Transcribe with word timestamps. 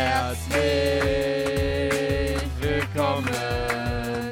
Herzlich 0.00 0.60
willkommen, 2.60 3.26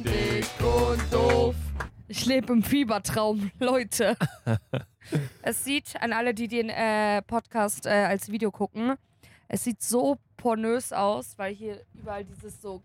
dick 0.04 0.46
und 0.60 1.12
doof. 1.12 1.56
Ich 2.06 2.24
lebe 2.24 2.52
im 2.52 2.62
Fiebertraum, 2.62 3.50
Leute. 3.58 4.16
es 5.42 5.64
sieht, 5.64 6.00
an 6.00 6.12
alle, 6.12 6.34
die 6.34 6.46
den 6.46 6.68
äh, 6.68 7.20
Podcast 7.22 7.84
äh, 7.84 7.90
als 7.90 8.30
Video 8.30 8.52
gucken, 8.52 8.94
es 9.48 9.64
sieht 9.64 9.82
so 9.82 10.18
pornös 10.36 10.92
aus, 10.92 11.36
weil 11.36 11.52
hier 11.52 11.82
überall 11.94 12.24
dieses 12.24 12.62
so 12.62 12.80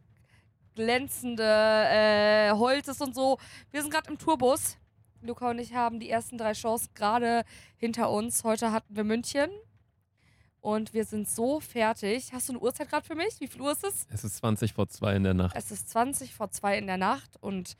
glänzende 0.73 1.43
äh, 1.43 2.49
Holz 2.53 2.87
ist 2.87 3.03
und 3.03 3.13
so. 3.13 3.37
Wir 3.69 3.83
sind 3.83 3.93
gerade 3.93 4.09
im 4.09 4.17
Tourbus. 4.17 4.77
Luca 5.21 5.51
und 5.51 5.59
ich 5.59 5.75
haben 5.75 5.99
die 5.99 6.09
ersten 6.09 6.35
drei 6.35 6.55
Shows 6.55 6.91
gerade 6.95 7.43
hinter 7.77 8.09
uns. 8.09 8.43
Heute 8.43 8.71
hatten 8.71 8.95
wir 8.95 9.03
München. 9.03 9.51
Und 10.61 10.93
wir 10.93 11.05
sind 11.05 11.27
so 11.27 11.59
fertig. 11.59 12.31
Hast 12.31 12.47
du 12.47 12.53
eine 12.53 12.61
Uhrzeit 12.61 12.89
gerade 12.89 13.05
für 13.05 13.15
mich? 13.15 13.39
Wie 13.39 13.47
viel 13.47 13.61
Uhr 13.61 13.71
ist 13.71 13.83
es? 13.83 14.05
Es 14.09 14.23
ist 14.23 14.37
20 14.37 14.73
vor 14.73 14.87
2 14.87 15.15
in 15.15 15.23
der 15.23 15.33
Nacht. 15.33 15.55
Es 15.55 15.71
ist 15.71 15.89
20 15.89 16.33
vor 16.33 16.51
2 16.51 16.77
in 16.77 16.87
der 16.87 16.97
Nacht 16.97 17.35
und 17.41 17.75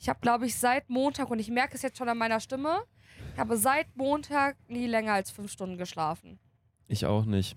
ich 0.00 0.08
habe, 0.08 0.20
glaube 0.20 0.46
ich, 0.46 0.56
seit 0.56 0.90
Montag, 0.90 1.30
und 1.30 1.38
ich 1.38 1.50
merke 1.50 1.74
es 1.74 1.82
jetzt 1.82 1.98
schon 1.98 2.08
an 2.08 2.18
meiner 2.18 2.40
Stimme, 2.40 2.82
ich 3.32 3.38
habe 3.38 3.56
seit 3.56 3.96
Montag 3.96 4.56
nie 4.68 4.86
länger 4.86 5.12
als 5.12 5.30
fünf 5.30 5.50
Stunden 5.50 5.76
geschlafen. 5.76 6.38
Ich 6.88 7.06
auch 7.06 7.24
nicht. 7.24 7.56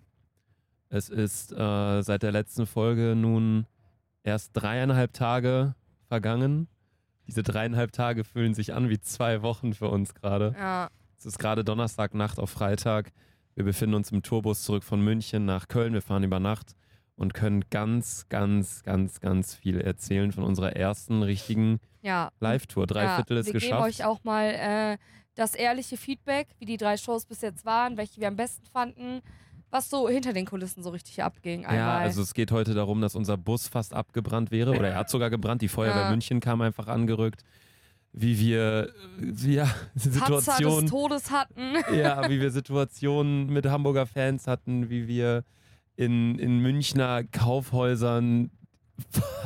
Es 0.90 1.10
ist 1.10 1.52
äh, 1.54 2.02
seit 2.02 2.22
der 2.24 2.32
letzten 2.32 2.66
Folge 2.66 3.16
nun 3.16 3.66
erst 4.24 4.52
dreieinhalb 4.54 5.14
Tage 5.14 5.76
vergangen. 6.08 6.68
Diese 7.28 7.44
dreieinhalb 7.44 7.92
Tage 7.94 8.24
fühlen 8.24 8.54
sich 8.54 8.74
an 8.74 8.90
wie 8.90 9.00
zwei 9.00 9.42
Wochen 9.42 9.74
für 9.74 9.90
uns 9.90 10.14
gerade. 10.14 10.54
Ja. 10.58 10.90
Es 11.18 11.26
ist 11.26 11.40
gerade 11.40 11.64
Donnerstagnacht 11.64 12.40
auf 12.40 12.50
Freitag. 12.50 13.12
Wir 13.56 13.64
befinden 13.64 13.96
uns 13.96 14.12
im 14.12 14.24
Tourbus 14.24 14.64
zurück 14.64 14.84
von 14.84 15.02
München 15.02 15.46
nach 15.46 15.68
Köln. 15.68 15.94
Wir 15.94 16.02
fahren 16.02 16.24
über 16.24 16.40
Nacht 16.40 16.76
und 17.16 17.34
können 17.34 17.66
ganz, 17.70 18.28
ganz, 18.30 18.84
ganz, 18.84 19.20
ganz 19.20 19.54
viel 19.54 19.80
erzählen 19.82 20.32
von 20.32 20.44
unserer 20.44 20.76
ersten 20.76 21.22
richtigen 21.22 21.80
ja. 22.02 22.32
Live-Tour. 22.40 22.88
Drei 22.88 23.04
ja, 23.04 23.16
Viertel 23.16 23.38
ist 23.38 23.48
wir 23.48 23.54
geschafft. 23.54 23.72
geben 23.72 23.84
euch 23.84 24.06
auch 24.06 24.24
mal 24.24 24.46
äh, 24.46 24.98
das 25.36 25.54
ehrliche 25.54 25.98
Feedback, 25.98 26.48
wie 26.60 26.66
die 26.66 26.78
drei 26.78 26.98
Shows 26.98 27.26
bis 27.26 27.42
jetzt 27.42 27.66
waren, 27.66 27.98
welche 27.98 28.20
wir 28.22 28.28
am 28.28 28.36
besten 28.36 28.66
fanden, 28.66 29.22
was 29.70 29.90
so 29.90 30.10
hinter 30.10 30.34
den 30.34 30.46
Kulissen 30.46 30.84
so 30.84 30.90
richtig 30.90 31.24
abging. 31.24 31.66
Einmal. 31.66 31.78
Ja, 31.78 31.98
also 32.00 32.22
es 32.22 32.34
geht 32.34 32.52
heute 32.52 32.74
darum, 32.74 33.02
dass 33.02 33.16
unser 33.16 33.38
Bus 33.38 33.68
fast 33.68 33.94
abgebrannt 33.94 34.52
wäre 34.52 34.72
oder 34.72 34.90
er 34.90 34.96
hat 34.98 35.10
sogar 35.10 35.30
gebrannt. 35.30 35.62
Die 35.62 35.68
Feuerwehr 35.70 36.04
Ja. 36.04 36.10
München 36.10 36.40
kam 36.40 36.62
einfach 36.62 36.88
angerückt. 36.88 37.44
Wie 38.14 38.38
wir, 38.40 38.92
ja, 39.46 39.66
Patzer 39.96 40.10
Situation, 40.12 40.82
des 40.82 40.92
Todes 40.92 41.32
hatten. 41.32 41.76
ja, 41.96 42.30
wie 42.30 42.42
wir 42.42 42.52
Situationen 42.52 43.48
mit 43.48 43.66
Hamburger 43.66 44.06
Fans 44.06 44.48
hatten, 44.48 44.90
wie 44.90 45.08
wir 45.08 45.44
in, 45.96 46.38
in 46.40 46.60
Münchner 46.60 47.24
Kaufhäusern 47.24 48.52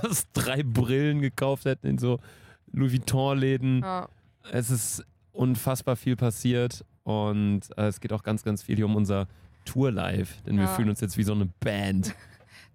fast 0.02 0.30
drei 0.33 0.63
Brillen 0.63 1.21
gekauft 1.21 1.66
hätten 1.66 1.88
in 1.88 1.97
so 1.97 2.19
Louis 2.71 2.91
Vuitton-Läden. 2.93 3.81
Ja. 3.81 4.09
Es 4.52 4.69
ist 4.69 5.03
unfassbar 5.31 5.95
viel 5.95 6.16
passiert 6.16 6.83
und 7.03 7.61
äh, 7.77 7.88
es 7.88 7.99
geht 7.99 8.13
auch 8.13 8.23
ganz, 8.23 8.43
ganz 8.43 8.63
viel 8.63 8.75
hier 8.77 8.86
um 8.86 8.95
unser 8.95 9.27
Tour-Live, 9.66 10.41
denn 10.43 10.58
wir 10.58 10.66
Ja. 10.66 10.69
fühlen 10.75 10.89
uns 10.89 11.02
jetzt 11.02 11.17
wie 11.17 11.23
so 11.23 11.33
eine 11.33 11.47
Band. 11.59 12.13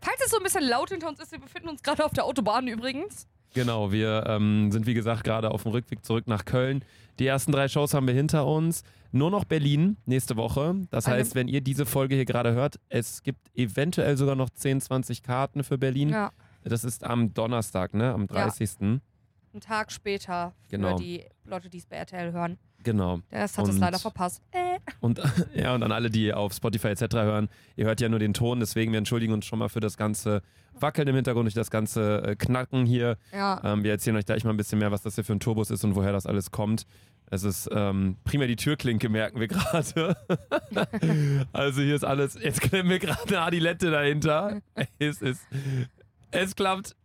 Falls 0.00 0.20
es 0.24 0.30
so 0.30 0.38
ein 0.38 0.42
bisschen 0.42 0.64
laut 0.64 0.91
hinter 0.91 1.08
uns 1.08 1.20
ist, 1.20 1.33
wir 1.33 1.38
befinden 1.41 1.68
uns 1.68 1.83
gerade 1.83 2.05
auf 2.05 2.12
der 2.12 2.24
Autobahn 2.24 2.66
übrigens. 2.68 3.27
Genau, 3.54 3.90
wir 3.92 4.24
ähm, 4.26 4.70
sind 4.70 4.86
wie 4.86 4.94
gesagt 4.94 5.24
gerade 5.24 5.50
auf 5.50 5.64
dem 5.64 5.72
Rückweg 5.72 6.04
zurück 6.04 6.26
nach 6.26 6.44
Köln. 6.44 6.84
Die 7.18 7.26
ersten 7.26 7.52
drei 7.52 7.68
Shows 7.68 7.94
haben 7.94 8.06
wir 8.06 8.14
hinter 8.14 8.46
uns. 8.46 8.82
Nur 9.12 9.30
noch 9.30 9.44
Berlin 9.44 9.96
nächste 10.06 10.36
Woche. 10.36 10.74
Das 10.90 11.06
Eine- 11.06 11.16
heißt, 11.16 11.34
wenn 11.34 11.48
ihr 11.48 11.60
diese 11.60 11.84
Folge 11.84 12.14
hier 12.14 12.24
gerade 12.24 12.52
hört, 12.52 12.78
es 12.88 13.22
gibt 13.24 13.50
eventuell 13.56 14.16
sogar 14.16 14.36
noch 14.36 14.50
10, 14.50 14.80
20 14.80 15.22
Karten 15.22 15.64
für 15.64 15.78
Berlin. 15.78 16.10
Ja. 16.10 16.30
Das 16.62 16.84
ist 16.84 17.02
am 17.04 17.34
Donnerstag, 17.34 17.92
ne? 17.94 18.12
Am 18.12 18.26
30. 18.28 18.70
Einen 18.80 19.00
Tag 19.60 19.90
später 19.90 20.52
für 20.62 20.76
Genau. 20.76 20.96
die 20.96 21.24
Leute, 21.44 21.68
die 21.68 21.78
es 21.78 21.86
bei 21.86 21.96
RTL 21.96 22.32
hören. 22.32 22.56
Genau. 22.83 23.20
Rest 23.30 23.58
hat 23.58 23.68
es 23.68 23.74
Und- 23.74 23.80
leider 23.80 23.98
verpasst. 23.98 24.42
Äh. 24.52 24.79
Und 25.01 25.20
ja, 25.55 25.74
und 25.74 25.83
an 25.83 25.92
alle, 25.92 26.11
die 26.11 26.33
auf 26.33 26.52
Spotify 26.55 26.89
etc. 26.89 27.14
hören, 27.14 27.48
ihr 27.77 27.86
hört 27.86 28.01
ja 28.01 28.08
nur 28.08 28.18
den 28.18 28.35
Ton, 28.35 28.61
deswegen 28.61 28.92
wir 28.92 28.98
entschuldigen 28.98 29.33
uns 29.33 29.45
schon 29.46 29.58
mal 29.58 29.68
für 29.68 29.80
das 29.80 29.96
ganze 29.96 30.42
Wackeln 30.79 31.08
im 31.08 31.14
Hintergrund, 31.14 31.46
durch 31.46 31.55
das 31.55 31.70
ganze 31.70 32.23
äh, 32.23 32.36
Knacken 32.36 32.86
hier. 32.86 33.19
Ja. 33.33 33.61
Ähm, 33.64 33.85
wir 33.85 33.90
erzählen 33.90 34.17
euch 34.17 34.24
gleich 34.24 34.45
mal 34.45 34.51
ein 34.51 34.57
bisschen 34.57 34.79
mehr, 34.79 34.90
was 34.90 35.02
das 35.02 35.14
hier 35.17 35.24
für 35.24 35.33
ein 35.35 35.40
Turbus 35.40 35.70
ist 35.70 35.85
und 35.85 35.95
woher 35.95 36.13
das 36.13 36.27
alles 36.27 36.51
kommt. 36.51 36.86
Es 37.33 37.45
ist 37.45 37.69
ähm, 37.73 38.17
primär 38.24 38.48
die 38.48 38.57
Türklinke, 38.57 39.08
merken 39.08 39.39
wir 39.39 39.46
gerade. 39.48 40.17
also 41.52 41.80
hier 41.83 41.95
ist 41.95 42.05
alles, 42.05 42.35
jetzt 42.40 42.61
klemmen 42.61 42.90
wir 42.90 42.98
gerade 42.98 43.20
eine 43.29 43.40
Adilette 43.42 43.90
dahinter. 43.90 44.61
Es 44.98 45.23
ist, 45.23 45.42
es 46.30 46.57
klappt. 46.57 46.96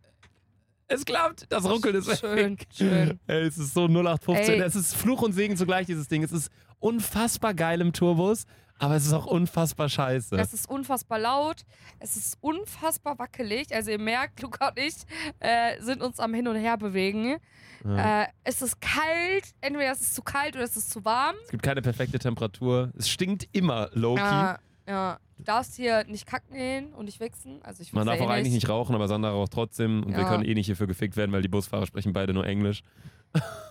Es 0.88 1.04
klappt. 1.04 1.46
Das 1.50 1.64
Ruckeln 1.64 1.96
ist 1.96 2.20
Schön, 2.20 2.36
weg. 2.58 2.66
schön. 2.72 3.18
Ey, 3.26 3.42
es 3.46 3.58
ist 3.58 3.74
so 3.74 3.86
0815. 3.86 4.54
Ey. 4.54 4.60
Es 4.60 4.76
ist 4.76 4.94
Fluch 4.94 5.22
und 5.22 5.32
Segen 5.32 5.56
zugleich, 5.56 5.86
dieses 5.86 6.08
Ding. 6.08 6.22
Es 6.22 6.32
ist 6.32 6.50
unfassbar 6.78 7.54
geil 7.54 7.80
im 7.80 7.92
Turbus, 7.92 8.44
aber 8.78 8.94
es 8.94 9.06
ist 9.06 9.12
auch 9.12 9.26
unfassbar 9.26 9.88
scheiße. 9.88 10.36
Es 10.36 10.52
ist 10.52 10.68
unfassbar 10.68 11.18
laut, 11.18 11.62
es 11.98 12.16
ist 12.16 12.38
unfassbar 12.40 13.18
wackelig. 13.18 13.74
Also 13.74 13.90
ihr 13.90 13.98
merkt, 13.98 14.40
Luca 14.42 14.68
und 14.68 14.78
ich 14.78 14.94
äh, 15.40 15.80
sind 15.80 16.02
uns 16.02 16.20
am 16.20 16.32
Hin 16.34 16.46
und 16.46 16.56
Her 16.56 16.76
bewegen. 16.76 17.38
Ja. 17.84 18.22
Äh, 18.22 18.26
es 18.44 18.62
ist 18.62 18.80
kalt, 18.80 19.54
entweder 19.60 19.90
es 19.92 20.00
ist 20.00 20.14
zu 20.14 20.22
kalt 20.22 20.54
oder 20.54 20.64
es 20.64 20.76
ist 20.76 20.90
zu 20.90 21.04
warm. 21.04 21.34
Es 21.44 21.50
gibt 21.50 21.62
keine 21.62 21.82
perfekte 21.82 22.18
Temperatur. 22.18 22.92
Es 22.96 23.08
stinkt 23.08 23.48
immer 23.52 23.90
low-key. 23.92 24.20
Ja, 24.22 24.58
ja. 24.86 25.18
Du 25.36 25.42
darfst 25.44 25.76
hier 25.76 26.04
nicht 26.04 26.26
kacken 26.26 26.54
gehen 26.54 26.94
und 26.94 27.04
nicht 27.04 27.20
wichsen. 27.20 27.60
Also 27.62 27.82
ich 27.82 27.92
Man 27.92 28.06
darf 28.06 28.20
auch 28.20 28.30
eh 28.30 28.32
eigentlich 28.34 28.54
nicht 28.54 28.68
rauchen, 28.68 28.94
aber 28.94 29.06
Sandra 29.06 29.30
raucht 29.30 29.52
trotzdem 29.52 30.02
und 30.02 30.12
wir 30.16 30.22
Ja. 30.22 30.28
können 30.28 30.44
eh 30.44 30.54
nicht 30.54 30.66
hierfür 30.66 30.86
gefickt 30.86 31.16
werden, 31.16 31.30
weil 31.32 31.42
die 31.42 31.48
Busfahrer 31.48 31.86
sprechen 31.86 32.12
beide 32.12 32.32
nur 32.32 32.46
Englisch. 32.46 32.82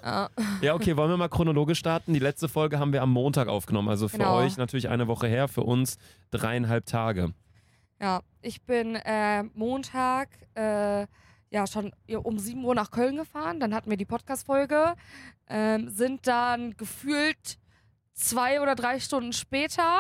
Ja. 0.04 0.30
Ja, 0.62 0.76
okay, 0.76 0.96
wollen 0.96 1.10
wir 1.10 1.18
mal 1.18 1.28
chronologisch 1.30 1.80
starten? 1.80 2.14
Die 2.14 2.20
letzte 2.20 2.48
Folge 2.48 2.78
haben 2.80 2.94
wir 2.94 3.02
am 3.02 3.12
Montag 3.12 3.48
aufgenommen, 3.48 3.90
also 3.90 4.08
für 4.08 4.18
Genau. 4.20 4.38
euch 4.38 4.58
natürlich 4.58 4.90
eine 4.90 5.08
Woche 5.08 5.28
her, 5.28 5.48
für 5.48 5.62
uns 5.64 5.98
dreieinhalb 6.32 6.86
Tage. 6.86 7.34
Ja, 8.00 8.22
ich 8.42 8.62
bin 8.62 8.96
äh, 8.96 9.44
Montag 9.56 10.30
äh, 10.56 11.08
ja 11.50 11.66
schon 11.68 11.92
um 12.24 12.38
7 12.38 12.64
Uhr 12.64 12.76
nach 12.76 12.92
Köln 12.92 13.16
gefahren. 13.16 13.60
Dann 13.60 13.74
hatten 13.74 13.90
wir 13.90 13.98
die 13.98 14.06
Podcast-Folge. 14.06 14.96
Ähm, 15.48 15.90
sind 15.90 16.28
dann 16.28 16.76
gefühlt 16.78 17.58
zwei 18.16 18.62
oder 18.62 18.76
drei 18.76 19.00
Stunden 19.00 19.34
später 19.34 20.00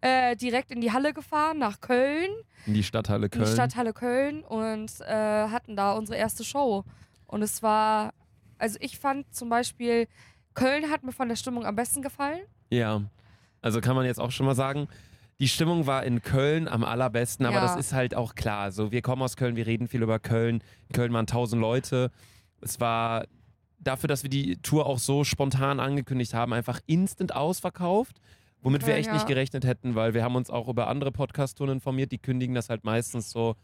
äh, 0.00 0.34
direkt 0.36 0.70
in 0.72 0.80
die 0.80 0.92
Halle 0.92 1.12
gefahren, 1.12 1.58
nach 1.58 1.80
Köln, 1.80 2.30
In 2.66 2.74
die 2.74 2.82
Stadthalle 2.82 3.26
in 3.26 3.30
Köln. 3.30 3.44
die 3.44 3.52
Stadthalle 3.52 3.92
Köln 3.92 4.42
und 4.42 4.90
äh, 5.02 5.48
hatten 5.48 5.76
da 5.76 5.92
unsere 5.92 6.18
erste 6.18 6.42
Show. 6.42 6.84
Und 7.26 7.42
es 7.42 7.62
war, 7.62 8.12
also 8.58 8.78
ich 8.80 8.98
fand 8.98 9.32
zum 9.34 9.48
Beispiel, 9.50 10.08
Köln 10.54 10.90
hat 10.90 11.04
mir 11.04 11.12
von 11.12 11.28
der 11.28 11.36
Stimmung 11.36 11.64
am 11.66 11.76
besten 11.76 12.02
gefallen. 12.02 12.40
Ja, 12.70 13.02
also 13.62 13.80
kann 13.80 13.94
man 13.94 14.04
jetzt 14.06 14.18
auch 14.20 14.30
schon 14.30 14.46
mal 14.46 14.54
sagen, 14.56 14.88
die 15.38 15.48
Stimmung 15.48 15.86
war 15.86 16.02
in 16.04 16.22
Köln 16.22 16.66
am 16.68 16.82
allerbesten, 16.84 17.46
aber 17.46 17.56
Ja. 17.56 17.62
das 17.62 17.76
ist 17.76 17.92
halt 17.92 18.14
auch 18.14 18.34
klar. 18.34 18.72
So, 18.72 18.90
wir 18.92 19.00
kommen 19.02 19.22
aus 19.22 19.36
Köln, 19.36 19.56
wir 19.56 19.66
reden 19.66 19.86
viel 19.88 20.02
über 20.02 20.18
Köln. 20.18 20.62
In 20.88 20.94
Köln 20.94 21.12
waren 21.12 21.26
tausend 21.26 21.60
Leute. 21.62 22.10
Es 22.60 22.78
war 22.80 23.24
dafür, 23.80 24.08
dass 24.08 24.22
wir 24.22 24.30
die 24.30 24.56
Tour 24.58 24.86
auch 24.86 24.98
so 24.98 25.24
spontan 25.24 25.80
angekündigt 25.80 26.34
haben, 26.34 26.52
einfach 26.52 26.80
instant 26.86 27.34
ausverkauft. 27.34 28.20
Womit 28.62 28.86
wir 28.86 28.92
Ja, 28.92 28.98
echt 28.98 29.06
ja. 29.08 29.14
nicht 29.14 29.26
gerechnet 29.26 29.64
hätten, 29.64 29.94
weil 29.94 30.12
wir 30.12 30.22
haben 30.22 30.36
uns 30.36 30.50
auch 30.50 30.68
über 30.68 30.86
andere 30.88 31.10
Podcast-Touren 31.12 31.72
informiert, 31.72 32.12
die 32.12 32.18
kündigen 32.18 32.54
das 32.54 32.68
halt 32.68 32.84
meistens 32.84 33.30
so 33.30 33.56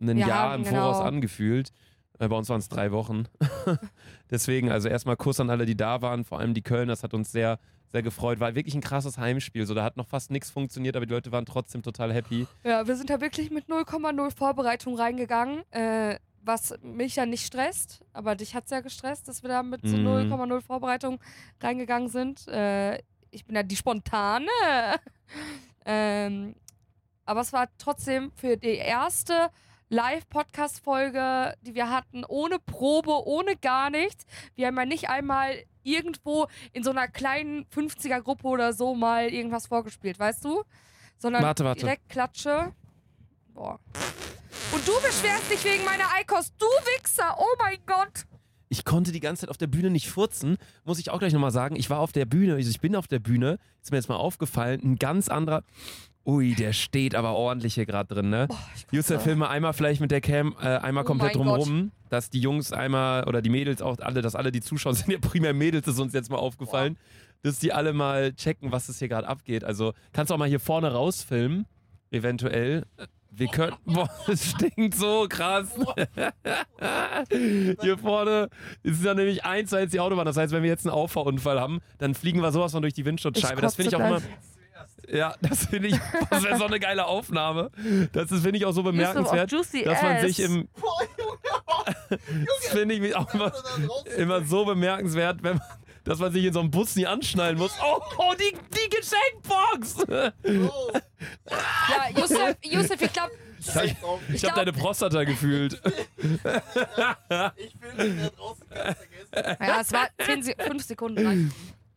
ein 0.00 0.18
Ja, 0.18 0.26
Jahr 0.26 0.54
im 0.56 0.64
genau. 0.64 0.76
Voraus 0.76 1.00
angefühlt. 1.00 1.70
Äh, 2.18 2.28
Bei 2.28 2.36
uns 2.36 2.48
waren 2.48 2.58
es 2.58 2.68
drei 2.68 2.90
Wochen. 2.92 3.24
Deswegen, 4.30 4.70
also 4.70 4.88
erstmal 4.88 5.16
Kuss 5.16 5.38
an 5.40 5.50
alle, 5.50 5.64
die 5.66 5.76
da 5.76 6.02
waren, 6.02 6.24
vor 6.24 6.40
allem 6.40 6.54
die 6.54 6.62
Köln, 6.62 6.88
das 6.88 7.02
hat 7.04 7.14
uns 7.14 7.30
sehr, 7.32 7.58
sehr 7.88 8.02
gefreut. 8.02 8.40
War 8.40 8.54
wirklich 8.54 8.74
ein 8.74 8.80
krasses 8.80 9.18
Heimspiel. 9.18 9.64
So, 9.66 9.74
da 9.74 9.84
hat 9.84 9.96
noch 9.96 10.08
fast 10.08 10.30
nichts 10.30 10.50
funktioniert, 10.50 10.96
aber 10.96 11.06
die 11.06 11.12
Leute 11.14 11.30
waren 11.32 11.46
trotzdem 11.46 11.82
total 11.82 12.12
happy. 12.12 12.46
Ja, 12.64 12.86
wir 12.86 12.96
sind 12.96 13.10
da 13.10 13.20
wirklich 13.20 13.50
mit 13.50 13.68
0,0 13.68 14.36
Vorbereitung 14.36 14.96
reingegangen, 14.96 15.62
äh, 15.70 16.16
was 16.44 16.74
mich 16.82 17.16
ja 17.16 17.26
nicht 17.26 17.46
stresst, 17.46 18.04
aber 18.12 18.34
dich 18.36 18.54
hat's 18.54 18.70
ja 18.70 18.80
gestresst, 18.80 19.28
dass 19.28 19.42
wir 19.42 19.48
da 19.48 19.62
mit 19.62 19.80
so 19.86 19.96
Mhm. 19.96 20.32
0,0 20.32 20.60
Vorbereitung 20.60 21.18
reingegangen 21.62 22.08
sind. 22.08 22.46
Äh, 22.48 22.98
ich 23.30 23.44
bin 23.46 23.56
ja 23.56 23.62
die 23.62 23.76
spontane. 23.76 24.46
ähm, 25.86 26.54
aber 27.24 27.40
es 27.40 27.52
war 27.52 27.68
trotzdem 27.78 28.30
für 28.36 28.56
die 28.56 28.76
erste 28.76 29.50
Live-Podcast-Folge, 29.88 31.54
die 31.62 31.74
wir 31.74 31.90
hatten, 31.90 32.24
ohne 32.26 32.58
Probe, 32.58 33.26
ohne 33.26 33.56
gar 33.56 33.90
nichts. 33.90 34.24
Wir 34.54 34.66
haben 34.66 34.76
ja 34.76 34.84
nicht 34.84 35.08
einmal 35.08 35.64
irgendwo 35.82 36.46
in 36.72 36.82
so 36.82 36.90
einer 36.90 37.08
kleinen 37.08 37.64
50er-Gruppe 37.66 38.46
oder 38.46 38.72
so 38.72 38.94
mal 38.94 39.28
irgendwas 39.32 39.66
vorgespielt, 39.66 40.18
weißt 40.18 40.44
du? 40.44 40.62
Sondern 41.18 41.42
Warte, 41.42 41.64
warte. 41.64 41.80
direkt 41.80 42.08
Klatsche. 42.08 42.72
Boah. 43.54 43.78
Und 44.72 44.86
du 44.86 44.92
beschwerst 44.94 45.50
dich 45.50 45.64
wegen 45.64 45.84
meiner 45.84 46.12
Eikost, 46.16 46.54
du 46.58 46.66
Wichser, 46.66 47.36
oh 47.38 47.56
mein 47.58 47.78
Gott. 47.86 48.26
Ich 48.68 48.84
konnte 48.84 49.12
die 49.12 49.20
ganze 49.20 49.42
Zeit 49.42 49.50
auf 49.50 49.56
der 49.56 49.68
Bühne 49.68 49.90
nicht 49.90 50.08
furzen, 50.08 50.56
muss 50.84 50.98
ich 50.98 51.10
auch 51.10 51.20
gleich 51.20 51.32
nochmal 51.32 51.52
sagen. 51.52 51.76
Ich 51.76 51.90
war 51.90 52.00
auf 52.00 52.10
der 52.10 52.24
Bühne, 52.24 52.54
also 52.54 52.68
ich 52.68 52.80
bin 52.80 52.96
auf 52.96 53.06
der 53.06 53.20
Bühne, 53.20 53.58
ist 53.80 53.92
mir 53.92 53.98
jetzt 53.98 54.08
mal 54.08 54.16
aufgefallen, 54.16 54.80
ein 54.82 54.96
ganz 54.96 55.28
anderer 55.28 55.62
Ui, 56.26 56.54
der 56.54 56.72
steht 56.72 57.14
aber 57.14 57.34
ordentlich 57.34 57.74
hier 57.74 57.84
gerade 57.84 58.14
drin, 58.14 58.30
ne? 58.30 58.46
Boah, 58.48 58.58
ich 58.74 58.86
kotze. 58.86 58.96
Jusef, 58.96 59.22
film 59.22 59.38
mal 59.40 59.48
einmal 59.48 59.74
vielleicht 59.74 60.00
mit 60.00 60.10
der 60.10 60.22
Cam 60.22 60.56
äh, 60.58 60.78
einmal 60.78 61.04
Oh 61.04 61.06
komplett 61.06 61.36
mein 61.36 61.46
drumherum, 61.46 61.92
dass 62.08 62.30
die 62.30 62.40
Jungs 62.40 62.72
einmal 62.72 63.24
oder 63.24 63.42
die 63.42 63.50
Mädels 63.50 63.82
auch 63.82 63.98
alle, 63.98 64.22
dass 64.22 64.34
alle, 64.34 64.50
die 64.50 64.62
zuschauen, 64.62 64.94
sind 64.94 65.10
ja 65.10 65.18
primär 65.18 65.52
Mädels, 65.52 65.86
ist 65.86 66.00
uns 66.00 66.14
jetzt 66.14 66.30
mal 66.30 66.38
aufgefallen, 66.38 66.98
dass 67.42 67.58
die 67.58 67.74
alle 67.74 67.92
mal 67.92 68.32
checken, 68.32 68.72
was 68.72 68.86
das 68.86 68.98
hier 68.98 69.08
gerade 69.08 69.28
abgeht. 69.28 69.64
Also 69.64 69.92
kannst 70.12 70.30
du 70.30 70.34
auch 70.34 70.38
mal 70.38 70.48
hier 70.48 70.60
vorne 70.60 70.90
rausfilmen, 70.92 71.66
eventuell. 72.10 72.86
Wir 73.36 73.48
können. 73.48 73.76
Boah, 73.84 74.08
es 74.28 74.50
stinkt 74.50 74.94
so 74.94 75.26
krass. 75.28 75.68
Hier 77.80 77.98
vorne 77.98 78.48
ist 78.82 79.02
ja 79.04 79.14
nämlich 79.14 79.44
eins 79.44 79.70
zu 79.70 79.76
eins 79.76 79.90
die 79.90 80.00
Autobahn. 80.00 80.26
Das 80.26 80.36
heißt, 80.36 80.52
wenn 80.52 80.62
wir 80.62 80.70
jetzt 80.70 80.86
einen 80.86 80.94
Auffahrunfall 80.94 81.60
haben, 81.60 81.80
dann 81.98 82.14
fliegen 82.14 82.40
wir 82.40 82.52
sowas 82.52 82.72
von 82.72 82.82
durch 82.82 82.94
die 82.94 83.04
Windschutzscheibe. 83.04 83.60
Das 83.60 83.74
finde 83.76 83.90
ich 83.90 83.96
auch 83.96 84.06
immer. 84.06 84.20
Ja, 85.08 85.34
das 85.42 85.66
finde 85.66 85.88
ich. 85.88 85.96
Das 86.30 86.44
wäre 86.44 86.56
so 86.56 86.64
eine 86.64 86.80
geile 86.80 87.06
Aufnahme. 87.06 87.70
Das 88.12 88.30
finde 88.30 88.56
ich, 88.56 88.64
auch 88.64 88.72
so 88.72 88.82
bemerkenswert, 88.82 89.52
dass 89.52 90.02
man 90.02 90.20
sich 90.20 90.40
im. 90.40 90.68
Das 92.08 92.68
finde 92.70 92.94
ich 92.94 93.16
auch 93.16 93.32
immer, 93.34 93.52
immer 94.16 94.44
so 94.44 94.64
bemerkenswert, 94.64 95.42
wenn 95.42 95.56
man, 95.56 95.66
dass 96.04 96.18
man 96.18 96.32
sich 96.32 96.44
in 96.44 96.52
so 96.52 96.60
einem 96.60 96.70
Bus 96.70 96.94
nie 96.96 97.06
anschnallen 97.06 97.58
muss. 97.58 97.72
Oh, 97.82 98.00
oh 98.18 98.34
die, 98.38 98.52
die 98.52 98.88
Geschenkbox! 98.90 99.96
Oh, 100.08 100.92
Ja, 101.90 102.20
Yusuf, 102.20 102.56
Yusuf 102.62 103.00
ich 103.00 103.12
glaube, 103.12 103.32
Ich 103.58 103.74
habe 103.74 103.86
Ich 103.86 103.96
hab 103.96 104.40
glaub- 104.40 104.54
deine 104.56 104.72
Prostata 104.72 105.24
gefühlt. 105.24 105.80
ich 106.16 106.44
will 106.44 108.12
nicht 108.12 108.24
da 108.24 108.28
draußen 108.30 108.66
ganz 108.68 108.98
vergessen. 108.98 109.56
ja, 109.60 109.80
es 109.80 109.92
war 109.92 110.08
10 110.24 110.42
Se 110.42 110.54
5 110.58 110.84
Sekunden 110.84 111.22
lang. 111.22 111.52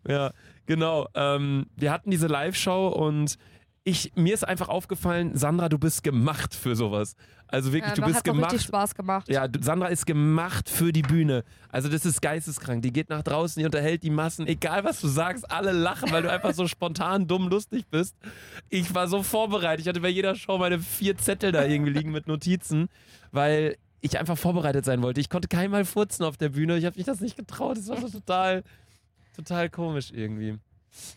Ja, 0.07 0.31
genau. 0.65 1.07
Ähm, 1.13 1.67
wir 1.75 1.91
hatten 1.91 2.09
diese 2.09 2.27
Live-Show 2.27 2.87
und 2.87 3.37
ich, 3.83 4.11
mir 4.15 4.33
ist 4.33 4.45
einfach 4.47 4.69
aufgefallen, 4.69 5.35
Sandra, 5.37 5.69
du 5.69 5.77
bist 5.77 6.03
gemacht 6.03 6.53
für 6.53 6.75
sowas. 6.75 7.15
Also 7.49 7.71
wirklich, 7.71 7.89
Ja, 7.89 7.95
du 7.95 8.01
bist 8.11 8.23
gemacht. 8.23 8.51
richtig 8.51 8.67
Spaß 8.67 8.93
gemacht. 8.95 9.29
Ja, 9.29 9.47
Sandra 9.61 9.87
ist 9.87 10.05
gemacht 10.05 10.69
für 10.69 10.91
die 10.91 11.01
Bühne. 11.01 11.43
Also 11.69 11.87
das 11.87 12.05
ist 12.05 12.21
geisteskrank. 12.21 12.81
Die 12.81 12.91
geht 12.91 13.09
nach 13.09 13.23
draußen, 13.23 13.59
die 13.59 13.65
unterhält 13.65 14.03
die 14.03 14.09
Massen. 14.09 14.47
Egal 14.47 14.83
was 14.83 14.99
du 14.99 15.07
sagst, 15.07 15.49
alle 15.49 15.71
lachen, 15.71 16.11
weil 16.11 16.23
du 16.23 16.31
einfach 16.31 16.53
so 16.53 16.67
spontan, 16.67 17.27
dumm, 17.27 17.47
lustig 17.47 17.85
bist. 17.89 18.15
Ich 18.69 18.93
war 18.93 19.07
so 19.07 19.23
vorbereitet. 19.23 19.81
Ich 19.85 19.87
hatte 19.87 20.01
bei 20.01 20.09
jeder 20.09 20.35
Show 20.35 20.57
meine 20.57 20.79
vier 20.79 21.17
Zettel 21.17 21.51
da 21.53 21.63
irgendwie 21.65 21.91
liegen 21.93 22.11
mit 22.11 22.27
Notizen, 22.27 22.89
weil 23.31 23.77
ich 24.01 24.19
einfach 24.19 24.37
vorbereitet 24.37 24.83
sein 24.85 25.01
wollte. 25.01 25.21
Ich 25.21 25.29
konnte 25.29 25.47
keinmal 25.47 25.85
furzen 25.85 26.23
auf 26.25 26.35
der 26.37 26.49
Bühne. 26.49 26.77
Ich 26.77 26.85
habe 26.85 26.97
mich 26.97 27.05
das 27.05 27.21
nicht 27.21 27.37
getraut. 27.37 27.77
Das 27.77 27.87
war 27.87 27.97
so 28.01 28.09
total, 28.09 28.63
total 29.35 29.69
komisch 29.69 30.11
irgendwie. 30.13 30.57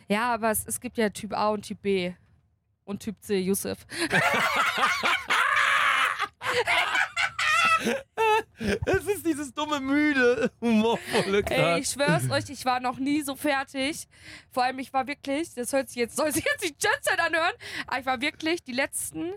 Ja, 0.09 0.32
aber 0.35 0.50
es, 0.50 0.65
es 0.67 0.81
gibt 0.81 0.97
ja 0.97 1.09
Typ 1.11 1.32
A 1.32 1.49
und 1.49 1.62
Typ 1.62 1.82
B. 1.82 2.12
Und 2.85 3.00
Typ 3.00 3.17
C, 3.21 3.38
Yusuf. 3.38 3.79
Es 8.85 9.06
ist 9.06 9.25
dieses 9.25 9.55
dumme, 9.55 9.81
müde, 9.81 10.50
humorvolle 10.61 11.43
Ey, 11.47 11.81
ich 11.81 11.88
schwör's 11.88 12.31
euch, 12.31 12.50
ich 12.50 12.64
war 12.67 12.79
noch 12.81 12.99
nie 12.99 13.23
so 13.23 13.35
fertig. 13.35 14.06
Vor 14.50 14.64
allem, 14.64 14.79
ich 14.79 14.93
war 14.93 15.06
wirklich, 15.06 15.55
das 15.55 15.73
hört 15.73 15.88
sich 15.88 15.97
jetzt, 15.97 16.17
soll 16.17 16.31
sich 16.32 16.44
jetzt 16.44 16.62
die 16.62 16.75
Jetset 16.79 17.19
anhören, 17.19 17.55
aber 17.87 18.00
ich 18.00 18.06
war 18.06 18.20
wirklich 18.20 18.62
die 18.62 18.73
letzten 18.73 19.32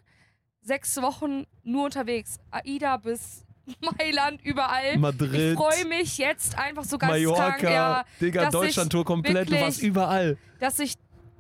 sechs 0.62 1.02
Wochen 1.02 1.46
nur 1.64 1.86
unterwegs. 1.86 2.38
AIDA 2.52 2.98
bis 2.98 3.46
Mailand, 3.80 4.42
überall. 4.44 4.98
Madrid, 4.98 5.34
Ich 5.34 5.54
freue 5.56 5.86
mich 5.86 6.18
jetzt 6.18 6.58
einfach 6.58 6.84
so 6.84 6.98
ganz 6.98 7.14
Mallorca, 7.14 7.52
krank, 7.52 7.64
ja, 7.64 8.06
Digga, 8.20 8.50
Deutschland-Tour 8.50 9.06
komplett. 9.06 9.50
Du 9.50 9.60
warst 9.60 9.82
überall. 9.82 10.38
dass 10.60 10.80
ich 10.80 10.96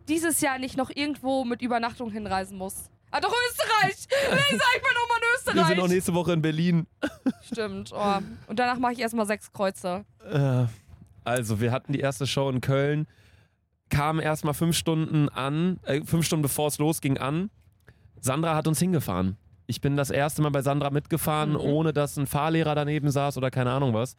dieses 0.07 0.39
Jahr 0.41 0.57
nicht 0.57 0.77
noch 0.77 0.89
irgendwo 0.89 1.43
mit 1.43 1.61
Übernachtung 1.61 2.11
hinreisen 2.11 2.57
muss. 2.57 2.89
Ah, 3.15 3.19
doch 3.21 3.31
Österreich! 3.49 3.95
Ich 4.51 4.57
sag, 4.57 4.75
ich 4.75 4.81
bin 4.81 4.93
nochmal 4.95 5.17
in 5.19 5.35
Österreich! 5.37 5.55
Wir 5.55 5.65
sind 5.67 5.79
auch 5.79 5.87
nächste 5.87 6.13
Woche 6.15 6.33
in 6.33 6.41
Berlin. 6.41 6.87
Stimmt. 7.43 7.91
Oh. 7.93 8.17
Und 8.47 8.57
danach 8.59 8.79
mache 8.79 8.93
ich 8.93 8.99
erstmal 8.99 9.25
sechs 9.27 9.51
Kreuze. 9.53 10.03
Äh, 10.29 10.65
Also, 11.23 11.61
wir 11.61 11.71
hatten 11.71 11.93
die 11.93 11.99
erste 11.99 12.25
Show 12.27 12.49
in 12.49 12.59
Köln, 12.59 13.07
kamen 13.89 14.19
erstmal 14.19 14.53
fünf 14.55 14.75
Stunden 14.75 15.29
an, 15.29 15.79
äh, 15.83 16.01
fünf 16.03 16.25
Stunden 16.25 16.41
bevor 16.41 16.67
es 16.67 16.79
losging 16.79 17.17
an. 17.19 17.49
Sandra 18.19 18.55
hat 18.55 18.67
uns 18.67 18.79
hingefahren. 18.79 19.37
Ich 19.67 19.79
bin 19.79 19.95
das 19.95 20.09
erste 20.09 20.41
Mal 20.41 20.49
bei 20.49 20.61
Sandra 20.63 20.89
mitgefahren, 20.89 21.51
Mhm. 21.51 21.57
ohne 21.57 21.93
dass 21.93 22.17
ein 22.17 22.25
Fahrlehrer 22.27 22.73
daneben 22.75 23.11
saß 23.11 23.37
oder 23.37 23.51
keine 23.51 23.71
Ahnung 23.71 23.93
was. 23.93 24.15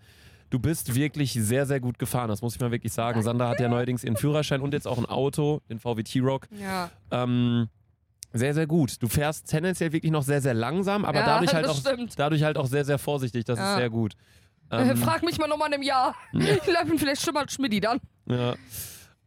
Du 0.50 0.58
bist 0.58 0.94
wirklich 0.94 1.32
sehr, 1.32 1.66
sehr 1.66 1.80
gut 1.80 1.98
gefahren, 1.98 2.28
das 2.28 2.42
muss 2.42 2.54
ich 2.54 2.60
mal 2.60 2.70
wirklich 2.70 2.92
sagen. 2.92 3.22
Sandra 3.22 3.48
hat 3.48 3.60
ja 3.60 3.68
neuerdings 3.68 4.04
ihren 4.04 4.16
Führerschein 4.16 4.60
und 4.60 4.72
jetzt 4.72 4.86
auch 4.86 4.98
ein 4.98 5.06
Auto, 5.06 5.60
den 5.68 5.80
VW 5.80 6.02
T-Rock. 6.04 6.46
Ja. 6.52 6.90
Ähm, 7.10 7.68
sehr, 8.34 8.52
sehr 8.52 8.66
gut. 8.66 9.02
Du 9.02 9.08
fährst 9.08 9.48
tendenziell 9.48 9.92
wirklich 9.92 10.12
noch 10.12 10.22
sehr, 10.22 10.42
sehr 10.42 10.54
langsam, 10.54 11.04
aber 11.04 11.20
ja, 11.20 11.26
dadurch, 11.26 11.54
halt 11.54 11.66
auch, 11.66 11.78
stimmt. 11.78 12.18
dadurch 12.18 12.42
halt 12.42 12.58
auch 12.58 12.66
sehr, 12.66 12.84
sehr 12.84 12.98
vorsichtig. 12.98 13.44
Das 13.44 13.58
ist 13.58 13.64
Ja. 13.64 13.76
sehr 13.76 13.88
gut. 13.90 14.12
Äh, 14.70 14.90
Ähm, 14.90 14.96
Frag 14.96 15.22
mich 15.22 15.38
mal 15.38 15.46
nochmal 15.46 15.68
in 15.68 15.74
einem 15.74 15.82
Jahr. 15.84 16.14
Ich 16.32 16.60
glaube, 16.62 16.98
vielleicht 16.98 17.22
schimmert 17.22 17.50
Schmidti 17.52 17.80
dann. 17.80 18.00
Ja. 18.28 18.54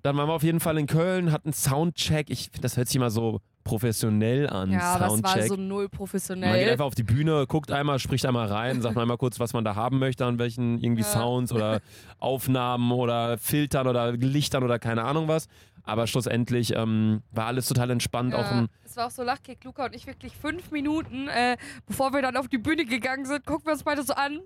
Dann 0.04 0.16
waren 0.18 0.28
wir 0.30 0.34
auf 0.34 0.44
jeden 0.44 0.60
Fall 0.60 0.78
in 0.78 0.86
Köln, 0.88 1.32
hatten 1.32 1.54
Soundcheck. 1.54 2.30
Ich 2.30 2.44
finde, 2.46 2.62
das 2.62 2.78
hört 2.78 2.88
sich 2.88 2.96
immer 2.98 3.10
so 3.10 3.42
professionell 3.68 4.50
an. 4.50 4.72
Ja, 4.72 4.96
aber 4.96 5.06
es 5.06 5.12
war 5.12 5.18
Soundcheck. 5.32 5.48
so 5.48 5.56
null 5.56 5.84
man 5.84 5.90
geht 5.90 5.98
professionell. 5.98 6.70
einfach 6.72 6.86
auf 6.86 6.96
die 6.96 7.04
Bühne, 7.04 7.46
guckt 7.48 7.72
einmal, 7.72 8.00
spricht 8.00 8.26
einmal 8.26 8.48
rein, 8.48 8.82
sagt 8.82 8.96
mal 8.96 9.02
einmal 9.04 9.18
kurz, 9.18 9.40
was 9.40 9.54
man 9.54 9.64
da 9.66 9.76
haben 9.76 10.00
möchte, 10.00 10.26
an 10.26 10.40
welchen 10.40 10.80
irgendwie 10.80 11.04
Ja. 11.04 11.08
Sounds 11.08 11.52
oder 11.52 11.82
Aufnahmen 12.20 12.92
oder 12.92 13.38
Filtern 13.38 13.88
oder 13.88 14.12
Lichtern 14.14 14.64
oder 14.64 14.80
keine 14.80 15.04
Ahnung 15.04 15.28
was. 15.28 15.48
Aber 15.84 16.06
schlussendlich 16.08 16.74
ähm, 16.76 17.22
war 17.32 17.46
alles 17.46 17.68
total 17.68 17.92
entspannt. 17.92 18.34
Auch 18.36 18.40
Ja, 18.40 18.52
ein, 18.52 18.68
es 18.84 18.98
war 18.98 19.08
auch 19.08 19.12
so 19.12 19.24
Lachkick, 19.24 19.64
Luca 19.64 19.86
und 19.86 19.96
ich 19.96 20.06
wirklich 20.06 20.36
fünf 20.36 20.72
Minuten, 20.72 21.30
äh, 21.30 21.56
bevor 21.86 22.12
wir 22.14 22.22
dann 22.22 22.36
auf 22.36 22.48
die 22.50 22.58
Bühne 22.58 22.84
gegangen 22.86 23.26
sind, 23.26 23.46
gucken 23.46 23.66
wir 23.68 23.74
uns 23.74 23.84
beide 23.84 24.04
so 24.04 24.14
an. 24.14 24.40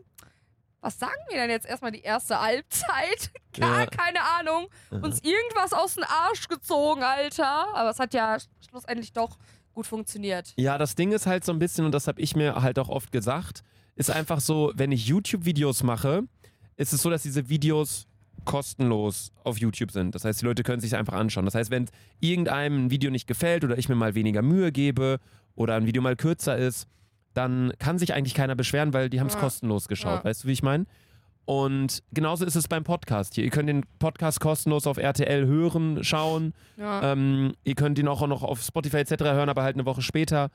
Was 0.82 0.98
sagen 1.00 1.14
wir 1.30 1.38
denn 1.38 1.50
jetzt 1.52 1.68
erstmal 1.68 1.92
die 1.92 2.02
erste 2.02 2.42
Halbzeit? 2.42 3.32
Gar 3.54 3.82
Ja. 3.82 3.86
keine 3.86 4.20
Ahnung. 4.40 4.68
Uns 4.90 5.22
irgendwas 5.24 5.74
aus 5.74 5.94
dem 5.96 6.04
Arsch 6.06 6.48
gezogen, 6.48 7.04
Alter. 7.04 7.68
Aber 7.76 7.90
es 7.92 8.00
hat 8.00 8.14
ja 8.14 8.38
schlussendlich 8.68 9.14
doch 9.14 9.38
gut 9.74 9.86
funktioniert. 9.88 10.54
ja, 10.58 10.78
das 10.78 10.96
Ding 10.96 11.12
ist 11.14 11.28
halt 11.28 11.46
so 11.46 11.54
ein 11.54 11.60
bisschen, 11.60 11.86
und 11.86 11.94
das 11.94 12.08
habe 12.08 12.20
ich 12.20 12.36
mir 12.36 12.62
halt 12.62 12.78
auch 12.80 12.90
oft 12.90 13.12
gesagt, 13.12 13.64
ist 13.96 14.10
einfach 14.12 14.42
so, 14.42 14.72
wenn 14.76 14.92
ich 14.92 15.08
YouTube-Videos 15.08 15.84
mache, 15.84 16.24
ist 16.76 16.92
es 16.94 17.02
so, 17.02 17.10
dass 17.10 17.24
diese 17.24 17.48
Videos 17.48 18.08
kostenlos 18.44 19.32
auf 19.44 19.58
YouTube 19.60 19.92
sind. 19.92 20.14
Das 20.16 20.26
heißt, 20.26 20.42
die 20.42 20.46
Leute 20.46 20.64
können 20.64 20.82
sich 20.82 20.96
einfach 20.96 21.14
anschauen. 21.14 21.46
Das 21.46 21.56
heißt, 21.56 21.72
wenn 21.72 21.90
irgendeinem 22.20 22.86
ein 22.88 22.92
Video 22.92 23.12
nicht 23.12 23.28
gefällt 23.28 23.64
oder 23.64 23.78
ich 23.78 23.88
mir 23.88 23.96
mal 23.96 24.16
weniger 24.16 24.42
Mühe 24.42 24.72
gebe 24.72 25.20
oder 25.56 25.76
ein 25.76 25.86
Video 25.86 26.02
mal 26.02 26.16
kürzer 26.16 26.58
ist, 26.58 26.88
dann 27.34 27.72
kann 27.80 27.98
sich 27.98 28.14
eigentlich 28.14 28.34
keiner 28.34 28.56
beschweren, 28.56 28.94
weil 28.94 29.10
die 29.10 29.20
haben 29.20 29.28
es 29.28 29.34
Ja. 29.36 29.40
kostenlos 29.40 29.88
geschaut. 29.88 30.20
Ja. 30.20 30.24
Weißt 30.26 30.44
du, 30.44 30.48
wie 30.48 30.52
ich 30.54 30.64
meine? 30.64 30.86
Und 31.46 32.04
genauso 32.14 32.46
ist 32.46 32.56
es 32.56 32.68
beim 32.68 32.84
Podcast 32.84 33.36
hier. 33.36 33.44
Ihr 33.44 33.50
könnt 33.50 33.68
den 33.68 33.84
Podcast 34.00 34.40
kostenlos 34.40 34.86
auf 34.88 34.98
RTL 34.98 35.46
hören, 35.48 36.04
schauen. 36.04 36.54
Ja. 36.78 37.12
Ähm, 37.14 37.54
ihr 37.64 37.76
könnt 37.76 37.98
ihn 38.00 38.08
auch 38.08 38.26
noch 38.28 38.44
auf 38.44 38.62
Spotify 38.62 38.98
etc. 38.98 39.24
hören, 39.24 39.50
aber 39.50 39.64
halt 39.64 39.76
eine 39.76 39.86
Woche 39.86 40.02
später. 40.02 40.50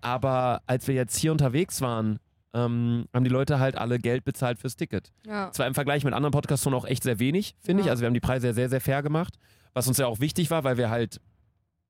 Aber 0.00 0.62
als 0.66 0.88
wir 0.88 0.94
jetzt 0.94 1.16
hier 1.18 1.32
unterwegs 1.32 1.80
waren, 1.80 2.18
ähm, 2.54 3.06
haben 3.14 3.24
die 3.24 3.30
Leute 3.30 3.58
halt 3.60 3.76
alle 3.76 3.98
Geld 3.98 4.24
bezahlt 4.24 4.58
fürs 4.58 4.76
Ticket. 4.76 5.12
ja. 5.26 5.50
Zwar 5.52 5.66
im 5.66 5.74
Vergleich 5.74 6.04
mit 6.04 6.12
anderen 6.14 6.32
Podcasts 6.32 6.66
auch 6.66 6.84
echt 6.86 7.02
sehr 7.02 7.18
wenig, 7.18 7.54
finde 7.60 7.80
ich. 7.80 7.86
Ja. 7.86 7.92
Also 7.92 8.02
wir 8.02 8.06
haben 8.06 8.14
die 8.14 8.20
Preise 8.20 8.48
ja 8.48 8.52
sehr, 8.52 8.68
sehr 8.68 8.80
fair 8.80 9.02
gemacht. 9.02 9.34
Was 9.74 9.86
uns 9.88 9.96
ja 9.98 10.06
auch 10.06 10.20
wichtig 10.20 10.50
war, 10.50 10.64
weil 10.64 10.76
wir 10.76 10.90
halt 10.90 11.20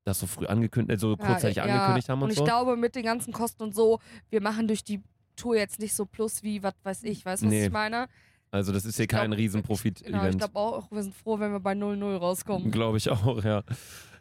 das 0.05 0.21
so 0.21 0.27
früh 0.27 0.47
angekündigt, 0.47 1.01
so 1.01 1.17
kurzzeitig 1.17 1.57
ja, 1.57 1.65
angekündigt 1.65 2.09
haben 2.09 2.19
und, 2.21 2.25
und 2.25 2.31
ich 2.33 2.39
so. 2.39 2.45
glaube, 2.45 2.77
mit 2.77 2.95
den 2.95 3.05
ganzen 3.05 3.33
Kosten 3.33 3.63
und 3.63 3.75
so, 3.75 4.01
wir 4.31 4.41
machen 4.41 4.67
durch 4.67 4.85
die 4.85 5.01
Tour 5.37 5.57
jetzt 5.57 5.79
nicht 5.79 5.95
so 5.95 6.07
plus 6.07 6.43
wie, 6.43 6.63
was 6.63 6.75
weiß 6.83 7.05
ich. 7.05 7.25
Weißt 7.25 7.43
du, 7.43 7.47
was 7.47 7.53
Nee, 7.53 7.67
ich 7.67 7.73
meine? 7.73 8.09
Also 8.51 8.73
das 8.73 8.85
ist 8.85 8.97
hier 8.97 9.05
Ich 9.05 9.09
glaub, 9.09 9.23
kein 9.23 9.33
Genau, 10.03 10.27
ich 10.27 10.37
glaube 10.37 10.59
auch, 10.59 10.91
wir 10.91 11.03
sind 11.03 11.15
froh, 11.15 11.39
wenn 11.39 11.53
wir 11.53 11.61
bei 11.61 11.73
0-0 11.73 12.17
rauskommen. 12.17 12.71
Glaube 12.71 12.99
ich 12.99 13.09
auch, 13.09 13.43
ja. 13.43 13.63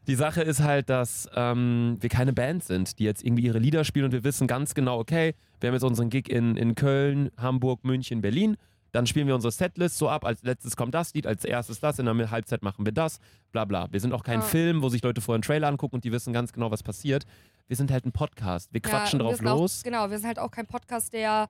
Die 0.08 0.16
Sache 0.16 0.42
ist 0.42 0.62
halt, 0.62 0.90
dass 0.90 1.30
ähm, 1.36 1.98
wir 2.00 2.10
keine 2.10 2.34
Band 2.34 2.64
sind, 2.64 2.98
die 2.98 3.04
jetzt 3.04 3.24
irgendwie 3.24 3.44
ihre 3.44 3.60
Lieder 3.60 3.84
spielen 3.84 4.06
und 4.06 4.14
wir 4.14 4.24
wissen 4.24 4.48
ganz 4.48 4.74
genau, 4.74 4.98
okay, 5.00 5.36
wir 5.60 5.68
haben 5.68 5.76
jetzt 5.76 5.84
unseren 5.84 6.10
Gig 6.10 6.30
in, 6.30 6.58
in 6.58 6.76
Köln, 6.76 7.30
Hamburg, 7.38 7.84
München, 7.84 8.22
Berlin. 8.22 8.58
Dann 8.92 9.08
spielen 9.08 9.28
wir 9.28 9.36
unsere 9.36 9.52
Setlist 9.52 9.98
so 9.98 10.10
ab, 10.10 10.26
als 10.26 10.44
letztes 10.44 10.76
kommt 10.76 10.94
das 10.94 11.14
Lied, 11.14 11.26
als 11.26 11.46
erstes 11.46 11.80
das, 11.80 11.98
in 12.00 12.06
der 12.06 12.32
Halbzeit 12.32 12.62
machen 12.62 12.86
wir 12.86 12.92
das, 12.92 13.20
bla 13.52 13.64
bla. 13.66 13.88
Wir 13.92 14.00
sind 14.00 14.14
auch 14.14 14.24
kein 14.24 14.40
Ja. 14.40 14.46
Film, 14.46 14.82
wo 14.82 14.90
sich 14.90 15.02
Leute 15.02 15.22
vorher 15.22 15.36
einen 15.38 15.44
Trailer 15.44 15.68
angucken 15.68 15.96
und 15.96 16.04
die 16.04 16.12
wissen 16.12 16.34
ganz 16.34 16.52
genau, 16.52 16.72
was 16.72 16.84
passiert. 16.84 17.26
Wir 17.68 17.78
sind 17.78 17.90
halt 17.90 18.06
ein 18.06 18.12
Podcast. 18.12 18.74
Wir 18.74 18.82
quatschen 18.82 19.20
wir 19.20 19.24
drauf 19.24 19.38
sind 19.38 19.46
los. 19.46 19.80
Auch, 19.80 19.84
genau, 19.84 20.10
wir 20.10 20.18
sind 20.18 20.28
halt 20.28 20.40
auch 20.40 20.52
kein 20.52 20.68
Podcast, 20.68 21.14
der 21.14 21.48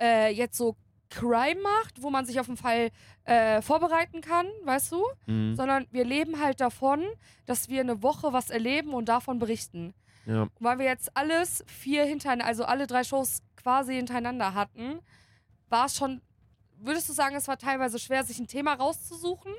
äh, 0.00 0.32
jetzt 0.32 0.56
so 0.56 0.76
Crime 1.10 1.60
macht, 1.60 2.02
wo 2.02 2.10
man 2.10 2.26
sich 2.26 2.40
auf 2.40 2.46
den 2.46 2.56
Fall 2.56 2.90
äh, 3.24 3.60
vorbereiten 3.62 4.20
kann, 4.20 4.46
weißt 4.64 4.92
du? 4.92 5.04
Mhm. 5.26 5.54
Sondern 5.56 5.86
wir 5.90 6.04
leben 6.04 6.40
halt 6.40 6.60
davon, 6.60 7.02
dass 7.46 7.68
wir 7.68 7.80
eine 7.80 8.02
Woche 8.02 8.32
was 8.32 8.50
erleben 8.50 8.94
und 8.94 9.08
davon 9.08 9.38
berichten. 9.38 9.94
Ja. 10.26 10.42
Und 10.42 10.50
weil 10.60 10.78
wir 10.78 10.86
jetzt 10.86 11.16
alles 11.16 11.64
vier 11.66 12.04
hintereinander, 12.04 12.46
also 12.46 12.64
alle 12.64 12.86
drei 12.86 13.04
Shows 13.04 13.42
quasi 13.56 13.94
hintereinander 13.94 14.54
hatten, 14.54 15.00
war 15.68 15.86
es 15.86 15.96
schon, 15.96 16.20
würdest 16.86 17.08
du 17.08 17.12
sagen, 17.12 17.34
es 17.36 17.48
war 17.48 17.58
teilweise 17.58 17.98
schwer, 17.98 18.24
sich 18.24 18.38
ein 18.38 18.46
Thema 18.46 18.74
rauszusuchen? 18.74 19.52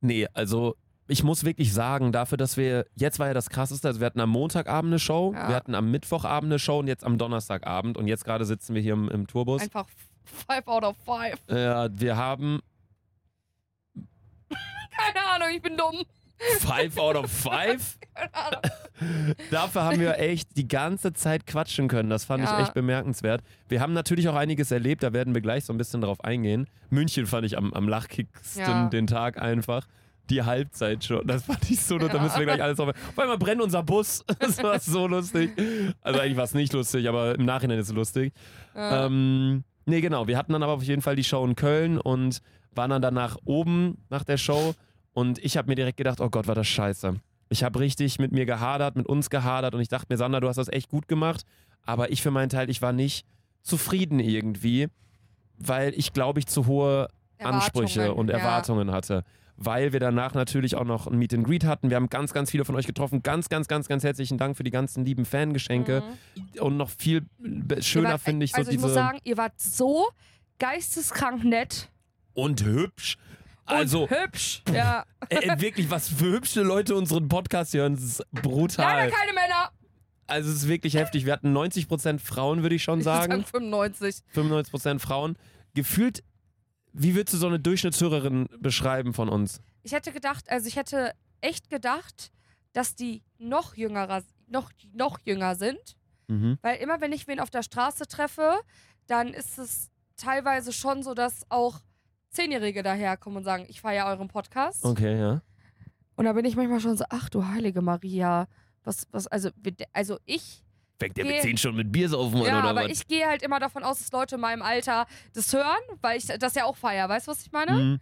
Nee, 0.00 0.26
also 0.32 0.76
ich 1.08 1.24
muss 1.24 1.44
wirklich 1.44 1.72
sagen, 1.72 2.12
dafür, 2.12 2.38
dass 2.38 2.56
wir, 2.56 2.86
jetzt 2.94 3.18
war 3.18 3.26
ja 3.26 3.34
das 3.34 3.50
krasseste, 3.50 3.88
also 3.88 4.00
wir 4.00 4.06
hatten 4.06 4.20
am 4.20 4.30
Montagabend 4.30 4.90
eine 4.92 4.98
Show, 4.98 5.32
Ja. 5.34 5.48
wir 5.48 5.56
hatten 5.56 5.74
am 5.74 5.90
Mittwochabend 5.90 6.50
eine 6.52 6.58
Show 6.58 6.78
und 6.78 6.86
jetzt 6.86 7.04
am 7.04 7.18
Donnerstagabend 7.18 7.96
und 7.98 8.06
jetzt 8.06 8.24
gerade 8.24 8.44
sitzen 8.44 8.74
wir 8.74 8.82
hier 8.82 8.92
im, 8.94 9.08
im 9.08 9.26
Tourbus. 9.26 9.62
Einfach 9.62 9.86
five 10.24 10.66
out 10.68 10.84
of 10.84 10.96
five. 11.04 11.36
Ja, 11.48 11.88
wir 11.92 12.16
haben 12.16 12.60
Keine 14.90 15.26
Ahnung, 15.26 15.48
ich 15.54 15.62
bin 15.62 15.76
dumm. 15.76 16.04
Five 16.60 16.96
out 16.98 17.16
of 17.16 17.30
five. 17.30 17.98
Dafür 19.50 19.84
haben 19.84 20.00
wir 20.00 20.18
echt 20.18 20.56
die 20.56 20.68
ganze 20.68 21.12
Zeit 21.12 21.46
quatschen 21.46 21.88
können. 21.88 22.10
Das 22.10 22.24
fand 22.24 22.44
Ja. 22.44 22.56
ich 22.58 22.64
echt 22.64 22.74
bemerkenswert. 22.74 23.42
Wir 23.68 23.80
haben 23.80 23.92
natürlich 23.92 24.28
auch 24.28 24.34
einiges 24.34 24.70
erlebt, 24.70 25.02
da 25.02 25.12
werden 25.12 25.34
wir 25.34 25.40
gleich 25.40 25.64
so 25.64 25.72
ein 25.72 25.78
bisschen 25.78 26.00
drauf 26.00 26.22
eingehen. 26.22 26.66
München 26.90 27.26
fand 27.26 27.46
ich 27.46 27.56
am, 27.56 27.72
am 27.72 27.88
lachkicksten 27.88 28.62
Ja. 28.62 28.88
den 28.88 29.06
Tag 29.06 29.40
einfach. 29.40 29.86
Die 30.28 30.42
Halbzeit 30.42 31.02
schon. 31.04 31.26
Das 31.26 31.44
fand 31.44 31.68
ich 31.70 31.80
so, 31.80 31.98
da 31.98 32.06
Ja. 32.06 32.22
müssen 32.22 32.38
wir 32.38 32.46
gleich 32.46 32.62
alles 32.62 32.76
drauf. 32.76 32.90
Auf 32.90 33.18
einmal 33.18 33.38
brennt 33.38 33.60
unser 33.60 33.82
Bus. 33.82 34.24
Das 34.38 34.62
war 34.62 34.78
so 34.80 35.06
lustig. 35.06 35.50
Also 36.02 36.20
eigentlich 36.20 36.36
war 36.36 36.44
es 36.44 36.54
nicht 36.54 36.72
lustig, 36.72 37.08
aber 37.08 37.34
im 37.34 37.44
Nachhinein 37.44 37.78
ist 37.78 37.88
es 37.88 37.94
lustig. 37.94 38.32
Ja. 38.74 39.06
Ähm, 39.06 39.64
nee, 39.86 40.00
genau. 40.00 40.26
Wir 40.28 40.36
hatten 40.38 40.52
dann 40.52 40.62
aber 40.62 40.72
auf 40.74 40.82
jeden 40.84 41.02
Fall 41.02 41.16
die 41.16 41.24
Show 41.24 41.44
in 41.44 41.56
Köln 41.56 41.98
und 41.98 42.42
waren 42.74 42.90
dann 42.90 43.02
danach 43.02 43.36
oben 43.44 43.98
nach 44.10 44.22
der 44.22 44.36
Show. 44.36 44.74
Und 45.12 45.38
ich 45.38 45.56
habe 45.56 45.68
mir 45.68 45.74
direkt 45.74 45.96
gedacht, 45.96 46.20
oh 46.20 46.30
Gott, 46.30 46.46
war 46.46 46.54
das 46.54 46.68
scheiße. 46.68 47.14
Ich 47.48 47.64
habe 47.64 47.80
richtig 47.80 48.18
mit 48.18 48.32
mir 48.32 48.46
gehadert, 48.46 48.96
mit 48.96 49.06
uns 49.06 49.28
gehadert 49.28 49.74
und 49.74 49.80
ich 49.80 49.88
dachte 49.88 50.06
mir, 50.08 50.16
Sandra, 50.16 50.40
du 50.40 50.48
hast 50.48 50.56
das 50.56 50.68
echt 50.68 50.88
gut 50.88 51.08
gemacht. 51.08 51.44
Aber 51.84 52.12
ich 52.12 52.22
für 52.22 52.30
meinen 52.30 52.48
Teil, 52.48 52.70
ich 52.70 52.80
war 52.80 52.92
nicht 52.92 53.26
zufrieden 53.62 54.20
irgendwie, 54.20 54.88
weil 55.58 55.92
ich 55.96 56.12
glaube 56.12 56.38
ich 56.38 56.46
zu 56.46 56.66
hohe 56.66 57.08
Ansprüche 57.38 58.02
Erwartungen, 58.02 58.18
und 58.20 58.30
ja. 58.30 58.38
Erwartungen 58.38 58.90
hatte. 58.92 59.24
Weil 59.56 59.92
wir 59.92 60.00
danach 60.00 60.34
natürlich 60.34 60.76
auch 60.76 60.84
noch 60.84 61.06
ein 61.06 61.18
Meet 61.18 61.34
and 61.34 61.44
Greet 61.44 61.64
hatten. 61.64 61.90
Wir 61.90 61.96
haben 61.96 62.08
ganz, 62.08 62.32
ganz 62.32 62.50
viele 62.50 62.64
von 62.64 62.76
euch 62.76 62.86
getroffen. 62.86 63.22
Ganz, 63.22 63.48
ganz, 63.48 63.68
ganz, 63.68 63.88
ganz 63.88 64.04
herzlichen 64.04 64.38
Dank 64.38 64.56
für 64.56 64.62
die 64.62 64.70
ganzen 64.70 65.04
lieben 65.04 65.26
Fangeschenke. 65.26 66.02
Mhm. 66.36 66.62
Und 66.62 66.76
noch 66.78 66.88
viel 66.88 67.26
schöner 67.80 68.18
finde 68.18 68.44
ich 68.44 68.52
so 68.52 68.58
also 68.58 68.70
ich 68.70 68.76
diese. 68.76 68.86
muss 68.86 68.94
sagen, 68.94 69.18
ihr 69.24 69.36
wart 69.36 69.58
so 69.60 70.08
geisteskrank 70.58 71.44
nett 71.44 71.90
und 72.32 72.64
hübsch. 72.64 73.16
Und 73.70 73.76
Also 73.76 74.08
hübsch. 74.08 74.62
Ja. 74.72 75.04
äh, 75.28 75.60
wirklich, 75.60 75.90
was 75.90 76.08
für 76.08 76.32
hübsche 76.32 76.62
Leute 76.62 76.94
unseren 76.94 77.28
Podcast 77.28 77.74
hören. 77.74 77.94
Das 77.94 78.04
ist 78.04 78.30
brutal. 78.30 78.84
Leider 78.84 79.12
keine 79.14 79.32
Männer. 79.32 79.70
Also 80.26 80.50
es 80.50 80.56
ist 80.56 80.68
wirklich 80.68 80.94
heftig. 80.94 81.26
Wir 81.26 81.32
hatten 81.32 81.56
90% 81.56 82.20
Frauen, 82.20 82.62
würde 82.62 82.76
ich 82.76 82.82
schon 82.82 83.00
Ich 83.00 83.06
würd 83.06 83.14
sagen. 83.16 83.44
95. 83.44 84.22
95% 84.34 85.00
Frauen. 85.00 85.36
Gefühlt, 85.74 86.22
wie 86.92 87.14
würdest 87.14 87.34
du 87.34 87.38
so 87.38 87.46
eine 87.48 87.58
Durchschnittshörerin 87.58 88.48
beschreiben 88.58 89.12
von 89.12 89.28
uns? 89.28 89.60
Ich 89.82 89.92
hätte 89.92 90.12
gedacht, 90.12 90.48
also 90.48 90.68
ich 90.68 90.76
hätte 90.76 91.12
echt 91.40 91.68
gedacht, 91.70 92.30
dass 92.72 92.94
die 92.94 93.22
noch 93.38 93.74
jüngerer, 93.74 94.22
noch, 94.46 94.70
noch 94.92 95.18
jünger 95.24 95.56
sind. 95.56 95.96
Mhm. 96.28 96.58
Weil 96.62 96.78
immer, 96.78 97.00
wenn 97.00 97.12
ich 97.12 97.26
wen 97.26 97.40
auf 97.40 97.50
der 97.50 97.62
Straße 97.62 98.06
treffe, 98.06 98.60
dann 99.06 99.28
ist 99.28 99.58
es 99.58 99.90
teilweise 100.16 100.72
schon 100.72 101.02
so, 101.02 101.14
dass 101.14 101.44
auch 101.48 101.80
Zehnjährige 102.30 102.82
daherkommen 102.82 103.38
und 103.38 103.44
sagen, 103.44 103.66
ich 103.68 103.80
feiere 103.80 104.06
euren 104.06 104.28
Podcast. 104.28 104.84
Okay, 104.84 105.18
ja. 105.18 105.42
Und 106.16 106.24
da 106.24 106.32
bin 106.32 106.44
ich 106.44 106.56
manchmal 106.56 106.80
schon 106.80 106.96
so, 106.96 107.04
ach 107.08 107.28
du 107.28 107.46
heilige 107.46 107.82
Maria. 107.82 108.46
Was, 108.84 109.06
was, 109.10 109.26
also, 109.26 109.50
also 109.92 110.18
ich, 110.24 110.62
Fängt 110.98 111.16
der 111.16 111.24
mit 111.24 111.40
zehn 111.40 111.56
schon 111.56 111.74
mit 111.76 111.90
Bier 111.90 112.10
saufen 112.10 112.42
ja, 112.42 112.60
aber 112.62 112.90
ich 112.90 113.08
gehe 113.08 113.26
halt 113.26 113.42
immer 113.42 113.58
davon 113.58 113.84
aus, 113.84 113.98
dass 114.00 114.12
Leute 114.12 114.34
in 114.34 114.42
meinem 114.42 114.60
Alter 114.60 115.06
das 115.32 115.52
hören, 115.52 115.80
weil 116.02 116.18
ich 116.18 116.26
das 116.26 116.54
ja 116.54 116.66
auch 116.66 116.76
feiere. 116.76 117.08
Weißt 117.08 117.26
du, 117.26 117.30
was 117.30 117.40
ich 117.40 117.52
meine? 117.52 117.72
Mhm. 117.72 118.00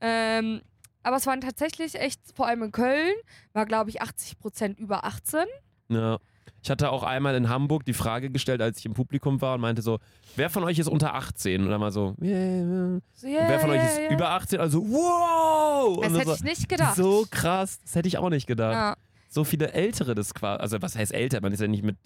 Ähm, 0.00 0.62
aber 1.02 1.16
es 1.16 1.26
waren 1.26 1.40
tatsächlich 1.40 1.96
echt, 1.96 2.20
vor 2.34 2.46
allem 2.46 2.62
in 2.62 2.72
Köln, 2.72 3.14
war 3.52 3.66
glaube 3.66 3.90
ich 3.90 4.00
80 4.00 4.38
Prozent 4.38 4.78
über 4.78 5.04
18. 5.04 5.44
Ja. 5.88 6.18
Ich 6.62 6.70
hatte 6.70 6.90
auch 6.90 7.02
einmal 7.02 7.34
in 7.36 7.48
Hamburg 7.48 7.84
die 7.84 7.92
Frage 7.92 8.30
gestellt, 8.30 8.60
als 8.60 8.78
ich 8.78 8.86
im 8.86 8.94
Publikum 8.94 9.40
war 9.40 9.54
und 9.54 9.60
meinte 9.60 9.82
so, 9.82 9.98
wer 10.34 10.50
von 10.50 10.64
euch 10.64 10.78
ist 10.78 10.88
unter 10.88 11.14
18? 11.14 11.62
Und 11.64 11.70
dann 11.70 11.80
war 11.80 11.92
so, 11.92 12.14
yeah, 12.20 12.36
yeah. 12.36 13.00
So, 13.14 13.26
Und 13.28 13.34
wer 13.48 13.60
von 13.60 13.70
euch 13.70 13.84
ist 13.84 14.00
über 14.10 14.30
18? 14.30 14.58
Also, 14.60 14.82
wow! 14.82 16.00
Das 16.02 16.10
Und 16.12 16.18
hätte 16.18 16.28
so, 16.30 16.34
ich 16.36 16.42
nicht 16.42 16.68
gedacht. 16.68 16.96
so 16.96 17.26
krass, 17.30 17.78
das 17.82 17.94
hätte 17.94 18.08
ich 18.08 18.18
auch 18.18 18.30
nicht 18.30 18.46
gedacht. 18.46 18.74
ja. 18.74 18.96
So 19.28 19.44
viele 19.44 19.72
Ältere 19.72 20.14
das 20.14 20.32
quasi, 20.34 20.60
also 20.62 20.80
was 20.82 20.96
heißt 20.96 21.12
älter? 21.12 21.40
Man 21.42 21.52
ist 21.52 21.60
ja 21.60 21.66
nicht 21.68 21.82
mit, 21.84 21.96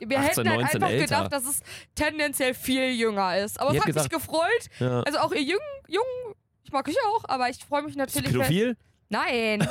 Wir 0.00 0.18
18, 0.18 0.24
hätten 0.44 0.48
halt 0.50 0.60
19 0.60 0.82
einfach 0.82 0.88
älter. 0.90 1.04
gedacht, 1.04 1.32
dass 1.32 1.46
es 1.46 1.60
tendenziell 1.94 2.52
viel 2.54 2.90
jünger 2.94 3.38
ist. 3.38 3.60
Aber 3.60 3.70
Ich 3.70 3.76
es 3.76 3.82
hat 3.82 3.88
hätte 3.88 4.00
mich 4.00 4.10
gefreut. 4.10 4.66
ja. 4.80 5.00
Also 5.02 5.18
auch 5.20 5.32
ihr 5.32 5.42
Jungen, 5.42 5.60
Jungen, 5.88 6.34
ich 6.64 6.72
mag 6.72 6.88
euch 6.88 6.96
auch, 7.14 7.24
aber 7.28 7.48
ich 7.48 7.58
freue 7.64 7.82
mich 7.82 7.94
natürlich. 7.96 8.30
pädophil? 8.32 8.76
Nein. 9.08 9.66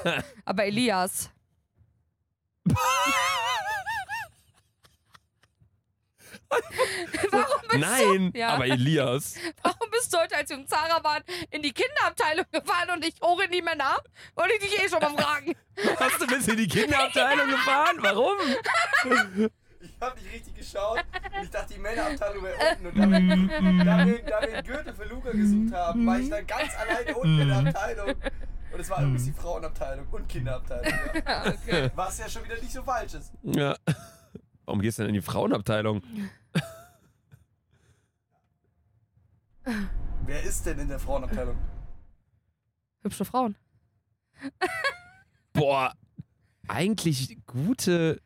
aber 0.44 0.64
Elias. 0.64 1.30
Warum 7.30 7.60
bist 7.68 7.80
Nein, 7.80 8.32
Ja. 8.34 8.50
aber 8.50 8.66
Elias. 8.66 9.34
Warum 9.62 9.90
bist 9.90 10.12
du 10.12 10.18
heute, 10.18 10.36
als 10.36 10.48
wir 10.50 10.56
im 10.56 10.66
Zara 10.66 11.02
waren, 11.04 11.22
in 11.50 11.62
die 11.62 11.72
Kinderabteilung 11.72 12.46
gefahren 12.50 12.90
und 12.94 13.04
ich 13.04 13.14
hoch 13.22 13.40
in 13.40 13.50
die 13.50 13.62
Männer? 13.62 13.96
Wollte 14.34 14.54
ich 14.54 14.60
dich 14.60 14.82
eh 14.82 14.88
schon 14.88 15.00
mal 15.00 15.10
fragen. 15.22 15.54
Hast 16.00 16.20
du 16.20 16.26
bis 16.26 16.48
in 16.48 16.56
die 16.56 16.68
Kinderabteilung 16.68 17.48
gefahren? 17.48 17.96
Warum? 18.00 18.36
Ich 19.80 19.90
hab 20.00 20.16
nicht 20.16 20.32
richtig 20.32 20.56
geschaut 20.56 20.98
und 21.36 21.44
ich 21.44 21.50
dachte, 21.50 21.74
die 21.74 21.80
Männerabteilung 21.80 22.42
wäre 22.44 22.56
unten. 22.70 22.86
Und 22.86 22.96
da 22.98 23.10
wir, 23.10 23.84
da, 23.84 24.06
wir, 24.06 24.22
da 24.22 24.40
wir 24.42 24.54
einen 24.56 24.66
Gürtel 24.66 24.94
für 24.94 25.04
Luca 25.04 25.30
gesucht 25.30 25.72
haben, 25.74 26.06
war 26.06 26.18
ich 26.18 26.30
dann 26.30 26.46
ganz 26.46 26.72
alleine 26.76 27.14
unten 27.16 27.40
in 27.40 27.48
der 27.48 27.58
Abteilung. 27.58 28.14
Und 28.72 28.80
es 28.80 28.90
war 28.90 29.00
übrigens 29.00 29.24
die 29.24 29.32
Frauenabteilung 29.32 30.06
und 30.10 30.28
Kinderabteilung. 30.28 30.92
Ja. 31.26 31.46
okay. 31.46 31.90
Was 31.94 32.18
ja 32.18 32.28
schon 32.28 32.44
wieder 32.44 32.56
nicht 32.60 32.72
so 32.72 32.82
falsch 32.82 33.14
ist. 33.14 33.32
Ja. 33.42 33.76
Warum 34.68 34.82
gehst 34.82 34.98
du 34.98 35.02
denn 35.04 35.08
in 35.08 35.14
die 35.14 35.22
Frauenabteilung? 35.22 36.02
Wer 40.26 40.42
ist 40.42 40.66
denn 40.66 40.78
in 40.78 40.88
der 40.88 40.98
Frauenabteilung? 40.98 41.56
Hübsche 43.00 43.24
Frauen. 43.24 43.56
Boah, 45.54 45.94
eigentlich 46.68 47.38
gute. 47.46 48.20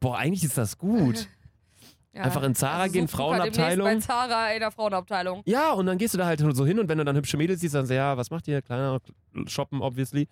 Boah, 0.00 0.18
eigentlich 0.18 0.44
ist 0.44 0.58
das 0.58 0.76
gut. 0.76 1.26
Ja. 2.14 2.24
Einfach 2.24 2.42
in 2.42 2.54
Zara 2.54 2.80
Also 2.80 2.92
gehen, 2.94 3.06
such 3.06 3.18
Luca 3.18 3.44
demnächst 3.44 3.56
Frauenabteilung. 3.60 3.86
Bei 3.86 3.98
Zara 4.00 4.52
in 4.52 4.60
der 4.60 4.70
Frauenabteilung. 4.72 5.42
Ja, 5.44 5.72
und 5.72 5.86
dann 5.86 5.98
gehst 5.98 6.14
du 6.14 6.18
da 6.18 6.26
halt 6.26 6.40
so 6.40 6.66
hin 6.66 6.80
und 6.80 6.88
wenn 6.88 6.98
du 6.98 7.04
dann 7.04 7.14
hübsche 7.14 7.36
Mädels 7.36 7.60
siehst, 7.60 7.74
dann 7.74 7.82
sagst 7.82 7.90
du, 7.90 7.94
ja, 7.96 8.16
was 8.16 8.30
macht 8.30 8.48
ihr? 8.48 8.60
Kleiner 8.60 8.98
shoppen, 9.46 9.82
obviously. 9.82 10.26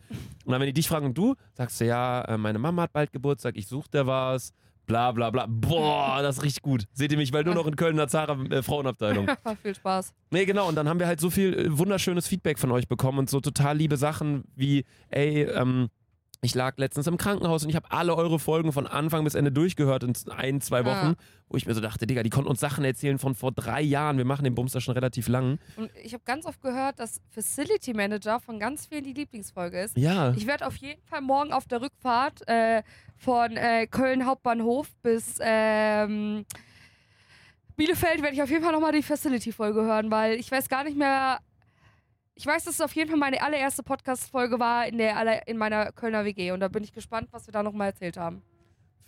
Und 0.45 0.53
dann, 0.53 0.61
wenn 0.61 0.67
die 0.67 0.73
dich 0.73 0.89
fragen, 0.89 1.07
und 1.07 1.17
du, 1.17 1.37
sagst 1.53 1.81
du, 1.81 1.85
ja, 1.85 2.23
äh, 2.23 2.39
meine 2.39 2.59
Mama 2.59 2.83
hat 2.83 2.93
bald 2.93 3.13
Geburtstag, 3.13 3.57
ich 3.57 3.69
such 3.69 3.87
dir 3.87 4.05
was, 4.05 4.53
bla 4.87 5.13
bla 5.13 5.31
bla. 5.31 5.47
Boah, 5.49 6.23
das 6.23 6.43
riecht 6.43 6.63
gut. 6.63 6.85
Seht 6.93 7.13
ihr 7.13 7.19
mich, 7.19 7.33
weil 7.33 7.45
nur 7.45 7.55
noch 7.55 7.67
in 7.67 7.77
Köln 7.77 7.93
in 7.93 7.97
der 7.99 8.09
Zara 8.09 8.41
äh, 8.51 8.63
Frauenabteilung. 8.63 9.27
War 9.43 9.57
viel 9.57 9.75
Spaß. 9.75 10.13
Nee, 10.31 10.45
genau. 10.45 10.69
Und 10.69 10.75
dann 10.77 10.89
haben 10.89 11.01
wir 11.01 11.07
halt 11.07 11.21
so 11.21 11.31
viel 11.31 11.55
äh, 11.55 11.79
wunderschönes 11.79 12.27
Feedback 12.27 12.59
von 12.59 12.71
euch 12.71 12.89
bekommen 12.89 13.19
und 13.19 13.31
so 13.31 13.41
total 13.41 13.77
liebe 13.77 13.97
Sachen 13.97 14.45
wie, 14.55 14.85
ey, 15.09 15.43
ähm, 15.43 15.89
ich 16.43 16.55
lag 16.55 16.77
letztens 16.79 17.07
im 17.07 17.17
Krankenhaus 17.17 17.63
und 17.65 17.71
ich 17.71 17.77
habe 17.77 17.91
alle 17.91 18.15
eure 18.15 18.39
Folgen 18.39 18.73
von 18.73 18.87
Anfang 18.87 19.25
bis 19.25 19.35
Ende 19.35 19.51
durchgehört 19.51 20.03
in 20.05 20.13
ein, 20.31 20.61
zwei 20.61 20.85
Wochen, 20.85 21.07
Ja. 21.09 21.15
wo 21.49 21.57
ich 21.57 21.67
mir 21.67 21.75
so 21.75 21.81
dachte, 21.81 22.07
Digga, 22.07 22.23
die 22.23 22.31
konnten 22.31 22.49
uns 22.51 22.61
Sachen 22.61 22.85
erzählen 22.85 23.19
von 23.19 23.35
vor 23.35 23.53
drei 23.53 23.81
Jahren. 23.81 24.19
Wir 24.19 24.25
machen 24.25 24.45
den 24.45 24.55
Bums 24.55 24.73
da 24.73 24.81
schon 24.81 24.95
relativ 24.95 25.29
lang. 25.29 25.59
Und 25.77 25.91
ich 26.03 26.13
habe 26.15 26.23
ganz 26.25 26.47
oft 26.47 26.61
gehört, 26.61 27.01
dass 27.01 27.21
Facility 27.31 27.95
Manager 27.95 28.39
von 28.39 28.59
ganz 28.61 28.87
vielen 28.87 29.05
die 29.05 29.13
Lieblingsfolge 29.15 29.81
ist. 29.81 29.97
Ja. 29.97 30.33
Ich 30.37 30.47
werde 30.47 30.67
auf 30.67 30.77
jeden 30.77 31.03
Fall 31.07 31.21
morgen 31.23 31.53
auf 31.53 31.67
der 31.67 31.81
Rückfahrt 31.81 32.47
äh, 32.49 32.83
von 33.17 33.57
äh, 33.57 33.87
Köln 33.87 34.27
Hauptbahnhof 34.27 34.89
bis 35.03 35.39
ähm, 35.41 36.45
Bielefeld 37.77 38.23
werde 38.23 38.35
ich 38.35 38.43
auf 38.43 38.51
jeden 38.51 38.63
Fall 38.63 38.73
nochmal 38.73 38.93
die 38.93 39.03
Facility-Folge 39.03 39.83
hören, 39.83 40.11
weil 40.11 40.39
ich 40.39 40.51
weiß 40.51 40.69
gar 40.69 40.85
nicht 40.85 40.97
mehr. 40.97 41.39
Ich 42.39 42.47
weiß, 42.47 42.65
dass 42.65 42.75
es 42.75 42.81
auf 42.83 42.95
jeden 42.95 43.09
Fall 43.09 43.19
meine 43.19 43.41
allererste 43.43 43.83
Podcast-Folge 43.83 44.61
war 44.61 44.87
in, 44.87 44.99
der 44.99 45.17
aller, 45.17 45.49
in 45.49 45.57
meiner 45.57 45.91
Kölner 45.93 46.25
WG 46.27 46.53
und 46.53 46.61
da 46.61 46.69
bin 46.69 46.85
ich 46.85 46.93
gespannt, 46.93 47.29
was 47.33 47.47
wir 47.49 47.53
da 47.53 47.63
nochmal 47.63 47.89
erzählt 47.89 48.19
haben. 48.19 48.43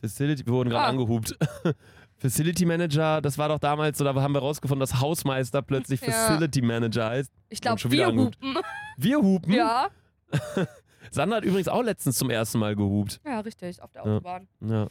Facility, 0.00 0.46
wir 0.46 0.52
wurden 0.54 0.70
gerade 0.70 0.86
Ah. 0.86 0.88
angehupt. 0.88 1.36
Facility 2.16 2.64
Manager, 2.64 3.20
das 3.20 3.36
war 3.36 3.48
doch 3.48 3.58
damals 3.58 3.98
so, 3.98 4.04
da 4.04 4.14
haben 4.14 4.32
wir 4.32 4.40
rausgefunden, 4.40 4.80
dass 4.80 4.98
Hausmeister 5.00 5.60
plötzlich 5.60 6.00
Ja. 6.06 6.10
Facility 6.12 6.62
Manager 6.62 7.10
heißt. 7.10 7.30
Ich 7.50 7.60
glaube, 7.60 7.80
wir 7.90 8.08
angehupt. 8.08 8.36
hupen. 8.42 8.56
Wir 8.96 9.18
hupen. 9.18 9.52
Ja. 9.52 9.88
Sandra 11.10 11.36
hat 11.38 11.44
übrigens 11.44 11.68
auch 11.68 11.82
letztens 11.82 12.16
zum 12.18 12.30
ersten 12.30 12.58
Mal 12.58 12.76
gehupt. 12.76 13.20
Ja, 13.26 13.40
richtig, 13.40 13.82
auf 13.82 13.92
der 13.92 14.04
Ja. 14.04 14.10
Autobahn. 14.16 14.48
Ja. 14.60 14.86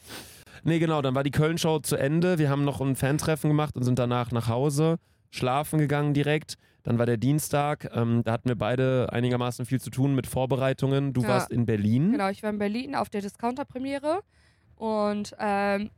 Nee, 0.64 0.80
genau, 0.80 1.02
dann 1.02 1.16
war 1.16 1.24
die 1.24 1.32
Köln-Show 1.32 1.80
zu 1.80 1.96
Ende. 1.96 2.38
Wir 2.38 2.50
haben 2.50 2.64
noch 2.66 2.82
ein 2.82 2.96
Fantreffen 2.96 3.50
gemacht 3.50 3.76
und 3.76 3.84
sind 3.84 3.98
danach 4.00 4.32
nach 4.32 4.48
Hause, 4.48 4.98
schlafen 5.32 5.80
gegangen 5.80 6.14
direkt. 6.14 6.56
Dann 6.88 7.00
war 7.00 7.06
der 7.06 7.18
Dienstag, 7.18 7.90
ähm, 7.94 8.24
da 8.24 8.32
hatten 8.32 8.48
wir 8.48 8.56
beide 8.56 9.12
einigermaßen 9.12 9.66
viel 9.66 9.82
zu 9.82 9.90
tun 9.90 10.16
mit 10.16 10.26
Vorbereitungen. 10.26 11.12
Du 11.12 11.22
Ja. 11.24 11.28
warst 11.28 11.52
in 11.52 11.66
Berlin. 11.66 12.14
Genau, 12.14 12.30
ich 12.30 12.42
war 12.44 12.50
in 12.50 12.60
Berlin 12.60 12.96
auf 12.96 13.10
der 13.10 13.20
Discounter-Premiere 13.20 14.22
und 14.78 15.36
ähm, 15.38 15.92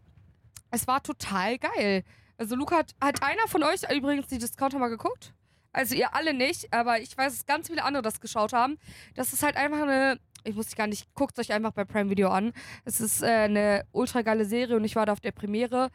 es 0.72 0.88
war 0.88 1.04
total 1.04 1.60
geil. 1.60 2.04
Also 2.40 2.56
Luca, 2.56 2.78
hat, 2.78 2.96
hat 3.00 3.22
einer 3.22 3.48
von 3.48 3.62
euch 3.62 3.82
übrigens 3.96 4.30
die 4.30 4.40
Discounter 4.40 4.80
mal 4.80 4.88
geguckt? 4.88 5.36
Also 5.74 5.94
ihr 5.94 6.16
alle 6.16 6.34
nicht, 6.34 6.74
aber 6.74 7.00
ich 7.00 7.16
weiß, 7.16 7.34
dass 7.38 7.46
ganz 7.46 7.68
viele 7.68 7.84
andere 7.84 8.02
das 8.02 8.20
geschaut 8.20 8.54
haben. 8.54 8.80
Das 9.14 9.32
ist 9.32 9.44
halt 9.44 9.58
einfach 9.58 9.84
eine. 9.84 10.18
Ich 10.44 10.56
muss 10.56 10.76
gar 10.76 10.88
nicht, 10.88 11.14
guckt 11.14 11.38
euch 11.38 11.52
einfach 11.54 11.72
bei 11.74 11.86
Prime 11.86 12.10
Video 12.10 12.30
an. 12.30 12.52
Es 12.84 13.00
ist 13.00 13.22
äh, 13.22 13.28
eine 13.28 13.86
ultra 13.92 14.24
geile 14.24 14.46
Serie 14.46 14.76
und 14.76 14.86
ich 14.86 14.96
war 14.96 15.06
da 15.06 15.12
auf 15.12 15.20
der 15.20 15.34
Premiere. 15.34 15.92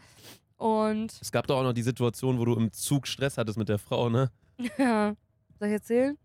Und 0.57 1.19
Es 1.21 1.33
gab 1.33 1.49
doch 1.49 1.59
auch 1.59 1.65
noch 1.65 1.73
die 1.73 1.83
Situation, 1.83 2.39
wo 2.39 2.45
du 2.45 2.55
im 2.55 2.71
Zug 2.71 3.09
Stress 3.09 3.39
hattest 3.39 3.59
mit 3.59 3.69
der 3.69 3.79
Frau, 3.79 4.09
ne? 4.09 4.31
ja. 4.79 5.15
Soll 5.59 5.69
ich 5.69 5.75
erzählen? 5.75 6.19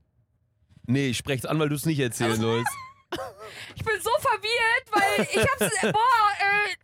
Nee, 0.87 1.09
ich 1.09 1.17
sprech's 1.17 1.45
an, 1.45 1.59
weil 1.59 1.69
du 1.69 1.75
es 1.75 1.85
nicht 1.85 1.99
erzählen 1.99 2.39
sollst. 2.39 2.71
Ich 3.75 3.83
bin 3.83 3.95
so 3.99 4.11
verwirrt, 4.19 4.85
weil 4.91 5.23
ich 5.23 5.37
hab's. 5.37 5.81
boah, 5.81 5.91
äh, 6.39 6.75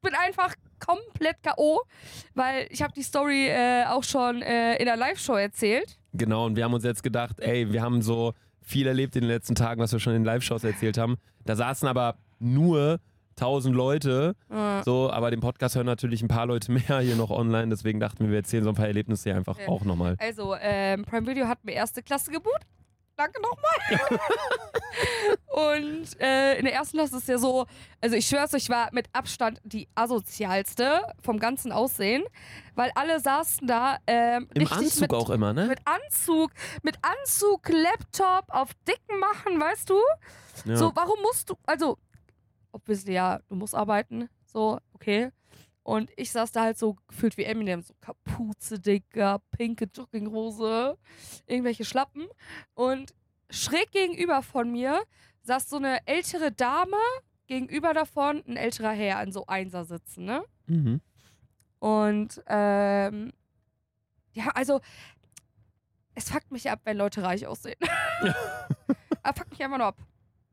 bin 0.00 0.14
einfach 0.14 0.54
komplett 0.78 1.42
K.O., 1.42 1.80
weil 2.34 2.68
ich 2.70 2.80
habe 2.80 2.92
die 2.92 3.02
Story 3.02 3.48
äh, 3.48 3.84
auch 3.86 4.04
schon 4.04 4.42
äh, 4.42 4.76
in 4.76 4.84
der 4.84 4.96
Live-Show 4.96 5.34
erzählt. 5.34 5.98
Genau, 6.12 6.46
und 6.46 6.54
wir 6.54 6.62
haben 6.62 6.74
uns 6.74 6.84
jetzt 6.84 7.02
gedacht, 7.02 7.40
ey, 7.40 7.72
wir 7.72 7.82
haben 7.82 8.02
so 8.02 8.34
viel 8.60 8.86
erlebt 8.86 9.16
in 9.16 9.22
den 9.22 9.30
letzten 9.30 9.56
Tagen, 9.56 9.80
was 9.80 9.92
wir 9.92 9.98
schon 9.98 10.14
in 10.14 10.24
Live-Shows 10.24 10.62
erzählt 10.62 10.98
haben. 10.98 11.16
Da 11.44 11.56
saßen 11.56 11.88
aber 11.88 12.16
nur 12.38 13.00
1000 13.36 13.74
Leute, 13.74 14.34
Äh, 14.50 14.82
so, 14.84 15.10
aber 15.10 15.30
den 15.30 15.40
Podcast 15.40 15.74
hören 15.76 15.86
natürlich 15.86 16.22
ein 16.22 16.28
paar 16.28 16.46
Leute 16.46 16.70
mehr 16.88 17.00
hier 17.00 17.16
noch 17.16 17.30
online, 17.30 17.68
deswegen 17.68 18.00
dachten 18.00 18.24
wir, 18.24 18.30
wir 18.30 18.38
erzählen 18.38 18.64
so 18.64 18.70
ein 18.70 18.76
paar 18.76 18.86
Erlebnisse 18.86 19.30
hier 19.30 19.36
einfach 19.36 19.58
Ja. 19.58 19.68
auch 19.68 19.84
nochmal. 19.84 20.16
Also, 20.18 20.54
ähm, 20.60 21.04
Prime 21.04 21.26
Video 21.26 21.46
hat 21.48 21.64
mir 21.64 21.72
erste 21.72 22.02
Klasse 22.02 22.30
gebucht. 22.30 22.62
Danke 23.16 23.40
nochmal. 23.42 24.18
Und 25.46 26.18
äh, 26.20 26.58
in 26.58 26.64
der 26.64 26.74
ersten 26.74 26.96
Klasse 26.96 27.18
ist 27.18 27.28
ja 27.28 27.36
so, 27.38 27.66
also 28.00 28.16
ich 28.16 28.26
schwör's 28.26 28.54
euch, 28.54 28.62
ich 28.64 28.70
war 28.70 28.88
mit 28.92 29.06
Abstand 29.12 29.60
die 29.64 29.86
asozialste 29.94 31.02
vom 31.22 31.38
ganzen 31.38 31.72
Aussehen, 31.72 32.24
weil 32.74 32.90
alle 32.94 33.20
saßen 33.20 33.66
da 33.66 33.98
ähm, 34.06 34.48
Im 34.54 34.66
Anzug 34.72 35.00
mit, 35.02 35.12
auch 35.12 35.28
immer, 35.30 35.52
ne? 35.52 35.66
mit 35.66 35.80
Anzug, 35.84 36.52
mit 36.82 36.96
Anzug, 37.02 37.68
Laptop 37.68 38.44
auf 38.48 38.70
dicken 38.88 39.18
machen, 39.20 39.60
weißt 39.60 39.90
du? 39.90 39.98
Ja. 40.64 40.76
So, 40.76 40.92
warum 40.94 41.20
musst 41.22 41.50
du, 41.50 41.54
also, 41.66 41.98
obviously, 42.72 43.14
ja, 43.14 43.40
du 43.48 43.54
musst 43.54 43.74
arbeiten, 43.74 44.28
so, 44.44 44.78
okay. 44.94 45.30
Und 45.84 46.10
ich 46.16 46.30
saß 46.30 46.52
da 46.52 46.62
halt 46.62 46.78
so 46.78 46.96
gefühlt 47.08 47.36
wie 47.36 47.44
Eminem, 47.44 47.82
so 47.82 47.94
Kapuze, 48.00 48.78
Dicker, 48.78 49.40
pinke 49.50 49.88
Jogginghose, 49.92 50.96
irgendwelche 51.46 51.84
Schlappen. 51.84 52.28
Und 52.74 53.14
schräg 53.50 53.90
gegenüber 53.90 54.42
von 54.42 54.70
mir 54.70 55.02
saß 55.42 55.68
so 55.68 55.76
eine 55.76 56.06
ältere 56.06 56.52
Dame, 56.52 56.98
gegenüber 57.46 57.92
davon 57.92 58.42
ein 58.46 58.56
älterer 58.56 58.92
Herr 58.92 59.22
in 59.22 59.32
so 59.32 59.46
Einser 59.46 59.84
sitzen, 59.84 60.24
ne? 60.24 60.44
Mhm. 60.66 61.00
Und, 61.80 62.40
ähm, 62.46 63.32
ja, 64.34 64.48
also, 64.54 64.80
es 66.14 66.30
fuckt 66.30 66.52
mich 66.52 66.70
ab, 66.70 66.80
wenn 66.84 66.96
Leute 66.96 67.22
reich 67.22 67.46
aussehen. 67.46 67.78
Aber 69.22 69.36
fuckt 69.36 69.50
mich 69.50 69.64
einfach 69.64 69.78
nur 69.78 69.88
ab. 69.88 69.98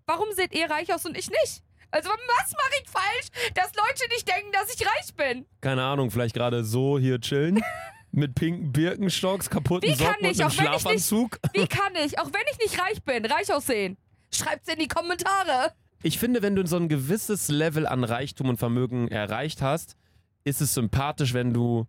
Warum 0.08 0.32
seht 0.32 0.56
ihr 0.56 0.70
reich 0.70 0.92
aus 0.94 1.06
und 1.06 1.16
ich 1.16 1.30
nicht? 1.30 1.64
Also, 1.92 2.10
was 2.10 2.52
mache 2.52 2.82
ich 2.84 2.90
falsch, 2.90 3.52
dass 3.56 3.72
Leute 3.76 4.08
nicht 4.10 4.28
denken, 4.28 4.52
dass 4.52 4.74
ich 4.74 4.86
reich 4.86 5.14
bin? 5.16 5.46
Keine 5.62 5.84
Ahnung, 5.84 6.12
vielleicht 6.12 6.36
gerade 6.36 6.64
so 6.64 7.00
hier 7.00 7.20
chillen. 7.20 7.64
mit 8.12 8.36
pinken 8.36 8.72
Birkenstocks, 8.72 9.50
kaputten 9.50 9.88
Wie 9.90 9.96
kann 9.96 10.14
Socken 10.14 10.26
und 10.26 10.32
ich, 10.32 10.40
einem 10.42 10.50
auch 10.52 10.58
wenn 10.58 10.66
ich 10.66 10.72
nicht- 10.72 10.82
Schlafanzug. 10.82 11.40
Wie 11.54 11.68
kann 11.68 11.94
ich, 12.04 12.20
auch 12.20 12.26
wenn 12.34 12.42
ich 12.52 12.58
nicht 12.60 12.82
reich 12.82 13.04
bin, 13.04 13.26
reich 13.26 13.54
aussehen? 13.54 13.98
Schreibt's 14.34 14.68
in 14.72 14.80
die 14.80 14.88
Kommentare. 14.88 15.74
Ich 16.02 16.18
finde, 16.18 16.42
wenn 16.42 16.56
du 16.56 16.66
so 16.66 16.78
ein 16.78 16.90
gewisses 16.90 17.50
Level 17.50 17.86
an 17.86 18.04
Reichtum 18.04 18.50
und 18.50 18.58
Vermögen 18.58 19.10
erreicht 19.10 19.62
hast, 19.62 19.96
ist 20.44 20.62
es 20.62 20.74
sympathisch, 20.74 21.34
wenn 21.34 21.54
du 21.54 21.88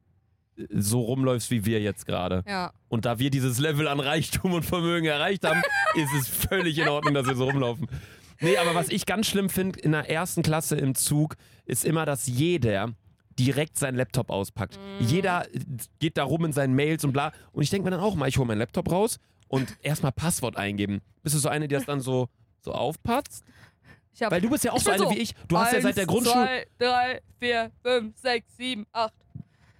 äh, 0.59 0.67
so 0.71 1.01
rumläufst 1.01 1.51
wie 1.51 1.65
wir 1.65 1.81
jetzt 1.81 2.07
gerade. 2.07 2.43
Ja. 2.47 2.73
Und 2.89 3.05
da 3.05 3.19
wir 3.19 3.31
dieses 3.31 3.59
Level 3.59 3.87
an 3.89 4.01
Reichtum 4.01 4.53
und 4.53 4.65
Vermögen 4.65 5.07
erreicht 5.07 5.45
haben, 5.45 5.63
ist 5.95 6.13
es 6.19 6.29
völlig 6.29 6.77
in 6.79 6.89
Ordnung, 6.89 7.15
dass 7.15 7.27
wir 7.27 7.37
so 7.37 7.45
rumlaufen. 7.45 7.89
Nee, 8.41 8.57
aber 8.57 8.75
was 8.75 8.89
ich 8.89 9.07
ganz 9.07 9.27
schlimm 9.27 9.51
finde 9.51 9.79
in 9.81 9.93
der 9.93 10.09
ersten 10.11 10.43
Klasse 10.43 10.77
im 10.77 10.95
Zug, 10.95 11.37
ist 11.67 11.85
immer, 11.85 12.07
dass 12.07 12.27
jeder 12.27 12.95
direkt 13.39 13.79
seinen 13.79 13.97
Laptop 13.97 14.31
auspackt. 14.31 14.79
Jeder 14.99 15.47
äh, 15.55 15.61
geht 15.99 16.17
da 16.17 16.25
rum 16.25 16.45
in 16.45 16.53
seinen 16.53 16.75
Mails 16.75 17.05
und 17.05 17.13
bla. 17.13 17.33
Und 17.53 17.63
ich 17.63 17.71
denke 17.71 17.85
mir 17.85 17.91
dann 17.91 18.01
auch 18.01 18.15
mal, 18.15 18.29
ich 18.29 18.39
hole 18.39 18.47
meinen 18.47 18.59
Laptop 18.59 18.91
raus 18.91 19.19
und 19.49 19.77
erstmal 19.83 20.13
Passwort 20.13 20.57
eingeben. 20.57 21.01
Bist 21.23 21.35
du 21.35 21.39
so 21.39 21.49
eine, 21.49 21.69
die 21.69 21.75
das 21.75 21.85
dann 21.87 22.01
so, 22.01 22.29
so 22.61 22.73
aufpatzt? 22.73 23.45
Ich 24.13 24.23
hab 24.23 24.33
Weil 24.33 24.41
du 24.41 24.51
bist 24.51 24.65
ja 24.65 24.73
auch 24.73 24.81
so 24.81 24.91
eine 24.91 25.05
so, 25.05 25.11
wie 25.11 25.19
ich. 25.19 25.35
Du 25.49 25.57
hast 25.57 25.73
ja 25.73 25.81
seit 25.81 25.97
der 25.97 26.03
eins, 26.05 26.13
Grundschule. 26.13 26.45
Zwei, 26.45 26.67
drei, 26.79 27.21
vier, 27.39 27.71
fünf, 27.83 28.19
sechs, 28.19 28.57
sieben, 28.57 28.87
acht. 28.93 29.15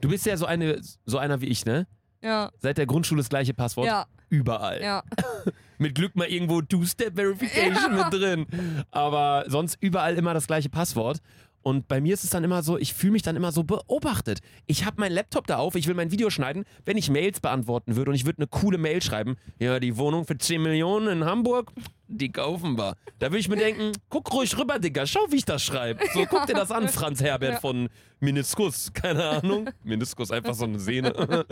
Du 0.01 0.09
bist 0.09 0.25
ja 0.25 0.37
so 0.37 0.47
eine, 0.47 0.81
so 1.05 1.19
einer 1.19 1.41
wie 1.41 1.47
ich, 1.47 1.67
ne? 1.67 1.87
Ja, 2.23 2.51
Seit 2.59 2.79
der 2.79 2.87
Grundschule 2.87 3.21
das 3.21 3.29
gleiche 3.29 3.55
Passwort. 3.55 3.87
ja, 3.87 4.07
Überall. 4.29 4.83
ja. 4.83 5.03
Mit 5.81 5.95
Glück 5.95 6.15
mal 6.15 6.29
irgendwo 6.29 6.61
Two-Step-Verification 6.61 7.97
Ja. 7.97 8.05
mit 8.05 8.13
drin. 8.21 8.47
Aber 8.91 9.45
sonst 9.49 9.79
überall 9.81 10.17
immer 10.17 10.35
das 10.35 10.47
gleiche 10.47 10.69
Passwort. 10.69 11.21
Und 11.63 11.89
bei 11.89 12.01
mir 12.01 12.15
ist 12.15 12.25
es 12.25 12.31
dann 12.31 12.43
immer 12.45 12.63
so, 12.63 12.79
ich 12.79 12.95
fühle 12.95 13.13
mich 13.13 13.23
dann 13.23 13.37
immer 13.37 13.53
so 13.53 13.65
beobachtet. 13.65 14.41
Ich 14.67 14.85
habe 14.87 15.01
meinen 15.01 15.13
Laptop 15.13 15.47
da 15.47 15.57
auf, 15.59 15.75
ich 15.75 15.87
will 15.87 15.95
mein 15.95 16.11
Video 16.11 16.31
schneiden. 16.31 16.65
Wenn 16.85 16.97
ich 16.97 17.11
Mails 17.11 17.41
beantworten 17.41 17.97
würde 17.97 18.11
und 18.11 18.15
ich 18.15 18.25
würde 18.25 18.39
eine 18.39 18.47
coole 18.47 18.79
Mail 18.79 19.03
schreiben, 19.03 19.37
ja, 19.59 19.79
die 19.79 19.97
Wohnung 19.99 20.25
für 20.27 20.39
10 20.39 20.63
Millionen 20.63 21.09
in 21.09 21.25
Hamburg, 21.25 21.73
die 22.09 22.33
kaufen 22.33 22.79
wir. 22.79 22.97
Da 23.19 23.27
würde 23.27 23.39
ich 23.39 23.49
mir 23.49 23.57
denken, 23.57 23.93
guck 24.09 24.33
ruhig 24.33 24.57
rüber, 24.59 24.79
Digga, 24.79 25.07
schau, 25.07 25.21
wie 25.29 25.37
ich 25.37 25.45
das 25.45 25.63
schreibe. 25.63 26.03
So, 26.15 26.25
guck 26.29 26.47
dir 26.47 26.55
das 26.55 26.71
an, 26.71 26.89
Franz 26.89 27.21
Herbert 27.21 27.53
Ja. 27.55 27.61
von 27.61 27.89
Meniskus, 28.21 28.93
keine 28.93 29.25
Ahnung. 29.29 29.69
Meniskus, 29.85 30.31
einfach 30.31 30.55
so 30.55 30.65
eine 30.65 30.79
Sehne. 30.79 31.15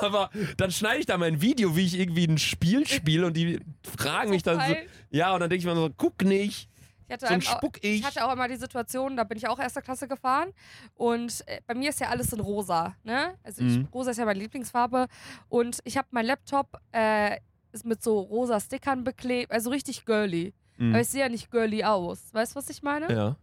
Aber 0.00 0.30
dann 0.56 0.70
schneide 0.70 1.00
ich 1.00 1.06
da 1.06 1.18
mein 1.18 1.40
Video, 1.42 1.76
wie 1.76 1.84
ich 1.84 1.98
irgendwie 1.98 2.26
ein 2.26 2.38
Spiel 2.38 2.86
spiele 2.86 3.26
und 3.26 3.36
die 3.36 3.58
fragen 3.96 4.30
mich 4.30 4.42
dann 4.44 4.60
so, 4.66 4.76
ja, 5.10 5.34
und 5.34 5.40
dann 5.40 5.50
denke 5.50 5.60
ich 5.60 5.66
mir 5.66 5.74
so, 5.74 5.90
guck 5.96 6.22
nicht, 6.22 6.68
Ich 7.08 7.12
hatte, 7.12 7.26
so 7.28 7.34
ein 7.34 7.40
Spuck 7.40 7.78
ich 7.82 8.00
ich. 8.00 8.04
hatte 8.04 8.24
auch 8.26 8.32
immer 8.32 8.48
die 8.48 8.56
Situation, 8.56 9.16
da 9.16 9.24
bin 9.24 9.38
ich 9.38 9.46
auch 9.48 9.58
erster 9.58 9.80
Klasse 9.82 10.08
gefahren 10.08 10.52
und 10.94 11.42
äh, 11.46 11.60
bei 11.66 11.74
mir 11.74 11.90
ist 11.90 12.00
ja 12.00 12.08
alles 12.08 12.32
in 12.32 12.40
rosa, 12.40 12.96
ne? 13.04 13.34
Also 13.44 13.62
ich, 13.62 13.78
Mhm. 13.78 13.88
rosa 13.94 14.10
ist 14.10 14.16
ja 14.16 14.24
meine 14.24 14.40
Lieblingsfarbe 14.40 15.06
und 15.48 15.78
ich 15.84 15.96
habe 15.96 16.08
mein 16.10 16.26
Laptop 16.26 16.80
äh, 16.92 17.38
ist 17.72 17.84
mit 17.84 18.02
so 18.02 18.18
rosa 18.20 18.58
Stickern 18.58 19.04
beklebt, 19.04 19.52
also 19.52 19.70
richtig 19.70 20.04
girly. 20.04 20.52
Mhm. 20.78 20.90
Aber 20.92 21.00
ich 21.00 21.08
sehe 21.08 21.20
ja 21.20 21.28
nicht 21.28 21.50
girly 21.50 21.84
aus. 21.84 22.32
Weißt 22.32 22.52
du, 22.52 22.56
was 22.56 22.68
ich 22.70 22.82
meine? 22.82 23.12
Ja. 23.12 23.36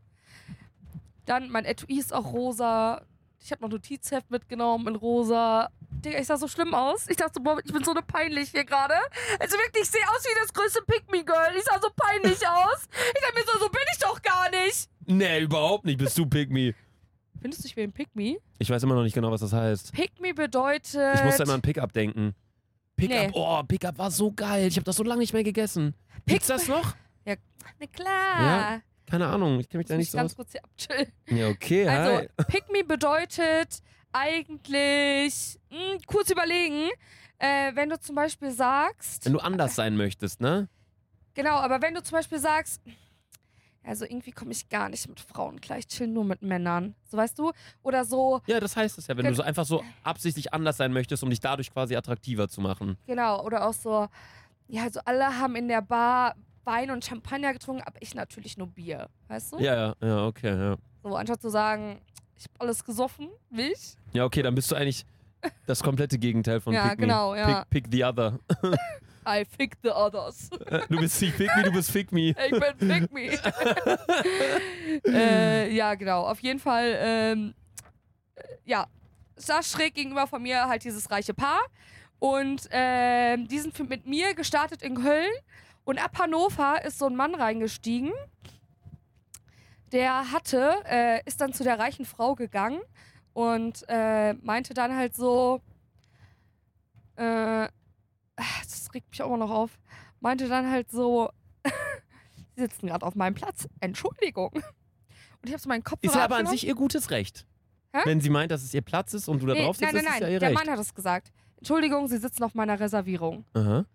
Dann 1.26 1.50
mein 1.50 1.64
Etui 1.66 1.98
ist 2.00 2.14
auch 2.14 2.34
rosa. 2.34 3.02
Ich 3.44 3.52
habe 3.52 3.62
noch 3.62 3.70
Notizheft 3.70 4.32
mitgenommen 4.32 4.88
in 4.88 4.96
rosa. 4.96 5.70
Digga, 5.92 6.18
ich 6.20 6.28
sah 6.28 6.38
so 6.38 6.48
schlimm 6.48 6.74
aus. 6.74 7.10
Ich 7.10 7.18
dachte, 7.18 7.42
boah, 7.42 7.60
ich 7.64 7.72
bin 7.74 7.84
so 7.84 7.92
eine 7.92 8.02
peinlich 8.02 8.52
hier 8.52 8.64
gerade. 8.64 8.94
Also 9.40 9.58
wirklich, 9.58 9.84
ich 9.84 9.90
sehe 9.92 10.02
aus 10.16 10.24
wie 10.24 10.40
das 10.42 10.54
größte 10.54 10.82
Pick-Me-Girl. 10.88 11.56
Ich 11.58 11.64
sah 11.64 11.80
so 11.82 11.90
peinlich 11.96 12.48
aus. 12.48 12.88
Ich 13.14 13.22
dachte 13.22 13.34
mir 13.36 13.44
so, 13.52 13.60
so 13.60 13.70
bin 13.70 13.82
ich 13.92 14.00
doch 14.00 14.22
gar 14.22 14.50
nicht. 14.50 14.90
Nee, 15.06 15.42
überhaupt 15.42 15.84
nicht, 15.86 15.98
bist 15.98 16.18
du 16.18 16.26
Pick 16.26 16.50
Me. 16.52 16.74
Findest 17.42 17.64
du, 17.64 17.68
ich 17.68 17.76
bin 17.76 17.90
ein 17.90 17.92
Pick-Me? 17.92 18.38
Ich 18.60 18.70
weiß 18.70 18.82
immer 18.84 18.96
noch 18.96 19.04
nicht 19.04 19.14
genau, 19.14 19.30
was 19.30 19.42
das 19.42 19.52
heißt. 19.52 19.92
Pick-Me 19.92 20.34
bedeutet... 20.34 20.96
Ich 21.16 21.24
musste 21.26 21.44
immer 21.44 21.54
an 21.56 21.62
Pickup 21.62 21.92
denken. 21.92 22.34
Pickup, 22.96 23.18
Nee. 23.18 23.32
oh, 23.34 23.62
Pickup 23.64 23.98
war 23.98 24.12
so 24.12 24.32
geil. 24.32 24.68
Ich 24.68 24.78
habe 24.78 24.86
das 24.86 24.96
so 24.96 25.04
lange 25.04 25.20
nicht 25.20 25.34
mehr 25.34 25.44
gegessen. 25.44 25.94
Gibt's 26.26 26.48
das 26.48 26.68
noch? 26.70 26.96
Na 27.26 27.36
klar. 27.88 28.42
Ja, 28.42 28.82
Keine 29.10 29.28
Ahnung, 29.28 29.60
ich 29.60 29.70
kenne 29.70 29.80
mich 29.80 29.88
da 29.88 29.96
nicht 29.96 30.06
ich 30.08 30.12
so 30.12 30.18
ganz 30.18 30.32
aus. 30.32 30.36
kurz 30.38 30.52
hier 30.54 30.64
abchillen. 30.64 31.12
Ja, 31.30 31.48
okay, 31.50 31.88
Also, 31.88 32.18
hi. 32.18 32.28
Pick-Me 32.48 32.84
bedeutet 32.84 33.80
eigentlich... 34.12 35.60
Mh, 35.70 35.98
kurz 36.08 36.30
überlegen. 36.32 36.90
Äh, 37.38 37.76
wenn 37.76 37.90
du 37.90 38.00
zum 38.00 38.16
Beispiel 38.16 38.52
sagst... 38.52 39.26
Wenn 39.26 39.34
du 39.34 39.40
anders 39.40 39.76
sein 39.76 39.98
möchtest, 39.98 40.40
ne? 40.42 40.70
Genau, 41.34 41.56
aber 41.56 41.82
wenn 41.82 41.94
du 41.96 42.02
zum 42.04 42.18
Beispiel 42.18 42.40
sagst, 42.40 42.82
also 43.84 44.06
irgendwie 44.06 44.32
komme 44.32 44.52
ich 44.52 44.70
gar 44.70 44.88
nicht 44.88 45.08
mit 45.10 45.20
Frauen 45.20 45.60
klar, 45.60 45.80
ich 45.80 45.88
chill 45.88 46.08
nur 46.08 46.24
mit 46.24 46.42
Männern. 46.42 46.96
So 47.06 47.18
weißt 47.18 47.38
du? 47.40 47.52
Oder 47.82 48.06
so, 48.06 48.40
Ja, 48.46 48.60
das 48.60 48.78
heißt 48.78 48.98
es 48.98 49.08
ja, 49.08 49.18
wenn 49.18 49.24
Gen- 49.24 49.34
du 49.34 49.38
so 49.38 49.44
einfach 49.44 49.66
so 49.66 49.84
absichtlich 50.04 50.54
anders 50.54 50.78
sein 50.78 50.94
möchtest, 50.94 51.24
um 51.24 51.30
dich 51.30 51.40
dadurch 51.42 51.74
quasi 51.74 51.96
attraktiver 51.96 52.48
zu 52.48 52.62
machen. 52.62 52.98
genau, 53.08 53.44
oder 53.44 53.68
auch 53.68 53.74
so, 53.74 54.08
ja, 54.68 54.84
also 54.84 55.02
alle 55.06 55.38
haben 55.40 55.56
in 55.56 55.68
der 55.68 55.82
Bar 55.82 56.36
Wein 56.66 56.92
und 56.92 57.04
Champagner 57.04 57.54
getrunken, 57.54 57.84
aber 57.84 57.98
ich 58.02 58.16
natürlich 58.16 58.58
nur 58.58 58.68
Bier. 58.68 59.10
Weißt 59.28 59.54
du? 59.54 59.60
Ja, 59.60 59.76
ja, 59.76 59.96
ja, 60.02 60.26
okay, 60.26 60.56
ja. 60.56 60.76
So, 61.04 61.16
anstatt 61.16 61.42
zu 61.42 61.50
sagen, 61.50 62.00
ich 62.38 62.46
habe 62.46 62.54
alles 62.60 62.84
gesoffen, 62.84 63.30
wie 63.50 63.74
ich. 63.74 63.96
Ja, 64.14 64.26
okay, 64.26 64.42
dann 64.42 64.56
bist 64.56 64.72
du 64.72 64.76
eigentlich 64.76 65.06
das 65.66 65.84
komplette 65.84 66.18
Gegenteil 66.18 66.62
von 66.62 66.74
Ja, 66.74 66.90
Pick 66.90 67.00
Me. 67.00 67.06
genau, 67.08 67.36
ja. 67.36 67.64
Pick, 67.66 67.70
pick 67.84 67.92
the 67.92 68.04
other. 68.04 68.40
I 69.26 69.46
fick 69.46 69.78
the 69.84 69.90
others. 69.90 70.50
Du 70.90 71.00
bist 71.00 71.22
nicht 71.22 71.38
Pick 71.38 71.50
Me, 71.56 71.64
du 71.64 71.72
bist 71.72 71.92
Fick 71.92 72.12
Me. 72.12 72.30
Ich 72.30 72.52
bin 72.52 72.90
Pick 72.90 73.14
Me. 73.14 73.40
äh, 75.08 75.74
ja, 75.74 75.96
genau. 75.96 76.24
Auf 76.24 76.40
jeden 76.42 76.60
Fall, 76.60 76.98
ähm, 77.00 77.54
äh, 78.36 78.44
ja, 78.66 78.88
saß 79.38 79.72
schräg 79.72 79.94
gegenüber 79.96 80.28
von 80.28 80.42
mir 80.42 80.68
halt 80.68 80.84
dieses 80.84 81.10
reiche 81.10 81.34
Paar. 81.34 81.62
Und 82.20 82.68
ähm, 82.72 83.48
die 83.48 83.60
sind 83.60 83.78
mit 83.90 84.06
mir 84.06 84.34
gestartet 84.34 84.82
in 84.82 84.96
Köln. 84.96 85.32
Und 85.86 86.04
ab 86.04 86.18
Hannover 86.18 86.84
ist 86.86 87.00
so 87.00 87.08
ein 87.08 87.16
Mann 87.16 87.36
reingestiegen. 87.36 88.12
Der 89.92 90.32
hatte, 90.32 90.76
äh, 90.86 91.22
ist 91.26 91.42
dann 91.42 91.54
zu 91.54 91.64
der 91.64 91.78
reichen 91.78 92.06
Frau 92.06 92.36
gegangen 92.36 92.82
und 93.34 93.84
äh, 93.90 94.34
meinte 94.34 94.74
dann 94.74 94.96
halt 94.96 95.16
so, 95.16 95.62
äh, 97.16 97.68
das 98.36 98.90
regt 98.94 99.10
mich 99.12 99.22
auch 99.22 99.28
immer 99.28 99.38
noch 99.38 99.52
auf, 99.52 99.78
meinte 100.20 100.48
dann 100.48 100.70
halt 100.72 100.90
so, 100.90 101.30
sie 102.56 102.62
sitzen 102.62 102.88
gerade 102.88 103.06
auf 103.06 103.16
meinem 103.16 103.36
Platz, 103.36 103.68
Entschuldigung. 103.82 104.52
Und 104.54 104.64
ich 105.44 105.52
habe 105.52 105.62
so 105.62 105.70
meinen 105.70 105.84
Kopf 105.84 106.00
Ist 106.02 106.16
ja 106.16 106.24
aber 106.24 106.38
an 106.38 106.48
sich 106.48 106.66
ihr 106.66 106.76
gutes 106.76 107.12
Recht. 107.12 107.46
Hä? 107.94 108.02
Wenn 108.06 108.22
sie 108.22 108.30
meint, 108.30 108.52
dass 108.52 108.64
es 108.64 108.74
ihr 108.74 108.82
Platz 108.82 109.14
ist 109.14 109.28
und 109.28 109.44
du 109.44 109.46
da 109.46 109.54
nee, 109.54 109.64
drauf 109.64 109.78
sitzt, 109.78 109.94
nein, 109.94 110.04
nein, 110.04 110.14
ist 110.14 110.20
ja 110.20 110.26
nein, 110.26 110.34
ihr 110.34 110.40
der 110.40 110.50
Recht. 110.50 110.60
Mann 110.60 110.74
hat 110.74 110.80
es 110.80 110.96
gesagt. 110.96 111.32
Entschuldigung, 111.58 112.08
Sie 112.08 112.18
sitzen 112.18 112.44
auf 112.44 112.56
meiner 112.56 112.80
Reservierung. 112.80 113.46
Aha. 113.54 113.86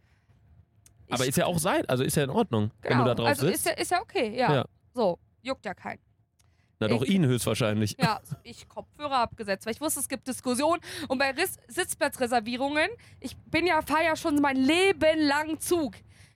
Aber 1.10 1.26
ist 1.26 1.36
ja 1.36 1.46
auch 1.46 1.58
sein, 1.58 1.88
also 1.88 2.04
ist 2.04 2.16
ja 2.16 2.24
in 2.24 2.30
Ordnung, 2.30 2.70
wenn 2.82 2.90
genau, 2.90 3.04
du 3.04 3.08
da 3.08 3.14
drauf 3.14 3.28
also 3.28 3.46
sitzt. 3.46 3.60
Ist 3.60 3.66
ja, 3.66 3.72
ist 3.72 3.90
ja 3.90 4.00
okay, 4.00 4.36
ja. 4.36 4.54
Ja. 4.54 4.64
So, 4.94 5.18
juckt 5.42 5.64
ja 5.64 5.74
keinen. 5.74 6.00
Na 6.80 6.88
doch 6.88 7.02
ich- 7.02 7.10
ihn 7.10 7.26
höchstwahrscheinlich. 7.26 7.96
Ja, 7.98 8.20
ich 8.44 8.68
Kopfhörer 8.68 9.18
abgesetzt, 9.18 9.66
weil 9.66 9.74
ich 9.74 9.80
wusste, 9.80 10.00
es 10.00 10.08
gibt 10.08 10.28
Diskussionen. 10.28 10.80
Und 11.08 11.18
bei 11.18 11.30
Ris 11.30 11.56
Sitzplatzreservierungen, 11.68 12.88
ich 13.20 13.36
bin 13.36 13.66
ja, 13.66 13.82
fahre 13.82 14.04
ja 14.04 14.16
schon 14.16 14.40
mein 14.40 14.56
Leben 14.56 15.20
lang 15.20 15.58
Zug. 15.58 15.94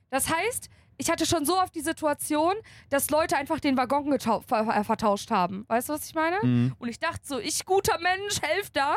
Das 0.09 0.29
heißt, 0.29 0.69
ich 0.97 1.09
hatte 1.09 1.25
schon 1.25 1.45
so 1.45 1.57
oft 1.57 1.73
die 1.75 1.81
Situation, 1.81 2.53
dass 2.89 3.09
Leute 3.09 3.37
einfach 3.37 3.59
den 3.59 3.77
Waggon 3.77 4.19
ver 4.19 4.41
äh, 4.49 4.83
vertauscht 4.83 5.31
haben. 5.31 5.65
Weißt 5.67 5.89
du, 5.89 5.93
was 5.93 6.05
ich 6.05 6.13
meine? 6.13 6.37
Mhm. 6.43 6.75
Und 6.77 6.89
ich 6.89 6.99
dachte 6.99 7.21
so, 7.23 7.39
ich 7.39 7.65
guter 7.65 7.97
Mensch, 7.99 8.41
helf 8.41 8.69
da. 8.71 8.95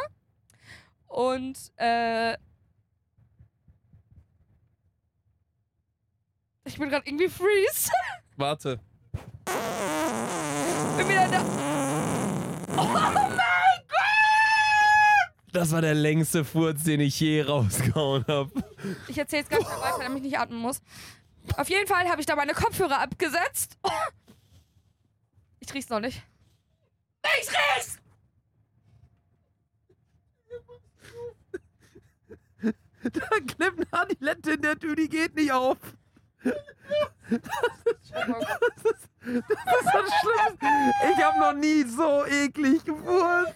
Und 1.07 1.57
äh, 1.77 2.37
ich 6.67 6.79
bin 6.79 6.91
gerade 6.91 7.07
irgendwie 7.07 7.29
freeze. 7.29 7.91
Warte. 8.37 8.81
bin 10.97 11.09
wieder 11.09 11.29
da. 11.29 11.45
Oh 12.77 12.85
mein 12.85 13.15
Gott! 13.15 13.37
Das 15.53 15.73
war 15.73 15.81
der 15.81 15.95
längste 15.95 16.45
Furz, 16.45 16.85
den 16.85 17.01
ich 17.01 17.19
je 17.19 17.43
rausgehauen 17.43 18.27
habe. 18.29 18.51
Ich 19.09 19.17
erzähle 19.17 19.43
jetzt 19.43 19.51
ganz 19.51 19.65
schnell 19.65 19.81
weiter, 19.81 19.99
damit 20.01 20.19
ich 20.19 20.25
nicht 20.25 20.39
atmen 20.39 20.59
muss. 20.59 20.83
Auf 21.57 21.71
jeden 21.71 21.87
Fall 21.87 22.09
habe 22.09 22.21
ich 22.21 22.27
da 22.27 22.37
meine 22.37 22.53
Kopfhörer 22.53 23.01
abgesetzt. 23.01 23.79
Oh. 23.83 23.91
Ich 25.61 25.73
riech's 25.73 25.89
noch 25.89 26.01
nicht. 26.01 26.23
Ich 27.41 27.49
riech's! 27.49 27.99
Da 33.03 33.29
klebt 33.47 33.79
eine 33.79 33.87
Adilette 33.93 34.53
in 34.53 34.63
der 34.63 34.77
Tür, 34.77 34.97
die 34.97 35.09
geht 35.09 35.37
nicht 35.37 35.53
auf. 35.53 35.79
Das 36.47 37.41
ist 38.93 39.95
das 39.95 40.13
Schlimmste. 40.21 40.67
Ich 41.13 41.25
habe 41.25 41.39
noch 41.41 41.53
nie 41.53 41.83
so 41.85 42.25
eklig 42.27 42.85
gefurzt. 42.85 43.55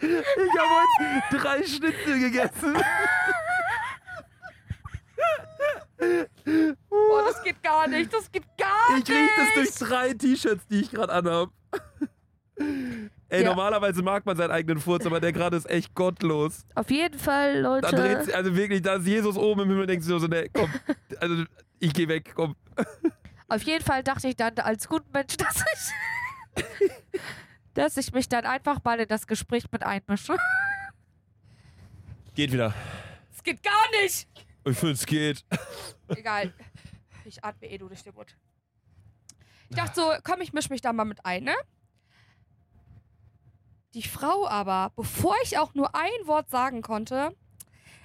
Ich 0.00 0.58
habe 0.58 0.70
heute 0.88 1.38
drei 1.38 1.62
Schnitzel 1.66 2.18
gegessen. 2.18 2.74
Boah, 6.88 7.24
das 7.26 7.42
geht 7.42 7.62
gar 7.62 7.86
nicht. 7.86 8.12
Das 8.12 8.30
geht 8.32 8.44
gar 8.56 8.88
Ich 8.90 9.06
nicht. 9.06 9.10
riech 9.10 9.30
das 9.36 9.54
durch 9.54 9.88
drei 9.88 10.14
T-Shirts, 10.14 10.66
die 10.68 10.80
ich 10.80 10.90
gerade 10.90 11.12
anhab. 11.12 11.50
Ey, 13.30 13.42
Ja. 13.44 13.48
normalerweise 13.50 14.02
mag 14.02 14.26
man 14.26 14.36
seinen 14.36 14.50
eigenen 14.50 14.80
Furz, 14.80 15.06
aber 15.06 15.20
der 15.20 15.32
gerade 15.32 15.56
ist 15.56 15.70
echt 15.70 15.94
gottlos. 15.94 16.64
Auf 16.74 16.90
jeden 16.90 17.18
Fall, 17.18 17.62
Da 17.62 17.78
dreht 17.80 17.92
Leute. 17.92 18.24
sich, 18.24 18.34
also 18.36 18.56
wirklich, 18.56 18.82
da 18.82 18.94
ist 18.96 19.06
Jesus 19.06 19.36
oben 19.36 19.60
im 19.62 19.68
Himmel 19.68 19.82
und 19.82 19.88
denkt 19.88 20.04
sich 20.04 20.12
so, 20.20 20.26
ne, 20.26 20.48
komm, 20.52 20.68
also 21.20 21.44
ich 21.78 21.92
geh 21.94 22.08
weg, 22.08 22.32
komm. 22.34 22.56
Auf 23.48 23.62
jeden 23.62 23.84
Fall 23.84 24.02
dachte 24.02 24.28
ich 24.28 24.36
dann 24.36 24.58
als 24.58 24.88
guter 24.88 25.06
Mensch, 25.12 25.36
dass 25.36 25.64
ich, 26.56 26.90
dass 27.74 27.96
ich 27.96 28.12
mich 28.12 28.28
dann 28.28 28.44
einfach 28.46 28.82
mal 28.84 28.98
in 29.00 29.08
das 29.08 29.26
Gespräch 29.26 29.64
mit 29.70 29.82
einmische. 29.84 30.36
Geht 32.34 32.52
wieder. 32.52 32.74
Es 33.32 33.42
geht 33.42 33.62
gar 33.62 34.02
nicht. 34.02 34.28
Ich 34.64 34.76
finde, 34.76 34.94
es 34.94 35.06
geht. 35.06 35.44
Egal. 36.08 36.52
Ich 37.24 37.42
atme 37.44 37.68
eh 37.68 37.78
nur 37.78 37.88
durch 37.88 38.02
den 38.02 38.14
Mund. 38.14 38.36
Ich 39.68 39.76
dachte 39.76 40.00
so, 40.00 40.12
komm, 40.24 40.40
ich 40.40 40.52
misch 40.52 40.68
mich 40.68 40.80
da 40.80 40.92
mal 40.92 41.04
mit 41.04 41.24
ein, 41.24 41.44
ne? 41.44 41.54
Die 43.94 44.02
Frau 44.02 44.46
aber, 44.46 44.92
bevor 44.94 45.34
ich 45.42 45.58
auch 45.58 45.74
nur 45.74 45.94
ein 45.94 46.10
Wort 46.26 46.50
sagen 46.50 46.82
konnte, 46.82 47.34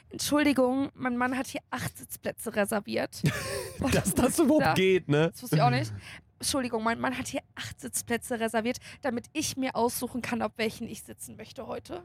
Entschuldigung, 0.10 0.90
mein 0.94 1.18
Mann 1.18 1.38
hat 1.38 1.48
hier 1.48 1.62
acht 1.70 1.98
Sitzplätze 1.98 2.56
reserviert. 2.56 3.22
Boah, 3.80 3.92
Dass 3.92 4.14
das 4.14 4.40
überhaupt 4.40 4.66
Ja. 4.66 4.74
geht, 4.74 5.10
ne? 5.10 5.30
Das 5.32 5.44
wusste 5.44 5.58
ich 5.58 5.62
auch 5.62 5.70
nicht. 5.70 5.94
Entschuldigung, 6.40 6.84
mein 6.84 7.00
Mann 7.00 7.18
hat 7.18 7.28
hier 7.28 7.42
acht 7.56 7.80
Sitzplätze 7.80 8.40
reserviert, 8.40 8.78
damit 9.02 9.26
ich 9.34 9.58
mir 9.58 9.76
aussuchen 9.76 10.22
kann, 10.22 10.42
auf 10.42 10.52
welchen 10.58 10.88
ich 10.88 11.04
sitzen 11.04 11.36
möchte 11.38 11.68
heute. 11.68 12.04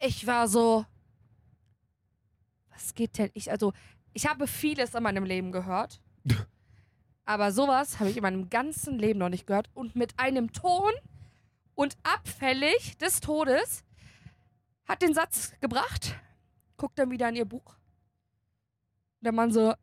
Ich 0.00 0.26
war 0.26 0.48
so. 0.48 0.84
Was 2.70 2.94
geht 2.94 3.18
denn? 3.18 3.30
Ich, 3.34 3.50
also, 3.50 3.72
ich 4.12 4.26
habe 4.26 4.46
vieles 4.46 4.94
in 4.94 5.02
meinem 5.02 5.24
Leben 5.24 5.50
gehört. 5.52 6.00
Aber 7.24 7.52
sowas 7.52 8.00
habe 8.00 8.10
ich 8.10 8.16
in 8.16 8.22
meinem 8.22 8.50
ganzen 8.50 8.98
Leben 8.98 9.18
noch 9.18 9.28
nicht 9.28 9.46
gehört. 9.46 9.70
Und 9.74 9.96
mit 9.96 10.18
einem 10.18 10.52
Ton 10.52 10.92
und 11.74 11.96
abfällig 12.02 12.96
des 12.98 13.20
Todes 13.20 13.84
hat 14.86 15.02
den 15.02 15.14
Satz 15.14 15.52
gebracht, 15.60 16.14
guckt 16.76 16.98
dann 16.98 17.10
wieder 17.10 17.28
in 17.28 17.36
ihr 17.36 17.44
Buch. 17.44 17.76
Der 19.20 19.32
Mann 19.32 19.50
so, 19.52 19.74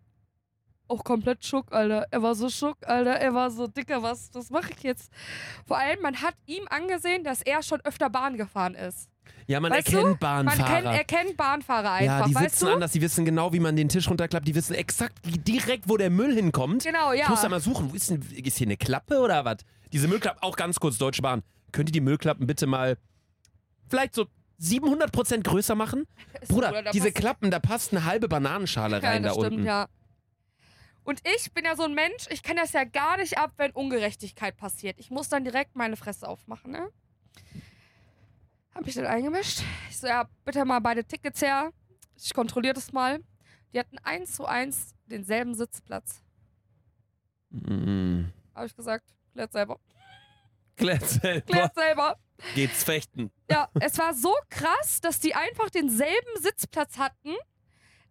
auch 0.87 1.03
komplett 1.03 1.43
schock, 1.45 1.71
Alter. 1.71 2.05
Er 2.11 2.21
war 2.21 2.35
so 2.35 2.49
schock, 2.49 2.77
Alter. 2.85 3.13
Er 3.13 3.33
war 3.33 3.49
so, 3.49 3.65
Dicker, 3.67 4.03
was, 4.03 4.29
was 4.33 4.49
mache 4.49 4.71
ich 4.75 4.83
jetzt? 4.83 5.11
Vor 5.65 5.77
allem, 5.77 6.01
man 6.01 6.21
hat 6.21 6.35
ihm 6.45 6.67
angesehen, 6.69 7.23
dass 7.23 7.41
er 7.41 7.63
schon 7.63 7.81
öfter 7.81 8.09
Bahn 8.09 8.37
gefahren 8.37 8.75
ist. 8.75 9.09
Ja, 9.47 9.59
man 9.59 9.71
Weißt 9.71 9.87
erkennt 9.87 10.03
Man 10.03 10.17
Bahnfahrer. 10.19 10.81
kennt, 10.81 10.85
erkennt 10.97 11.37
Bahnfahrer 11.37 11.91
einfach, 11.93 12.19
ja, 12.19 12.27
die 12.27 12.35
weißt 12.35 12.49
sitzen 12.51 12.65
du? 12.65 12.73
anders, 12.73 12.91
die 12.91 13.01
wissen 13.01 13.25
genau, 13.25 13.53
wie 13.53 13.59
man 13.59 13.75
den 13.75 13.89
Tisch 13.89 14.09
runterklappt, 14.09 14.47
die 14.47 14.55
wissen 14.55 14.73
exakt 14.73 15.17
direkt, 15.23 15.89
wo 15.89 15.97
der 15.97 16.09
Müll 16.09 16.35
hinkommt. 16.35 16.83
Genau, 16.83 17.13
Ich 17.13 17.27
muss 17.27 17.39
da 17.41 17.47
ja. 17.47 17.49
mal 17.49 17.61
suchen, 17.61 17.91
wo 17.91 17.95
ist, 17.95 18.09
denn, 18.09 18.21
ist 18.43 18.57
hier 18.57 18.67
eine 18.67 18.77
Klappe 18.77 19.19
oder 19.19 19.45
was? 19.45 19.57
Diese 19.91 20.07
Müllklappen, 20.07 20.41
auch 20.43 20.55
ganz 20.55 20.79
kurz, 20.79 20.97
Deutsche 20.97 21.21
Bahn. 21.21 21.43
Könnt 21.71 21.89
ihr 21.89 21.93
die 21.93 22.01
Müllklappen 22.01 22.47
bitte 22.47 22.67
mal 22.67 22.97
vielleicht 23.89 24.15
so 24.15 24.27
700% 24.61 25.43
größer 25.43 25.75
machen? 25.75 26.05
Bruder? 26.47 26.83
Da 26.83 26.91
diese 26.91 27.11
Klappen, 27.11 27.51
da 27.51 27.59
passt 27.59 27.91
eine 27.91 28.05
halbe 28.05 28.27
Bananenschale 28.27 28.99
ja, 29.01 29.09
rein 29.09 29.23
das 29.23 29.35
da 29.35 29.39
stimmt, 29.41 29.55
unten. 29.57 29.65
ja. 29.65 29.87
Und 31.03 31.21
ich 31.35 31.51
bin 31.53 31.65
ja 31.65 31.75
so 31.75 31.83
ein 31.83 31.95
Mensch, 31.95 32.27
ich 32.29 32.43
kann 32.43 32.57
das 32.57 32.73
ja 32.73 32.83
gar 32.83 33.17
nicht 33.17 33.37
ab, 33.37 33.53
wenn 33.57 33.71
Ungerechtigkeit 33.71 34.55
passiert. 34.55 34.99
Ich 34.99 35.09
muss 35.09 35.29
dann 35.29 35.43
direkt 35.43 35.75
meine 35.75 35.95
Fresse 35.95 36.27
aufmachen, 36.27 36.71
ne? 36.71 36.89
Hab 38.75 38.87
ich 38.87 38.93
dann 38.93 39.07
eingemischt. 39.07 39.63
Ich 39.89 39.97
so, 39.97 40.07
ja, 40.07 40.29
bitte 40.45 40.63
mal 40.63 40.79
beide 40.79 41.03
Tickets 41.03 41.41
her. 41.41 41.71
Ich 42.15 42.33
kontrolliere 42.33 42.75
das 42.75 42.91
mal. 42.91 43.19
Die 43.73 43.79
hatten 43.79 43.97
eins 44.03 44.33
zu 44.35 44.45
eins 44.45 44.93
denselben 45.05 45.55
Sitzplatz. 45.55 46.21
Mm. 47.49 48.25
Habe 48.53 48.67
ich 48.67 48.75
gesagt, 48.75 49.05
klärt 49.33 49.51
selber. 49.51 49.79
Klärt 50.77 51.07
selber. 51.07 51.45
Klärt 51.45 51.75
selber. 51.75 52.17
Geht's 52.55 52.83
fechten. 52.83 53.31
Ja, 53.49 53.69
es 53.79 53.97
war 53.99 54.13
so 54.13 54.33
krass, 54.49 54.99
dass 55.01 55.19
die 55.19 55.35
einfach 55.35 55.69
denselben 55.69 56.41
Sitzplatz 56.41 56.97
hatten. 56.97 57.35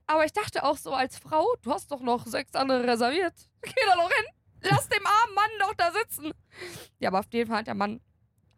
Aber 0.06 0.24
ich 0.24 0.32
dachte 0.32 0.64
auch 0.64 0.76
so 0.76 0.92
als 0.92 1.18
Frau, 1.18 1.46
du 1.62 1.72
hast 1.72 1.90
doch 1.90 2.00
noch 2.00 2.26
sechs 2.26 2.54
andere 2.54 2.86
reserviert. 2.86 3.34
Geh 3.62 3.72
da 3.88 3.96
noch 3.96 4.10
hin. 4.10 4.24
Lass 4.62 4.88
dem 4.88 5.04
armen 5.06 5.34
Mann 5.34 5.50
doch 5.60 5.74
da 5.74 5.92
sitzen. 5.92 6.32
Ja, 6.98 7.08
aber 7.08 7.20
auf 7.20 7.32
jeden 7.32 7.48
Fall 7.48 7.60
hat 7.60 7.66
der 7.66 7.74
Mann. 7.74 8.00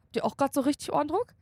Habt 0.07 0.17
ihr 0.17 0.25
auch 0.25 0.37
gerade 0.37 0.53
so 0.53 0.61
richtig 0.63 0.93
Ohrendruck? 0.93 1.35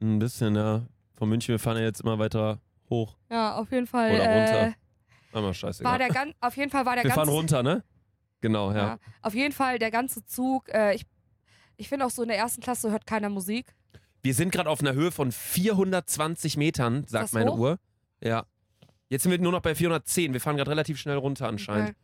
Ein 0.00 0.18
bisschen, 0.18 0.56
ja. 0.56 0.82
Von 1.16 1.28
München, 1.28 1.52
wir 1.52 1.58
fahren 1.58 1.76
ja 1.76 1.84
jetzt 1.84 2.00
immer 2.00 2.18
weiter 2.18 2.60
hoch. 2.88 3.16
Ja, 3.30 3.56
auf 3.56 3.70
jeden 3.70 3.86
Fall. 3.86 4.14
Oder 4.14 4.24
äh, 4.24 4.38
runter. 4.38 4.76
Aber 5.32 5.54
scheißegal. 5.54 5.92
war 5.92 5.98
der 5.98 6.08
gan 6.08 6.34
auf 6.40 6.56
jeden 6.56 6.70
Fall 6.70 6.84
war 6.86 6.96
der 6.96 7.04
wir 7.04 7.10
ganze 7.10 7.24
fahren 7.24 7.28
runter, 7.28 7.62
ne? 7.62 7.84
Genau, 8.40 8.72
ja. 8.72 8.76
Ja, 8.76 8.98
auf 9.22 9.34
jeden 9.34 9.52
Fall 9.52 9.78
der 9.78 9.90
ganze 9.90 10.24
Zug. 10.24 10.68
Äh, 10.70 10.94
ich 10.94 11.06
ich 11.80 11.88
finde 11.88 12.06
auch 12.06 12.10
so 12.10 12.22
in 12.22 12.28
der 12.28 12.36
ersten 12.38 12.60
Klasse 12.62 12.90
hört 12.90 13.06
keiner 13.06 13.28
Musik. 13.28 13.74
Wir 14.22 14.34
sind 14.34 14.52
gerade 14.52 14.68
auf 14.68 14.80
einer 14.80 14.92
Höhe 14.92 15.10
von 15.10 15.32
420 15.32 16.56
Metern, 16.56 17.06
sagt 17.06 17.32
meine 17.32 17.52
hoch? 17.52 17.58
Uhr. 17.58 17.78
Ja. 18.22 18.44
Jetzt 19.08 19.22
sind 19.24 19.32
wir 19.32 19.38
nur 19.38 19.52
noch 19.52 19.62
bei 19.62 19.74
410. 19.74 20.32
Wir 20.34 20.40
fahren 20.40 20.56
gerade 20.56 20.70
relativ 20.70 20.98
schnell 20.98 21.16
runter 21.16 21.48
anscheinend. 21.48 21.90
Okay. 21.90 21.96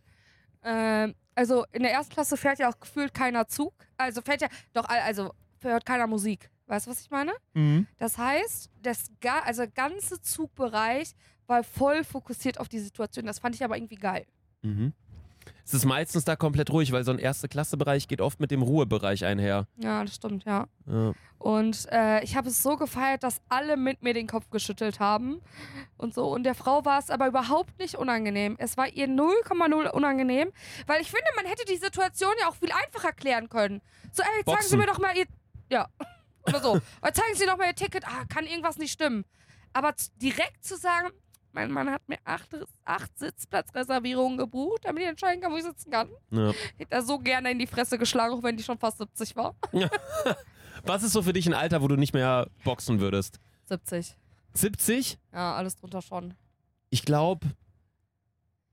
Ähm, 0.65 1.15
also 1.35 1.65
in 1.73 1.83
der 1.83 1.93
ersten 1.93 2.13
Klasse 2.15 2.37
fährt 2.37 2.59
ja 2.59 2.71
auch 2.71 2.81
gefühlt 2.81 3.13
keiner 3.15 3.47
Zug. 3.47 3.75
Also 3.99 4.23
fährt 4.23 4.41
ja 4.41 4.49
doch 4.73 4.87
al- 4.89 5.01
also 5.03 5.33
hört 5.61 5.85
keiner 5.85 6.07
Musik. 6.07 6.51
Weißt 6.67 6.87
du, 6.87 6.91
was 6.91 7.01
ich 7.03 7.11
meine? 7.11 7.33
Mhm. 7.55 7.87
Das 7.99 8.19
heißt, 8.19 8.71
das 8.83 9.11
ga 9.21 9.41
also 9.41 9.65
ganze 9.73 10.21
Zugbereich 10.21 11.13
war 11.47 11.63
voll 11.63 12.03
fokussiert 12.03 12.59
auf 12.59 12.69
die 12.69 12.81
Situation. 12.81 13.27
Das 13.27 13.39
fand 13.39 13.55
ich 13.55 13.63
aber 13.63 13.77
irgendwie 13.77 13.95
geil. 13.97 14.27
Mhm. 14.63 14.93
Es 15.67 15.75
ist 15.75 15.85
meistens 15.85 16.25
da 16.25 16.37
komplett 16.37 16.71
ruhig, 16.71 16.93
weil 16.93 17.03
so 17.03 17.11
ein 17.11 17.19
Erste-Klasse-Bereich 17.19 18.07
geht 18.07 18.21
oft 18.21 18.39
mit 18.39 18.53
dem 18.53 18.63
Ruhebereich 18.63 19.25
einher. 19.25 19.67
Ja, 19.79 20.05
das 20.05 20.15
stimmt, 20.15 20.45
ja. 20.45 20.69
Ja. 20.87 21.13
Und 21.39 21.89
äh, 21.91 22.23
ich 22.23 22.37
habe 22.37 22.49
es 22.49 22.63
so 22.63 22.77
gefeiert, 22.77 23.25
dass 23.25 23.43
alle 23.49 23.77
mit 23.77 24.01
mir 24.01 24.15
den 24.15 24.29
Kopf 24.29 24.49
geschüttelt 24.51 25.01
haben 25.01 25.41
und 25.97 26.15
so. 26.15 26.29
Und 26.33 26.45
der 26.45 26.55
Frau 26.55 26.85
war 26.85 27.01
es 27.01 27.11
aber 27.11 27.27
überhaupt 27.27 27.77
nicht 27.81 27.97
unangenehm. 27.97 28.55
Es 28.61 28.77
war 28.77 28.87
ihr 28.89 29.09
0,0 29.09 29.91
unangenehm, 29.91 30.53
weil 30.87 31.03
ich 31.03 31.11
finde, 31.11 31.27
man 31.35 31.47
hätte 31.47 31.65
die 31.65 31.77
Situation 31.79 32.33
ja 32.41 32.49
auch 32.49 32.55
viel 32.55 32.71
einfacher 32.71 33.13
klären 33.13 33.49
können. 33.49 33.83
So, 34.13 34.23
ey, 34.23 34.29
jetzt 34.39 34.47
sagen 34.47 34.59
Sie 34.63 34.77
Boxen. 34.77 34.79
mir 34.79 34.87
doch 34.87 34.99
mal, 35.01 35.17
ihr, 35.17 35.27
Ja. 35.69 35.89
Oder 36.47 36.61
so. 36.61 36.71
Oder 37.03 37.13
zeigen 37.13 37.35
Sie 37.35 37.45
noch 37.45 37.57
mal 37.59 37.67
Ihr 37.67 37.75
Ticket. 37.75 38.07
Ah, 38.07 38.25
kann 38.33 38.47
irgendwas 38.47 38.79
nicht 38.79 38.93
stimmen. 38.93 39.25
Aber 39.73 39.93
direkt 40.23 40.65
zu 40.65 40.77
sagen, 40.77 41.11
mein 41.57 41.73
Mann 41.73 41.91
hat 41.91 42.07
mir 42.07 42.19
acht, 42.25 42.49
acht 42.85 43.19
Sitzplatzreservierungen 43.19 44.37
gebucht, 44.37 44.83
damit 44.85 45.03
ich 45.03 45.09
entscheiden 45.09 45.41
kann, 45.41 45.51
wo 45.53 45.57
ich 45.57 45.65
sitzen 45.65 45.91
kann. 45.91 46.09
Ja. 46.31 46.53
Hätte 46.77 46.93
er 46.95 47.03
so 47.03 47.19
gerne 47.19 47.51
in 47.51 47.59
die 47.59 47.67
Fresse 47.67 47.97
geschlagen, 47.99 48.35
auch 48.35 48.43
wenn 48.43 48.57
die 48.59 48.63
schon 48.63 48.79
fast 48.79 48.99
70 48.99 49.35
war. 49.37 49.55
Was 50.85 51.03
ist 51.03 51.13
so 51.13 51.23
für 51.23 51.33
dich 51.33 51.47
ein 51.47 51.55
Alter, 51.55 51.81
wo 51.83 51.89
du 51.89 51.97
nicht 51.97 52.13
mehr 52.13 52.49
boxen 52.63 53.01
würdest? 53.01 53.41
70. 53.65 54.15
70? 54.53 55.19
Ja, 55.33 55.55
alles 55.55 55.77
drunter 55.77 56.03
schon. 56.03 56.35
Ich 56.91 57.05
glaube, 57.05 57.47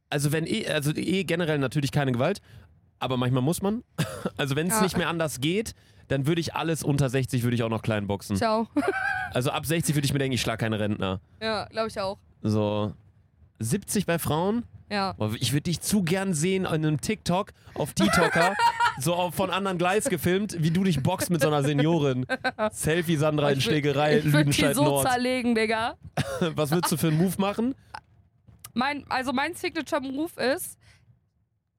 also 0.10 0.32
wenn 0.34 0.46
eh, 0.46 0.68
also 0.68 0.92
eh 0.94 1.24
generell 1.24 1.58
natürlich 1.60 1.92
keine 1.92 2.12
Gewalt, 2.12 2.42
aber 3.00 3.16
manchmal 3.18 3.42
muss 3.42 3.62
man. 3.62 3.84
Also 4.38 4.56
wenn 4.56 4.68
es 4.68 4.74
Ja. 4.76 4.82
nicht 4.82 4.98
mehr 4.98 5.10
anders 5.10 5.40
geht, 5.42 5.74
dann 6.08 6.26
würde 6.28 6.42
ich 6.42 6.54
alles 6.56 6.84
unter 6.84 7.10
60 7.10 7.44
würde 7.44 7.56
ich 7.56 7.64
auch 7.64 7.70
noch 7.70 7.82
klein 7.82 8.08
boxen. 8.08 8.36
Ciao. 8.36 8.68
Also 9.34 9.52
ab 9.52 9.66
60 9.66 9.96
würde 9.96 10.06
ich 10.06 10.12
mir 10.14 10.20
denken, 10.20 10.34
ich 10.34 10.42
schlag 10.42 10.60
keine 10.60 10.80
Rentner. 10.80 11.22
ja, 11.42 11.66
glaube 11.66 11.88
ich 11.88 12.00
auch. 12.00 12.18
So 12.44 12.94
70 13.60 14.06
bei 14.06 14.20
Frauen? 14.20 14.64
Ja. 14.90 15.16
Ich 15.40 15.54
würde 15.54 15.64
dich 15.64 15.82
zu 15.82 16.04
gern 16.04 16.34
sehen 16.34 16.66
in 16.66 16.68
einem 16.68 17.02
TikTok 17.02 17.52
auf 17.74 17.94
TikToker, 17.94 18.54
so 19.00 19.16
auf, 19.16 19.34
von 19.34 19.50
anderen 19.50 19.78
Gleis 19.80 20.06
gefilmt, 20.06 20.56
wie 20.60 20.70
du 20.70 20.84
dich 20.84 21.02
boxt 21.02 21.30
mit 21.32 21.42
so 21.42 21.48
einer 21.48 21.64
Seniorin. 21.64 22.28
Selfie 22.72 23.16
Sandra 23.16 23.50
in 23.50 23.62
Schlägerei, 23.62 24.20
Ich 24.20 24.26
Lüdenscheid 24.26 24.76
so 24.76 24.84
Nord. 24.84 25.08
zerlegen, 25.10 25.56
Digga. 25.56 25.98
Was 26.56 26.70
würdest 26.72 26.92
du 26.92 26.98
für 26.98 27.08
einen 27.08 27.18
Move 27.18 27.34
machen? 27.40 27.74
Mein, 28.76 29.06
also 29.10 29.34
mein 29.34 29.56
Signature-Move 29.56 30.40
ist 30.42 30.78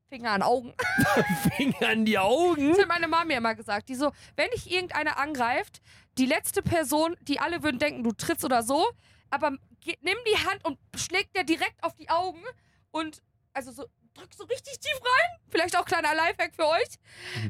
Finger 0.08 0.30
an 0.32 0.42
Augen. 0.42 0.72
Finger 1.56 1.92
in 1.92 2.04
die 2.04 2.18
Augen? 2.18 2.70
Das 2.70 2.80
hat 2.80 2.88
meine 2.88 3.06
Mama 3.08 3.24
mir 3.24 3.36
immer 3.38 3.54
gesagt. 3.54 3.88
Die 3.88 3.94
so, 3.94 4.12
wenn 4.36 4.48
dich 4.50 4.72
irgendeiner 4.72 5.18
angreift, 5.18 5.80
die 6.18 6.26
letzte 6.26 6.62
Person, 6.62 7.16
die 7.22 7.38
alle 7.38 7.62
würden 7.62 7.78
denken, 7.78 8.02
du 8.02 8.12
trittst 8.12 8.44
oder 8.44 8.62
so, 8.62 8.86
aber 9.30 9.52
ge- 9.84 9.96
nimm 10.00 10.16
die 10.26 10.38
Hand 10.46 10.64
und 10.64 10.78
schlägt 10.96 11.36
dir 11.36 11.44
direkt 11.44 11.82
auf 11.84 11.94
die 11.94 12.08
Augen 12.10 12.42
und 12.90 13.22
also 13.52 13.70
so 13.70 13.84
drück 14.14 14.34
so 14.36 14.44
richtig 14.44 14.78
tief 14.80 14.96
rein. 15.00 15.38
Vielleicht 15.50 15.76
auch 15.78 15.84
kleiner 15.84 16.14
Lifehack 16.14 16.54
für 16.56 16.66
euch, 16.66 16.88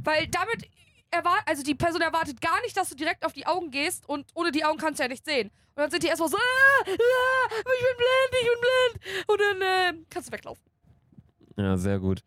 weil 0.02 0.26
damit 0.28 0.68
erwart 1.10 1.42
also 1.46 1.62
die 1.62 1.74
Person 1.74 2.00
erwartet 2.02 2.40
gar 2.40 2.60
nicht, 2.62 2.76
dass 2.76 2.88
du 2.90 2.94
direkt 2.96 3.24
auf 3.24 3.32
die 3.32 3.46
Augen 3.46 3.70
gehst 3.70 4.06
und 4.08 4.26
ohne 4.34 4.50
die 4.52 4.64
Augen 4.64 4.78
kannst 4.78 4.98
du 4.98 5.04
ja 5.04 5.08
nicht 5.08 5.24
sehen. 5.24 5.48
Und 5.76 5.80
dann 5.82 5.90
sind 5.90 6.02
die 6.02 6.08
erstmal 6.08 6.28
so, 6.28 6.36
ah, 6.36 6.40
ah, 6.84 6.84
ich 6.86 7.64
bin 7.64 7.96
blind, 7.96 8.32
ich 8.40 8.48
bin 8.48 8.60
blind. 8.60 9.28
Und 9.28 9.40
dann 9.40 9.62
äh, 9.62 10.04
kannst 10.10 10.28
du 10.28 10.32
weglaufen. 10.32 10.62
Ja, 11.56 11.76
sehr 11.76 11.98
gut. 11.98 12.20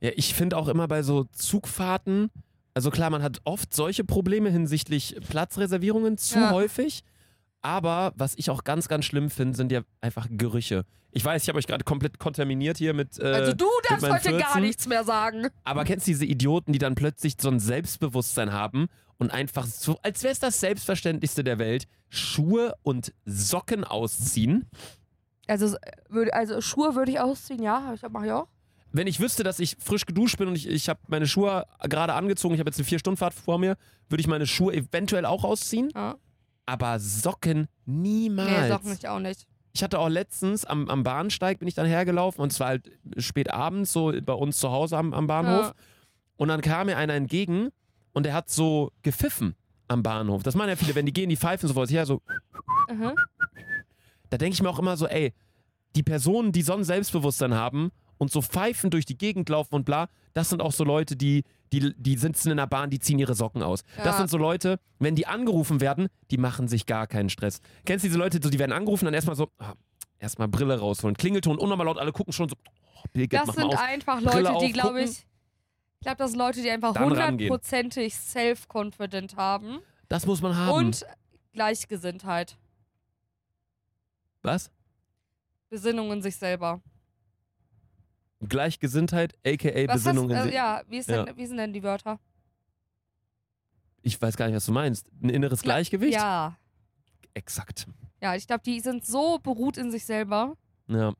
Ja, 0.00 0.10
ich 0.16 0.34
finde 0.34 0.56
auch 0.56 0.68
immer 0.68 0.88
bei 0.88 1.02
so 1.02 1.24
Zugfahrten, 1.24 2.30
also 2.74 2.90
klar, 2.90 3.10
man 3.10 3.22
hat 3.22 3.40
oft 3.44 3.74
solche 3.74 4.02
Probleme 4.04 4.50
hinsichtlich 4.50 5.16
Platzreservierungen 5.28 6.16
zu 6.18 6.38
Ja. 6.38 6.50
häufig. 6.50 7.02
Aber 7.62 8.12
was 8.16 8.34
ich 8.36 8.50
auch 8.50 8.64
ganz, 8.64 8.88
ganz 8.88 9.04
schlimm 9.04 9.30
finde, 9.30 9.56
sind 9.56 9.70
ja 9.72 9.82
einfach 10.00 10.26
Gerüche. 10.30 10.84
Ich 11.12 11.24
weiß, 11.24 11.42
ich 11.42 11.48
habe 11.48 11.58
euch 11.58 11.66
gerade 11.66 11.84
komplett 11.84 12.18
kontaminiert 12.18 12.78
hier 12.78 12.94
mit. 12.94 13.18
Äh, 13.18 13.26
Also 13.26 13.52
du 13.52 13.66
darfst 13.88 14.10
heute 14.10 14.30
gar 14.32 14.52
14. 14.52 14.62
nichts 14.62 14.86
mehr 14.88 15.04
sagen. 15.04 15.48
Aber 15.62 15.84
kennst 15.84 16.06
du 16.06 16.10
diese 16.10 16.24
Idioten, 16.24 16.72
die 16.72 16.78
dann 16.78 16.94
plötzlich 16.94 17.34
so 17.38 17.48
ein 17.50 17.60
Selbstbewusstsein 17.60 18.52
haben 18.52 18.88
und 19.18 19.30
einfach 19.30 19.66
so, 19.66 19.98
als 20.02 20.22
wäre 20.22 20.32
es 20.32 20.38
das 20.40 20.58
Selbstverständlichste 20.58 21.44
der 21.44 21.58
Welt, 21.58 21.86
Schuhe 22.08 22.74
und 22.82 23.12
Socken 23.26 23.84
ausziehen? 23.84 24.66
Also, 25.46 25.76
also 26.32 26.60
Schuhe 26.60 26.94
würde 26.94 27.12
ich 27.12 27.20
ausziehen, 27.20 27.62
ja, 27.62 27.92
ich 27.94 28.02
mache 28.08 28.26
ich 28.26 28.32
auch. 28.32 28.48
Wenn 28.90 29.06
ich 29.06 29.20
wüsste, 29.20 29.42
dass 29.42 29.58
ich 29.58 29.76
frisch 29.80 30.06
geduscht 30.06 30.38
bin 30.38 30.48
und 30.48 30.56
ich, 30.56 30.68
ich 30.68 30.88
habe 30.88 31.00
meine 31.08 31.26
Schuhe 31.26 31.66
gerade 31.88 32.14
angezogen, 32.14 32.54
ich 32.54 32.60
habe 32.60 32.68
jetzt 32.70 32.78
eine 32.78 32.84
Vier-Stunden-Fahrt 32.86 33.34
vor 33.34 33.58
mir, 33.58 33.76
würde 34.08 34.20
ich 34.20 34.26
meine 34.26 34.46
Schuhe 34.46 34.74
eventuell 34.74 35.24
auch 35.26 35.44
ausziehen. 35.44 35.90
Ja. 35.94 36.16
Aber 36.66 36.98
Socken 36.98 37.68
niemals. 37.84 38.50
Nee, 38.50 38.68
Socken 38.68 38.92
ich 38.92 39.08
auch 39.08 39.18
nicht. 39.18 39.46
Ich 39.74 39.82
hatte 39.82 39.98
auch 39.98 40.08
letztens 40.08 40.64
am, 40.64 40.88
am 40.88 41.02
Bahnsteig 41.02 41.58
bin 41.58 41.68
ich 41.68 41.74
dann 41.74 41.86
hergelaufen 41.86 42.42
und 42.42 42.52
zwar 42.52 42.68
halt 42.68 42.90
spät 43.16 43.50
abends, 43.50 43.92
so 43.92 44.12
bei 44.24 44.34
uns 44.34 44.58
zu 44.58 44.70
Hause 44.70 44.98
am, 44.98 45.14
am 45.14 45.26
Bahnhof. 45.26 45.68
Ja. 45.68 45.74
Und 46.36 46.48
dann 46.48 46.60
kam 46.60 46.86
mir 46.86 46.96
einer 46.96 47.14
entgegen 47.14 47.70
und 48.12 48.26
der 48.26 48.34
hat 48.34 48.50
so 48.50 48.92
gepfiffen 49.02 49.54
am 49.88 50.02
Bahnhof. 50.02 50.42
Das 50.42 50.54
machen 50.54 50.68
ja 50.68 50.76
viele, 50.76 50.94
wenn 50.94 51.06
die 51.06 51.12
gehen, 51.12 51.30
die 51.30 51.36
pfeifen 51.36 51.68
so 51.68 51.74
vor 51.74 51.86
sich 51.86 51.96
her, 51.96 52.06
so. 52.06 52.20
Mhm. 52.90 53.12
Da 54.28 54.38
denke 54.38 54.54
ich 54.54 54.62
mir 54.62 54.68
auch 54.68 54.78
immer 54.78 54.96
so, 54.96 55.06
ey, 55.06 55.32
die 55.96 56.02
Personen, 56.02 56.52
die 56.52 56.62
so 56.62 56.74
ein 56.74 56.84
Selbstbewusstsein 56.84 57.54
haben 57.54 57.92
und 58.22 58.30
so 58.30 58.40
pfeifen 58.40 58.90
durch 58.90 59.04
die 59.04 59.18
Gegend 59.18 59.48
laufen 59.48 59.74
und 59.74 59.84
bla, 59.84 60.08
das 60.32 60.48
sind 60.48 60.62
auch 60.62 60.70
so 60.70 60.84
Leute, 60.84 61.16
die, 61.16 61.42
die, 61.72 61.92
die 61.96 62.16
sitzen 62.16 62.52
in 62.52 62.56
der 62.56 62.68
Bahn, 62.68 62.88
die 62.88 63.00
ziehen 63.00 63.18
ihre 63.18 63.34
Socken 63.34 63.64
aus. 63.64 63.82
Ja. 63.96 64.04
Das 64.04 64.16
sind 64.16 64.30
so 64.30 64.38
Leute, 64.38 64.78
wenn 65.00 65.16
die 65.16 65.26
angerufen 65.26 65.80
werden, 65.80 66.06
die 66.30 66.38
machen 66.38 66.68
sich 66.68 66.86
gar 66.86 67.08
keinen 67.08 67.30
Stress. 67.30 67.60
Kennst 67.84 68.04
du 68.04 68.08
diese 68.08 68.18
Leute, 68.18 68.38
so, 68.40 68.48
die 68.48 68.60
werden 68.60 68.70
angerufen, 68.70 69.06
dann 69.06 69.14
erstmal 69.14 69.34
so, 69.34 69.48
ah, 69.58 69.72
erstmal 70.20 70.46
Brille 70.46 70.78
rausholen, 70.78 71.16
Klingelton, 71.16 71.58
unnormal 71.58 71.86
laut, 71.86 71.98
alle 71.98 72.12
gucken 72.12 72.32
schon 72.32 72.48
so, 72.48 72.54
oh, 72.64 73.02
Birgit, 73.12 73.40
Das 73.40 73.56
sind 73.56 73.64
aus. 73.64 73.80
einfach 73.80 74.20
Leute, 74.20 74.42
die, 74.42 74.46
auf, 74.48 74.72
glaube 74.72 74.88
gucken. 75.00 75.04
ich, 75.10 75.10
ich 75.18 76.00
glaube, 76.02 76.18
das 76.18 76.30
sind 76.30 76.38
Leute, 76.38 76.62
die 76.62 76.70
einfach 76.70 76.96
hundertprozentig 76.96 78.14
self-confident 78.14 79.36
haben 79.36 79.80
Das 80.08 80.26
muss 80.26 80.40
man 80.40 80.56
haben. 80.56 80.70
und 80.70 81.04
Gleichgesinntheit. 81.52 82.56
Was? 84.42 84.70
Besinnung 85.70 86.12
in 86.12 86.22
sich 86.22 86.36
selber. 86.36 86.80
Gleichgesinntheit, 88.48 89.34
aka 89.46 89.68
Was 89.88 89.94
hast, 89.94 90.04
Besinnung 90.04 90.30
in 90.30 90.36
äh, 90.36 90.54
ja, 90.54 90.82
wie, 90.88 90.98
ist 90.98 91.08
denn, 91.08 91.26
Ja. 91.26 91.36
wie 91.36 91.46
sind 91.46 91.56
denn 91.56 91.72
die 91.72 91.82
Wörter? 91.82 92.18
Ich 94.02 94.20
weiß 94.20 94.36
gar 94.36 94.46
nicht, 94.46 94.56
was 94.56 94.66
du 94.66 94.72
meinst. 94.72 95.08
Ein 95.22 95.28
inneres 95.30 95.62
Gleichgewicht? 95.62 96.14
Ja. 96.14 96.56
Exakt. 97.34 97.86
Ja, 98.20 98.34
ich 98.34 98.46
glaube, 98.46 98.62
die 98.64 98.80
sind 98.80 99.06
so 99.06 99.38
beruht 99.38 99.76
in 99.76 99.90
sich 99.90 100.04
selber. 100.04 100.56
Ja. 100.88 101.14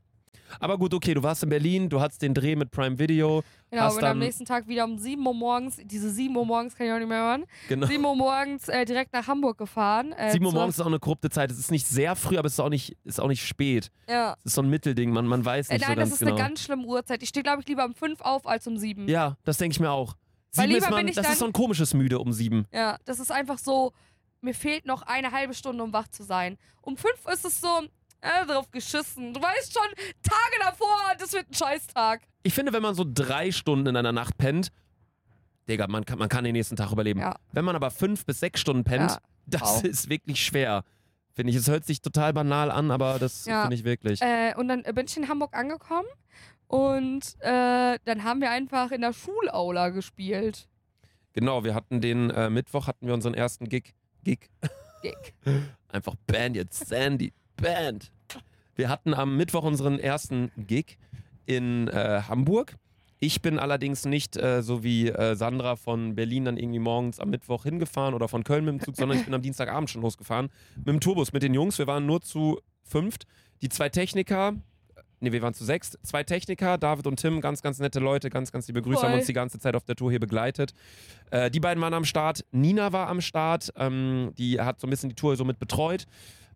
Aber 0.61 0.79
gut, 0.79 0.92
okay, 0.95 1.14
du 1.14 1.23
warst 1.23 1.42
in 1.42 1.49
Berlin, 1.49 1.88
du 1.88 2.01
hattest 2.01 2.23
den 2.23 2.35
Dreh 2.35 2.57
mit 2.57 2.71
Prime 2.71 2.99
Video. 2.99 3.42
Genau, 3.71 3.83
Hast 3.85 3.97
und 3.97 4.05
am 4.05 4.18
nächsten 4.18 4.45
Tag 4.45 4.68
wieder 4.68 4.85
um 4.85 4.99
7 4.99 5.27
Uhr 5.27 5.35
morgens, 5.35 5.79
diese 5.83 6.11
7 6.11 6.37
Uhr 6.37 6.45
morgens 6.45 6.75
kann 6.77 6.87
ich 6.87 6.92
auch 6.92 6.99
nicht 6.99 7.09
mehr 7.09 7.23
hören, 7.23 7.45
Genau. 7.68 7.87
7 7.87 8.05
Uhr 8.05 8.14
morgens 8.14 8.68
äh, 8.68 8.85
direkt 8.85 9.12
nach 9.14 9.27
Hamburg 9.27 9.57
gefahren. 9.59 10.12
Äh, 10.12 10.31
7 10.33 10.45
Uhr 10.45 10.53
morgens 10.53 10.75
ist 10.77 10.81
auch 10.83 10.87
eine 10.87 10.99
korrupte 10.99 11.31
Zeit. 11.31 11.51
Es 11.51 11.59
ist 11.59 11.71
nicht 11.71 11.87
sehr 11.87 12.14
früh, 12.16 12.37
aber 12.38 12.47
es 12.47 12.53
ist 12.55 12.61
auch 12.61 12.68
nicht, 12.68 12.97
ist 13.05 13.21
auch 13.21 13.29
nicht 13.29 13.45
spät. 13.47 13.90
Ja. 14.09 14.35
Es 14.40 14.47
ist 14.47 14.55
so 14.55 14.62
ein 14.62 14.68
Mittelding, 14.68 15.11
man, 15.11 15.27
man 15.27 15.45
weiß 15.45 15.71
Äh, 15.71 15.75
nicht 15.75 15.83
nein, 15.88 15.90
so 15.90 15.97
ganz 15.97 16.11
das 16.11 16.21
ist 16.21 16.27
genau. 16.27 16.37
eine 16.37 16.49
ganz 16.49 16.61
schlimme 16.62 16.85
Uhrzeit. 16.87 17.23
Ich 17.23 17.31
stehe, 17.31 17.42
glaube 17.42 17.62
ich, 17.62 17.68
lieber 17.68 17.85
um 17.85 17.95
5 17.95 18.21
auf 18.21 18.47
als 18.47 18.66
um 18.66 18.77
7. 18.77 19.09
ja, 19.09 19.37
das 19.45 19.57
denke 19.59 19.73
ich 19.73 19.81
mir 19.81 19.90
auch. 19.90 20.16
Weil 20.55 20.66
Sieben 20.66 20.77
ist 20.79 20.85
lieber 20.85 20.90
man, 20.90 20.99
bin 21.01 21.09
ich 21.09 21.14
das 21.14 21.25
dann- 21.25 21.33
ist 21.33 21.38
so 21.38 21.47
ein 21.47 21.53
komisches 21.55 21.95
Müde 21.95 22.18
um 22.18 22.31
sieben. 22.35 22.66
Ja, 22.73 22.99
das 23.07 23.21
ist 23.21 23.33
einfach 23.33 23.57
so, 23.57 23.92
mir 24.42 24.55
fehlt 24.55 24.85
noch 24.85 25.01
eine 25.03 25.33
halbe 25.33 25.55
Stunde, 25.55 25.83
um 25.83 25.95
wach 25.95 26.09
zu 26.09 26.25
sein. 26.25 26.59
Um 26.83 26.99
5 26.99 27.14
ist 27.33 27.47
es 27.47 27.59
so, 27.62 27.68
äh, 28.22 28.46
drauf 28.46 28.70
geschissen. 28.70 29.35
Du 29.35 29.42
weißt 29.42 29.72
schon, 29.74 29.88
Tage 30.22 30.56
davor, 30.61 30.96
das 31.18 31.32
wird 31.32 31.50
ein 31.50 31.54
Scheißtag. 31.54 32.22
Ich 32.42 32.54
finde, 32.54 32.72
wenn 32.72 32.82
man 32.82 32.94
so 32.94 33.04
drei 33.06 33.52
Stunden 33.52 33.87
in 33.88 33.96
einer 33.96 34.12
Nacht 34.12 34.38
pennt, 34.38 34.70
Digga, 35.68 35.87
man 35.87 36.04
kann, 36.04 36.18
man 36.18 36.28
kann 36.28 36.44
den 36.44 36.54
nächsten 36.54 36.76
Tag 36.76 36.90
überleben. 36.90 37.20
Ja. 37.20 37.37
Wenn 37.52 37.64
man 37.64 37.76
aber 37.76 37.90
fünf 37.90 38.24
bis 38.26 38.40
sechs 38.40 38.61
Stunden 38.61 38.82
pennt, 38.85 39.12
Ja, 39.12 39.18
das 39.46 39.61
wow. 39.62 39.85
ist 39.85 40.08
wirklich 40.08 40.44
schwer. 40.44 40.82
Finde 41.35 41.50
ich. 41.50 41.56
Es 41.56 41.68
hört 41.68 41.85
sich 41.85 42.02
total 42.02 42.32
banal 42.32 42.70
an, 42.70 42.90
aber 42.90 43.18
das 43.18 43.46
Ja. 43.46 43.62
finde 43.62 43.76
ich 43.76 43.85
wirklich. 43.85 44.20
Äh, 44.22 44.54
und 44.56 44.68
dann 44.68 44.82
bin 44.82 45.06
ich 45.06 45.16
in 45.16 45.28
Hamburg 45.28 45.54
angekommen 45.56 46.08
und 46.66 47.37
äh, 47.40 47.98
dann 48.04 48.24
haben 48.24 48.40
wir 48.40 48.50
einfach 48.50 48.90
in 48.90 49.00
der 49.02 49.12
Schulaula 49.12 49.90
gespielt. 49.90 50.68
Genau, 51.32 51.64
wir 51.64 51.74
hatten 51.74 52.00
den 52.00 52.30
äh, 52.30 52.50
Mittwoch 52.50 52.87
hatten 52.87 53.06
wir 53.06 53.14
unseren 53.14 53.35
ersten 53.35 53.68
Gig. 53.68 53.94
Gig. 54.24 54.50
Gig. 55.00 55.35
Einfach 55.88 56.14
Band 56.26 56.56
jetzt. 56.56 56.87
Sandy. 56.88 57.32
Band. 57.56 58.12
Wir 58.74 58.88
hatten 58.88 59.14
am 59.14 59.36
Mittwoch 59.36 59.64
unseren 59.64 59.98
ersten 59.98 60.50
Gig 60.56 60.98
in 61.46 61.88
äh, 61.88 62.22
Hamburg. 62.28 62.76
Ich 63.18 63.40
bin 63.40 63.58
allerdings 63.60 64.04
nicht 64.04 64.36
äh, 64.36 64.62
so 64.62 64.82
wie 64.82 65.08
äh, 65.08 65.36
Sandra 65.36 65.76
von 65.76 66.16
Berlin 66.16 66.44
dann 66.44 66.56
irgendwie 66.56 66.80
morgens 66.80 67.20
am 67.20 67.30
Mittwoch 67.30 67.62
hingefahren 67.62 68.14
oder 68.14 68.26
von 68.26 68.42
Köln 68.42 68.64
mit 68.64 68.72
dem 68.72 68.80
Zug, 68.80 68.96
sondern 68.96 69.18
ich 69.18 69.24
bin 69.24 69.32
am 69.34 69.42
Dienstagabend 69.42 69.90
schon 69.90 70.02
losgefahren 70.02 70.50
mit 70.76 70.88
dem 70.88 71.00
Tourbus, 71.00 71.32
mit 71.32 71.44
den 71.44 71.54
Jungs. 71.54 71.78
Wir 71.78 71.86
waren 71.86 72.04
nur 72.04 72.20
zu 72.20 72.60
fünft. 72.82 73.26
Die 73.60 73.68
zwei 73.68 73.88
Techniker, 73.90 74.54
ne, 75.20 75.30
wir 75.32 75.40
waren 75.40 75.54
zu 75.54 75.64
sechst. 75.64 76.00
Zwei 76.02 76.24
Techniker, 76.24 76.78
David 76.78 77.06
und 77.06 77.20
Tim, 77.20 77.40
ganz, 77.40 77.62
ganz 77.62 77.78
nette 77.78 78.00
Leute, 78.00 78.28
ganz, 78.28 78.50
ganz 78.50 78.66
liebe 78.66 78.82
Grüße, 78.82 79.02
haben 79.02 79.10
Voll. 79.10 79.18
uns 79.20 79.26
die 79.26 79.32
ganze 79.34 79.60
Zeit 79.60 79.76
auf 79.76 79.84
der 79.84 79.94
Tour 79.94 80.10
hier 80.10 80.18
begleitet. 80.18 80.74
Äh, 81.30 81.48
die 81.48 81.60
beiden 81.60 81.80
waren 81.80 81.94
am 81.94 82.04
Start. 82.04 82.44
Nina 82.50 82.92
war 82.92 83.06
am 83.06 83.20
Start. 83.20 83.72
Ähm, 83.76 84.32
die 84.36 84.60
hat 84.60 84.80
so 84.80 84.88
ein 84.88 84.90
bisschen 84.90 85.10
die 85.10 85.14
Tour 85.14 85.36
so 85.36 85.44
mit 85.44 85.60
betreut. 85.60 86.06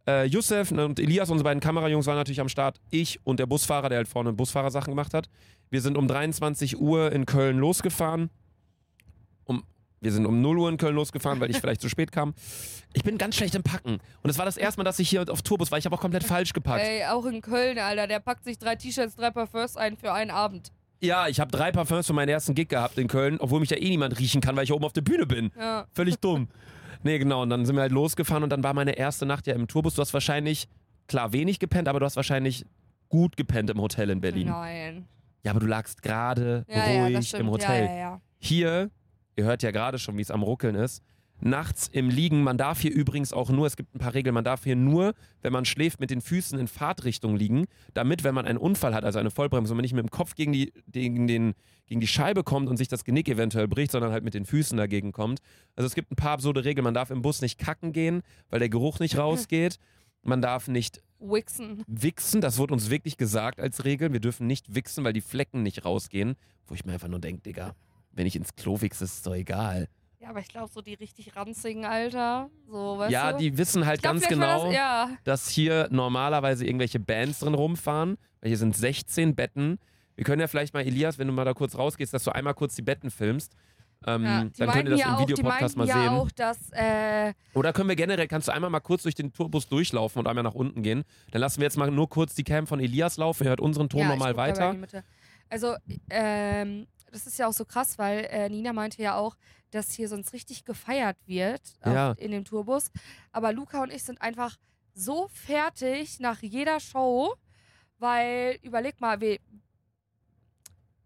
Äh, 0.08 0.26
Youssef 0.26 0.70
und 0.70 1.00
Elias, 1.00 1.30
unsere 1.30 1.44
beiden 1.44 1.60
Kamerajungs, 1.60 2.06
waren 2.06 2.16
natürlich 2.16 2.40
am 2.40 2.48
Start. 2.48 2.80
Ich 2.90 3.18
und 3.24 3.40
der 3.40 3.46
Busfahrer, 3.46 3.88
der 3.88 3.98
halt 3.98 4.08
vorne 4.08 4.32
Busfahrersachen 4.32 4.92
gemacht 4.92 5.14
hat. 5.14 5.28
Wir 5.70 5.80
sind 5.80 5.96
um 5.96 6.06
23 6.06 6.80
Uhr 6.80 7.10
in 7.10 7.26
Köln 7.26 7.58
losgefahren. 7.58 8.30
Um, 9.44 9.64
wir 10.00 10.12
sind 10.12 10.26
um 10.26 10.40
0 10.40 10.58
Uhr 10.58 10.68
in 10.68 10.76
Köln 10.76 10.94
losgefahren, 10.94 11.40
weil 11.40 11.50
ich 11.50 11.56
vielleicht 11.60 11.80
zu 11.80 11.88
spät 11.88 12.12
kam. 12.12 12.34
Ich 12.92 13.02
bin 13.02 13.18
ganz 13.18 13.34
schlecht 13.34 13.56
im 13.56 13.64
Packen. 13.64 13.98
Und 14.22 14.30
es 14.30 14.38
war 14.38 14.44
das 14.44 14.56
erste 14.56 14.78
Mal, 14.78 14.84
dass 14.84 14.98
ich 15.00 15.08
hier 15.08 15.24
auf 15.28 15.42
Tourbus 15.42 15.72
war. 15.72 15.78
Ich 15.78 15.84
habe 15.86 15.96
auch 15.96 16.00
komplett 16.00 16.24
falsch 16.24 16.52
gepackt. 16.52 16.84
Ey, 16.84 17.04
auch 17.06 17.26
in 17.26 17.40
Köln, 17.40 17.78
Alter, 17.78 18.06
der 18.06 18.20
packt 18.20 18.44
sich 18.44 18.58
drei 18.58 18.76
T-Shirts, 18.76 19.16
drei 19.16 19.30
Parfums 19.32 19.76
ein 19.76 19.96
für 19.96 20.12
einen 20.12 20.30
Abend. 20.30 20.70
Ja, 21.00 21.28
ich 21.28 21.40
habe 21.40 21.50
drei 21.50 21.72
Parfums 21.72 22.06
für 22.06 22.12
meinen 22.12 22.28
ersten 22.28 22.54
Gig 22.54 22.68
gehabt 22.68 22.96
in 22.96 23.08
Köln, 23.08 23.38
obwohl 23.40 23.60
mich 23.60 23.70
ja 23.70 23.76
eh 23.76 23.88
niemand 23.88 24.18
riechen 24.18 24.40
kann, 24.40 24.56
weil 24.56 24.64
ich 24.64 24.72
oben 24.72 24.84
auf 24.84 24.92
der 24.92 25.02
Bühne 25.02 25.26
bin. 25.26 25.50
Ja. 25.58 25.86
Völlig 25.92 26.16
dumm. 26.20 26.48
Nee, 27.02 27.18
genau. 27.18 27.42
Und 27.42 27.50
dann 27.50 27.64
sind 27.66 27.76
wir 27.76 27.82
halt 27.82 27.92
losgefahren 27.92 28.42
und 28.42 28.50
dann 28.50 28.62
war 28.62 28.74
meine 28.74 28.92
erste 28.96 29.26
Nacht 29.26 29.46
ja 29.46 29.54
im 29.54 29.66
Tourbus. 29.68 29.94
Du 29.94 30.00
hast 30.02 30.12
wahrscheinlich, 30.14 30.68
klar, 31.06 31.32
wenig 31.32 31.58
gepennt, 31.58 31.88
aber 31.88 32.00
du 32.00 32.06
hast 32.06 32.16
wahrscheinlich 32.16 32.64
gut 33.08 33.36
gepennt 33.36 33.70
im 33.70 33.80
Hotel 33.80 34.10
in 34.10 34.20
Berlin. 34.20 34.48
Nein. 34.48 35.06
Ja, 35.44 35.52
aber 35.52 35.60
du 35.60 35.66
lagst 35.66 36.02
gerade 36.02 36.64
Ja, 36.68 36.90
ja, 36.90 37.04
ruhig 37.04 37.28
stimmt. 37.28 37.42
im 37.42 37.50
Hotel. 37.50 37.84
Ja, 37.84 37.90
ja, 37.92 37.98
ja. 37.98 38.20
Hier, 38.38 38.90
ihr 39.36 39.44
hört 39.44 39.62
ja 39.62 39.70
gerade 39.70 39.98
schon, 39.98 40.16
wie 40.18 40.22
es 40.22 40.30
am 40.30 40.42
Ruckeln 40.42 40.74
ist. 40.74 41.02
Nachts 41.40 41.88
im 41.92 42.08
Liegen, 42.08 42.42
man 42.42 42.56
darf 42.56 42.80
hier 42.80 42.92
übrigens 42.92 43.32
auch 43.32 43.50
nur, 43.50 43.66
es 43.66 43.76
gibt 43.76 43.94
ein 43.94 43.98
paar 43.98 44.14
Regeln, 44.14 44.32
man 44.34 44.44
darf 44.44 44.64
hier 44.64 44.76
nur, 44.76 45.14
wenn 45.42 45.52
man 45.52 45.64
schläft, 45.64 46.00
mit 46.00 46.10
den 46.10 46.20
Füßen 46.20 46.58
in 46.58 46.66
Fahrtrichtung 46.66 47.36
liegen, 47.36 47.66
damit, 47.92 48.24
wenn 48.24 48.34
man 48.34 48.46
einen 48.46 48.58
Unfall 48.58 48.94
hat, 48.94 49.04
also 49.04 49.18
eine 49.18 49.30
Vollbremsung, 49.30 49.76
man 49.76 49.82
nicht 49.82 49.92
mit 49.92 50.02
dem 50.02 50.10
Kopf 50.10 50.34
gegen 50.34 50.52
die, 50.52 50.72
gegen, 50.88 51.26
den, 51.26 51.54
gegen 51.86 52.00
die 52.00 52.06
Scheibe 52.06 52.42
kommt 52.42 52.68
und 52.68 52.78
sich 52.78 52.88
das 52.88 53.04
Genick 53.04 53.28
eventuell 53.28 53.68
bricht, 53.68 53.92
sondern 53.92 54.12
halt 54.12 54.24
mit 54.24 54.34
den 54.34 54.46
Füßen 54.46 54.78
dagegen 54.78 55.12
kommt. 55.12 55.40
Also 55.74 55.86
es 55.86 55.94
gibt 55.94 56.10
ein 56.10 56.16
paar 56.16 56.32
absurde 56.32 56.64
Regeln, 56.64 56.84
man 56.84 56.94
darf 56.94 57.10
im 57.10 57.20
Bus 57.22 57.42
nicht 57.42 57.58
kacken 57.58 57.92
gehen, 57.92 58.22
weil 58.48 58.58
der 58.58 58.70
Geruch 58.70 58.98
nicht 58.98 59.18
rausgeht. 59.18 59.78
Man 60.26 60.42
darf 60.42 60.66
nicht 60.66 61.02
Wixen. 61.20 61.84
wichsen, 61.86 62.40
das 62.40 62.58
wurde 62.58 62.74
uns 62.74 62.90
wirklich 62.90 63.16
gesagt 63.16 63.60
als 63.60 63.84
Regel. 63.84 64.12
Wir 64.12 64.18
dürfen 64.18 64.48
nicht 64.48 64.74
wichsen, 64.74 65.04
weil 65.04 65.12
die 65.12 65.20
Flecken 65.20 65.62
nicht 65.62 65.84
rausgehen. 65.84 66.34
Wo 66.66 66.74
ich 66.74 66.84
mir 66.84 66.94
einfach 66.94 67.06
nur 67.06 67.20
denke, 67.20 67.42
Digga, 67.42 67.76
wenn 68.10 68.26
ich 68.26 68.34
ins 68.34 68.56
Klo 68.56 68.80
wichse, 68.80 69.04
ist 69.04 69.14
es 69.18 69.22
doch 69.22 69.34
egal. 69.34 69.88
Ja, 70.18 70.30
aber 70.30 70.40
ich 70.40 70.48
glaube, 70.48 70.70
so 70.72 70.80
die 70.80 70.94
richtig 70.94 71.36
ranzigen, 71.36 71.84
Alter. 71.84 72.48
So, 72.68 72.98
weißt 72.98 73.12
ja, 73.12 73.32
du? 73.32 73.38
die 73.38 73.58
wissen 73.58 73.84
halt 73.84 74.00
glaub, 74.00 74.14
ganz 74.14 74.28
genau, 74.28 74.66
Das, 74.66 74.74
ja. 74.74 75.10
dass 75.24 75.48
hier 75.48 75.88
normalerweise 75.90 76.64
irgendwelche 76.64 76.98
Bands 76.98 77.40
drin 77.40 77.54
rumfahren. 77.54 78.16
Weil 78.40 78.48
hier 78.48 78.58
sind 78.58 78.74
16 78.74 79.34
Betten. 79.34 79.78
Wir 80.14 80.24
können 80.24 80.40
ja 80.40 80.48
vielleicht 80.48 80.72
mal, 80.72 80.80
Elias, 80.86 81.18
wenn 81.18 81.26
du 81.26 81.34
mal 81.34 81.44
da 81.44 81.52
kurz 81.52 81.76
rausgehst, 81.76 82.14
dass 82.14 82.24
du 82.24 82.34
einmal 82.34 82.54
kurz 82.54 82.74
die 82.74 82.82
Betten 82.82 83.10
filmst. 83.10 83.52
Ähm, 84.06 84.24
ja. 84.24 84.44
Dann 84.56 84.70
könnt 84.70 84.88
ihr 84.88 84.90
das 84.92 85.00
ja 85.00 85.14
im 85.14 85.28
Videopodcast 85.28 85.76
mal 85.76 85.86
ja 85.86 85.94
sehen. 85.94 86.08
auch, 86.08 86.30
dass 86.30 86.70
äh, 86.72 87.32
Oder 87.54 87.72
können 87.72 87.88
wir 87.88 87.96
generell, 87.96 88.28
kannst 88.28 88.48
du 88.48 88.52
einmal 88.52 88.70
mal 88.70 88.80
kurz 88.80 89.02
durch 89.02 89.14
den 89.14 89.32
Tourbus 89.32 89.68
durchlaufen 89.68 90.20
und 90.20 90.26
einmal 90.26 90.44
nach 90.44 90.54
unten 90.54 90.82
gehen. 90.82 91.04
Dann 91.30 91.40
lassen 91.40 91.60
wir 91.60 91.64
jetzt 91.64 91.76
mal 91.76 91.90
nur 91.90 92.08
kurz 92.08 92.34
die 92.34 92.44
Cam 92.44 92.66
von 92.66 92.80
Elias 92.80 93.16
laufen. 93.16 93.44
Er 93.44 93.50
hört 93.50 93.60
unseren 93.60 93.88
Ton 93.88 94.02
ja, 94.02 94.16
dabei 94.16 94.36
weiter. 94.36 94.76
Also, 95.48 95.74
ähm, 96.10 96.86
das 97.10 97.26
ist 97.26 97.38
ja 97.38 97.46
auch 97.46 97.52
so 97.52 97.64
krass, 97.64 97.98
weil 97.98 98.26
äh, 98.30 98.48
Nina 98.48 98.72
meinte 98.72 99.00
ja 99.02 99.16
auch, 99.16 99.36
dass 99.70 99.92
hier 99.92 100.08
sonst 100.08 100.32
richtig 100.32 100.64
gefeiert 100.64 101.16
wird 101.26 101.60
Ja. 101.84 102.12
in 102.12 102.30
dem 102.30 102.44
Tourbus. 102.44 102.90
Aber 103.32 103.52
Luca 103.52 103.82
und 103.82 103.92
ich 103.92 104.02
sind 104.02 104.20
einfach 104.22 104.56
so 104.94 105.28
fertig 105.28 106.20
nach 106.20 106.40
jeder 106.42 106.80
Show, 106.80 107.34
weil, 107.98 108.58
überleg 108.62 109.00
mal, 109.00 109.20
wir, 109.20 109.38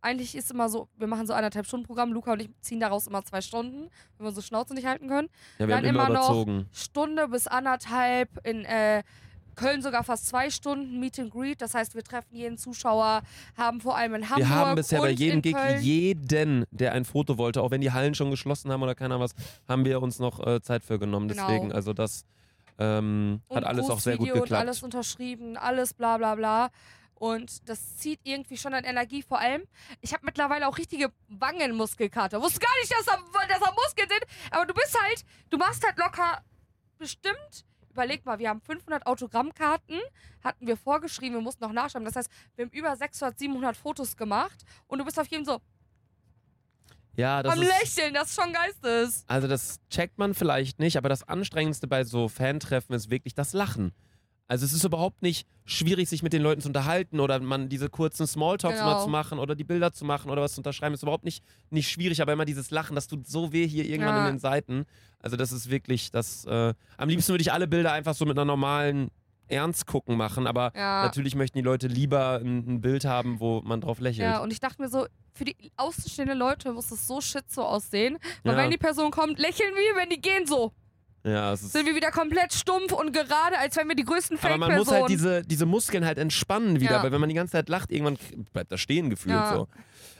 eigentlich 0.03 0.35
ist 0.35 0.51
immer 0.51 0.69
so, 0.69 0.89
wir 0.97 1.07
machen 1.07 1.27
so 1.27 1.35
anderthalb 1.35 1.67
Stunden 1.67 1.87
Programm, 1.87 2.13
Luca 2.13 2.33
und 2.33 2.41
ich 2.41 2.51
ziehen 2.61 2.81
daraus 2.81 3.07
immer 3.07 3.23
zwei 3.25 3.41
Stunden, 3.41 3.91
wenn 4.17 4.25
wir 4.25 4.29
unsere 4.29 4.45
Schnauze 4.47 4.75
nicht 4.75 4.87
halten 4.87 5.09
können. 5.09 5.29
Ja, 5.59 5.67
wir 5.69 5.77
Dann 5.77 5.79
haben 5.79 5.95
immer 5.95 6.07
immer 6.09 6.45
noch. 6.45 6.65
Stunde 6.73 7.29
bis 7.29 7.47
anderthalb 7.47 8.47
in 8.47 8.65
äh, 8.65 9.03
Köln 9.55 9.83
sogar 9.83 10.05
fast 10.05 10.27
zwei 10.27 10.51
Stunden 10.51 11.01
Meet 11.01 11.19
and 11.21 11.33
Greet. 11.33 11.61
Das 11.61 11.75
heißt, 11.75 11.95
wir 11.95 12.03
treffen 12.03 12.35
jeden 12.35 12.59
Zuschauer, 12.59 13.23
haben 13.57 13.81
vor 13.81 13.97
allem 13.97 14.15
in 14.15 14.29
Hamburg 14.29 14.39
Wir 14.39 14.49
haben 14.49 14.75
bisher 14.75 15.01
bei 15.01 15.11
jedem 15.11 15.43
Gig 15.43 15.55
Köln 15.55 15.83
jeden, 15.83 16.65
der 16.71 16.93
ein 16.93 17.05
Foto 17.05 17.39
wollte, 17.39 17.63
auch 17.63 17.71
wenn 17.71 17.81
die 17.81 17.93
Hallen 17.93 18.15
schon 18.15 18.31
geschlossen 18.31 18.71
haben 18.71 18.83
oder 18.83 18.95
keiner 18.95 19.21
was, 19.21 19.33
haben 19.69 19.85
wir 19.85 20.01
uns 20.03 20.19
noch 20.19 20.45
äh, 20.47 20.61
Zeit 20.61 20.85
für 20.85 20.99
genommen. 20.99 21.29
Genau. 21.29 21.47
Deswegen, 21.47 21.73
also 21.73 21.93
das 21.93 22.25
ähm, 22.79 23.43
hat 23.51 23.65
alles 23.65 23.91
auch 23.91 24.01
sehr 24.01 24.17
gut 24.17 24.29
geklappt. 24.29 24.51
Und 24.51 24.57
alles 24.57 24.83
unterschrieben, 24.83 25.57
alles 25.57 25.95
bla 25.95 26.17
bla 26.17 26.35
bla. 26.35 26.71
Und 27.15 27.69
das 27.69 27.99
zieht 27.99 28.21
irgendwie 28.25 28.57
schon 28.57 28.73
an 28.73 28.85
Energie. 28.85 29.23
Vor 29.23 29.39
allem, 29.39 29.65
ich 30.01 30.15
habe 30.15 30.25
mittlerweile 30.25 30.67
auch 30.67 30.79
richtige 30.79 31.13
Wangenmuskelkater. 31.29 32.41
Wusste 32.41 32.61
gar 32.61 32.75
nicht, 32.81 32.91
dass 32.91 33.05
da, 33.05 33.19
dass 33.47 33.61
da 33.61 33.73
Muskeln 33.73 34.09
sind. 34.09 34.25
Aber 34.51 34.65
du 34.65 34.73
bist 34.73 34.99
halt, 34.99 35.25
du 35.51 35.59
machst 35.59 35.85
halt 35.85 35.99
locker 35.99 36.43
bestimmt. 36.99 37.67
Überleg 37.91 38.25
mal, 38.25 38.39
wir 38.39 38.49
haben 38.49 38.61
500 38.61 39.07
Autogrammkarten, 39.07 39.99
hatten 40.43 40.67
wir 40.67 40.77
vorgeschrieben, 40.77 41.37
wir 41.37 41.43
mussten 41.43 41.65
noch 41.65 41.73
nachschreiben. 41.73 42.05
Das 42.05 42.17
heißt, 42.17 42.31
wir 42.57 42.65
haben 42.67 42.73
über 42.73 42.95
600, 42.95 43.39
700 43.39 43.77
Fotos 43.77 44.17
gemacht 44.17 44.65
und 44.87 44.99
du 44.99 45.05
bist 45.05 45.19
auf 45.19 45.27
jedem 45.27 45.45
so 45.45 45.61
ja, 47.17 47.43
das 47.43 47.53
am 47.53 47.63
ist, 47.63 47.69
Lächeln, 47.69 48.15
das 48.15 48.31
ist 48.31 48.41
schon 48.41 48.53
geistes. 48.53 49.25
also 49.27 49.49
das 49.49 49.81
checkt 49.91 50.19
man 50.19 50.33
vielleicht 50.33 50.79
nicht, 50.79 50.97
aber 50.97 51.09
das 51.09 51.29
Anstrengendste 51.29 51.87
bei 51.87 52.05
so 52.05 52.29
Fantreffen 52.29 52.95
ist 52.95 53.11
wirklich 53.11 53.35
das 53.35 53.53
Lachen. 53.53 53.93
Also 54.51 54.65
es 54.67 54.73
ist 54.73 54.83
überhaupt 54.83 55.23
nicht 55.23 55.47
schwierig, 55.65 56.09
sich 56.09 56.25
mit 56.25 56.33
den 56.33 56.43
Leuten 56.43 56.61
zu 56.61 56.67
unterhalten 56.69 57.21
oder 57.21 57.39
man 57.39 57.69
diese 57.69 57.89
kurzen 57.89 58.27
Smalltalks 58.27 58.81
Genau. 58.81 58.95
mal 58.95 59.01
zu 59.01 59.09
machen 59.09 59.39
oder 59.39 59.55
die 59.55 59.63
Bilder 59.63 59.93
zu 59.93 60.05
machen 60.05 60.29
oder 60.29 60.43
was 60.43 60.55
zu 60.55 60.59
unterschreiben, 60.59 60.93
ist 60.93 61.05
überhaupt 61.05 61.23
nicht, 61.25 61.45
nicht 61.71 61.89
schwierig, 61.89 62.21
aber 62.21 62.33
immer 62.33 62.45
dieses 62.45 62.73
Lachen, 62.73 62.97
das 62.97 63.07
tut 63.07 63.29
so 63.29 63.53
weh 63.53 63.65
hier 63.69 63.85
irgendwann 63.85 64.17
Ja. 64.17 64.23
in 64.23 64.27
den 64.35 64.39
Seiten. 64.41 64.87
Also 65.21 65.37
das 65.37 65.53
ist 65.53 65.71
wirklich, 65.71 66.11
das, 66.11 66.45
äh, 66.47 66.75
am 66.97 67.09
liebsten 67.09 67.33
würde 67.33 67.43
ich 67.43 67.53
alle 67.53 67.69
Bilder 67.69 67.93
einfach 67.93 68.15
so 68.17 68.25
mit 68.27 68.37
einer 68.37 68.45
normalen 68.45 69.13
Ernst 69.47 69.87
gucken 69.87 70.17
machen, 70.17 70.49
aber 70.49 70.73
Ja. 70.75 71.03
natürlich 71.03 71.37
möchten 71.37 71.57
die 71.59 71.63
Leute 71.65 71.87
lieber 71.87 72.41
ein, 72.43 72.59
ein 72.75 72.81
Bild 72.81 73.05
haben, 73.05 73.39
wo 73.39 73.61
man 73.63 73.81
drauf 73.81 74.01
lächelt. 74.01 74.29
Ja, 74.31 74.43
und 74.43 74.53
ich 74.53 74.59
dachte 74.59 74.83
mir 74.83 74.89
so, 74.89 75.07
für 75.33 75.45
die 75.45 75.55
außenstehenden 75.77 76.37
Leute 76.37 76.73
muss 76.73 76.91
es 76.91 77.07
so 77.07 77.21
shit 77.21 77.49
so 77.49 77.63
aussehen. 77.63 78.19
Weil 78.43 78.57
Ja. 78.57 78.63
wenn 78.65 78.71
die 78.73 78.79
Person 78.79 79.13
kommt, 79.13 79.39
lächeln 79.39 79.73
wir, 79.77 80.01
wenn 80.03 80.11
die 80.11 80.21
gehen 80.21 80.45
so. 80.49 80.73
Ja, 81.23 81.55
Sind 81.55 81.87
wir 81.87 81.95
wieder 81.95 82.11
komplett 82.11 82.55
stumpf 82.55 82.93
und 82.93 83.13
gerade, 83.13 83.59
als 83.59 83.77
wenn 83.77 83.89
wir 83.89 83.95
die 83.95 84.05
größten 84.05 84.39
aber 84.41 84.57
man 84.57 84.77
muss 84.77 84.91
halt 84.91 85.09
diese, 85.09 85.43
diese 85.43 85.67
Muskeln 85.67 86.05
halt 86.05 86.19
entspannen 86.19 86.81
wieder, 86.81 86.93
Ja. 86.93 87.03
weil 87.03 87.13
wenn 87.13 87.21
man 87.21 87.29
die 87.29 87.35
ganze 87.35 87.53
Zeit 87.53 87.69
lacht, 87.69 87.91
irgendwann 87.91 88.17
bleibt 88.53 88.73
das 88.73 88.81
stehen 88.81 89.11
gefühlt 89.11 89.35
Ja. 89.35 89.55
so. 89.55 89.69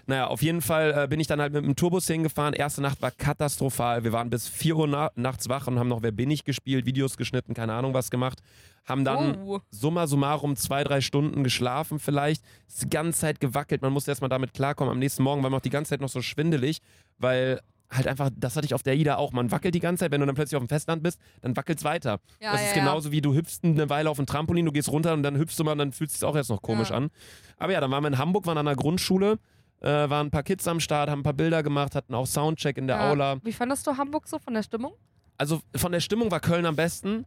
Naja, 0.07 0.27
auf 0.27 0.43
jeden 0.43 0.61
Fall 0.61 1.05
äh, 1.05 1.09
bin 1.09 1.21
ich 1.21 1.27
dann 1.27 1.41
halt 1.41 1.53
mit 1.53 1.65
dem 1.65 1.77
Tourbus 1.77 2.07
hingefahren. 2.07 2.53
Erste 2.53 2.83
Nacht 2.83 3.01
war 3.01 3.13
katastrophal. 3.13 4.03
Wir 4.03 4.13
waren 4.13 4.29
bis 4.29 4.49
4 4.49 4.77
Uhr 4.77 4.89
na 4.89 5.11
nachts 5.15 5.49
wach 5.49 5.69
und 5.69 5.79
haben 5.79 5.89
noch 5.89 6.03
Wer 6.03 6.11
bin 6.11 6.31
ich 6.31 6.45
gespielt, 6.45 6.85
Videos 6.85 7.17
geschnitten, 7.17 7.55
keine 7.55 7.75
Ahnung 7.75 7.95
was 7.95 8.11
gemacht. 8.11 8.41
Haben 8.87 9.05
dann 9.05 9.39
oh. 9.43 9.61
summa 9.71 10.07
summarum 10.07 10.57
zwei, 10.57 10.83
drei 10.85 11.01
Stunden 11.01 11.45
geschlafen 11.45 11.99
vielleicht. 11.99 12.43
Ist 12.67 12.83
die 12.83 12.91
ganze 12.91 13.21
Zeit 13.21 13.41
gewackelt. 13.41 13.83
Man 13.83 13.93
musste 13.93 14.11
erstmal 14.11 14.31
damit 14.31 14.53
klarkommen. 14.53 14.91
Am 14.91 14.99
nächsten 14.99 15.23
Morgen 15.23 15.43
war 15.43 15.51
man 15.51 15.59
auch 15.59 15.63
die 15.63 15.71
ganze 15.71 15.91
Zeit 15.91 16.01
noch 16.01 16.09
so 16.09 16.23
schwindelig, 16.23 16.79
weil 17.19 17.61
halt 17.93 18.07
einfach, 18.07 18.31
das 18.37 18.57
hatte 18.57 18.67
ich 18.67 18.75
auf 18.75 18.83
der 18.83 18.95
Ida 18.95 19.17
auch. 19.17 19.33
Man 19.33 19.51
wackelt 19.51 19.75
die 19.75 19.81
ganze 19.81 20.01
Zeit, 20.05 20.13
wenn 20.13 20.21
du 20.21 20.27
dann 20.27 20.35
plötzlich 20.37 20.57
auf 20.57 20.63
dem 20.63 20.69
Festland 20.69 21.03
bist, 21.03 21.21
dann 21.41 21.57
wackelt's 21.57 21.83
weiter. 21.85 22.21
Ja, 22.41 22.53
das 22.53 22.61
ja, 22.61 22.67
ist 22.69 22.77
ja. 22.77 22.83
genauso 22.83 23.11
wie 23.13 23.21
du 23.21 23.35
hüpfst 23.35 23.61
eine 23.65 23.89
Weile 23.91 24.09
auf 24.11 24.19
ein 24.19 24.27
Trampolin, 24.27 24.65
du 24.65 24.73
gehst 24.73 24.89
runter 24.91 25.13
und 25.13 25.23
dann 25.23 25.37
hüpfst 25.37 25.57
du 25.59 25.65
mal 25.65 25.73
und 25.73 25.79
dann 25.79 25.93
fühlt 25.93 26.11
es 26.11 26.19
sich 26.21 26.25
auch 26.25 26.37
erst 26.37 26.51
noch 26.51 26.63
komisch 26.63 26.91
Ja. 26.91 26.97
an. 26.97 27.11
Aber 27.59 27.73
ja, 27.73 27.81
dann 27.81 27.91
waren 27.91 28.03
wir 28.05 28.09
in 28.09 28.19
Hamburg, 28.19 28.47
waren 28.47 28.59
an 28.59 28.69
einer 28.69 28.77
Grundschule, 28.77 29.39
äh, 29.81 29.87
waren 29.89 30.29
ein 30.29 30.31
paar 30.31 30.43
Kids 30.45 30.69
am 30.69 30.79
Start, 30.79 31.11
haben 31.11 31.21
ein 31.21 31.25
paar 31.25 31.33
Bilder 31.33 31.63
gemacht, 31.63 31.95
hatten 31.95 32.15
auch 32.15 32.27
Soundcheck 32.27 32.77
in 32.79 32.87
der 32.87 32.97
Ja. 32.97 33.11
Aula. 33.11 33.37
Wie 33.43 33.53
fandest 33.53 33.87
du 33.87 33.97
Hamburg 33.97 34.29
so 34.29 34.39
von 34.39 34.55
der 34.55 34.63
Stimmung? 34.63 34.93
Also 35.39 35.61
von 35.75 35.91
der 35.91 36.01
Stimmung 36.01 36.31
war 36.31 36.41
Köln 36.41 36.67
am 36.67 36.77
besten, 36.77 37.25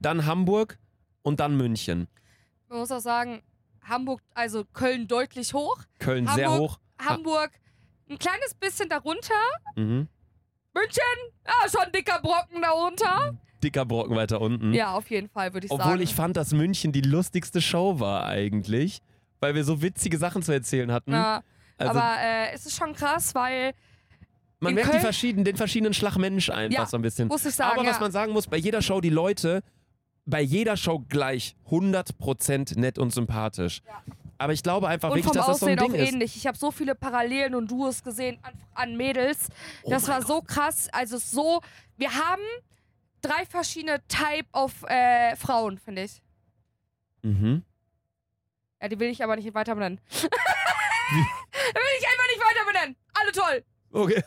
dann 0.00 0.26
Hamburg 0.26 0.78
und 1.22 1.40
dann 1.40 1.56
München. 1.56 2.06
Man 2.68 2.78
muss 2.78 2.92
auch 2.92 3.00
sagen, 3.00 3.42
Hamburg, 3.82 4.20
also 4.34 4.64
Köln 4.72 5.08
deutlich 5.08 5.54
hoch. 5.54 5.78
Köln 5.98 6.26
sehr 6.28 6.50
Hamburg- 6.50 6.70
hoch. 6.72 6.78
Hamburg 6.98 7.50
ein 8.08 8.18
kleines 8.18 8.54
bisschen 8.54 8.88
darunter. 8.88 9.34
Mhm. 9.76 10.08
München, 10.74 11.02
ja, 11.46 11.68
schon 11.68 11.92
dicker 11.92 12.20
Brocken 12.20 12.60
darunter. 12.62 13.34
Dicker 13.62 13.84
Brocken 13.84 14.16
weiter 14.16 14.40
unten. 14.40 14.74
Ja, 14.74 14.92
auf 14.92 15.08
jeden 15.08 15.28
Fall, 15.28 15.54
würde 15.54 15.66
ich. 15.66 15.70
Obwohl 15.70 15.92
sagen. 15.92 16.02
ich 16.02 16.14
fand, 16.14 16.36
dass 16.36 16.52
München 16.52 16.92
die 16.92 17.00
lustigste 17.00 17.62
Show 17.62 18.00
war 18.00 18.26
eigentlich, 18.26 19.00
weil 19.40 19.54
wir 19.54 19.64
so 19.64 19.80
witzige 19.80 20.18
Sachen 20.18 20.42
zu 20.42 20.52
erzählen 20.52 20.92
hatten. 20.92 21.12
ja, 21.12 21.42
also 21.78 21.98
aber 21.98 22.20
äh, 22.20 22.52
es 22.52 22.66
ist 22.66 22.76
schon 22.76 22.92
krass, 22.92 23.34
weil, 23.34 23.72
man 24.60 24.74
merkt 24.74 24.94
verschiedenen, 24.96 25.44
den 25.44 25.56
verschiedenen 25.56 25.94
Schlagmensch 25.94 26.50
einfach 26.50 26.78
Ja, 26.78 26.86
so 26.86 26.96
ein 26.96 27.02
bisschen. 27.02 27.28
muss 27.28 27.44
ich 27.44 27.54
sagen, 27.54 27.78
Aber 27.78 27.86
was 27.88 27.96
ja. 27.96 28.00
man 28.00 28.12
sagen 28.12 28.32
muss, 28.32 28.46
bei 28.46 28.56
jeder 28.56 28.82
Show 28.82 29.00
die 29.00 29.10
Leute, 29.10 29.62
bei 30.26 30.40
jeder 30.40 30.76
Show 30.76 31.04
gleich 31.08 31.56
100% 31.70 32.78
nett 32.78 32.98
und 32.98 33.12
sympathisch. 33.12 33.82
Ja. 33.86 34.02
Aber 34.38 34.52
ich 34.52 34.62
glaube 34.62 34.88
einfach 34.88 35.10
und 35.10 35.16
wirklich, 35.16 35.32
dass 35.32 35.46
das 35.46 35.60
so 35.60 35.66
ein 35.66 35.78
Aussehen 35.78 35.92
Ding 35.92 36.00
auch 36.00 36.04
ist. 36.04 36.12
ähnlich. 36.12 36.36
Ich 36.36 36.46
habe 36.46 36.58
so 36.58 36.70
viele 36.70 36.94
Parallelen 36.94 37.54
und 37.54 37.70
Duos 37.70 38.02
gesehen 38.02 38.38
an, 38.42 38.54
an 38.74 38.96
Mädels. 38.96 39.48
Oh 39.82 39.90
das 39.90 40.08
war 40.08 40.22
so 40.22 40.42
krass. 40.42 40.88
Also 40.92 41.18
so, 41.18 41.60
wir 41.96 42.12
haben 42.12 42.42
drei 43.22 43.46
verschiedene 43.46 44.02
Type 44.08 44.46
of 44.52 44.72
äh, 44.88 45.36
Frauen, 45.36 45.78
finde 45.78 46.02
ich. 46.02 46.22
Mhm. 47.22 47.62
Ja, 48.80 48.88
die 48.88 48.98
will 48.98 49.08
ich 49.08 49.22
aber 49.22 49.36
nicht 49.36 49.54
weiter 49.54 49.74
benennen. 49.74 50.00
die 50.10 50.26
will 50.26 50.26
ich 51.98 52.06
einfach 52.06 52.26
nicht 52.28 52.40
weiter 52.40 52.66
benennen. 52.66 52.96
Alle 53.14 53.32
toll. 53.32 53.64
Okay. 53.92 54.22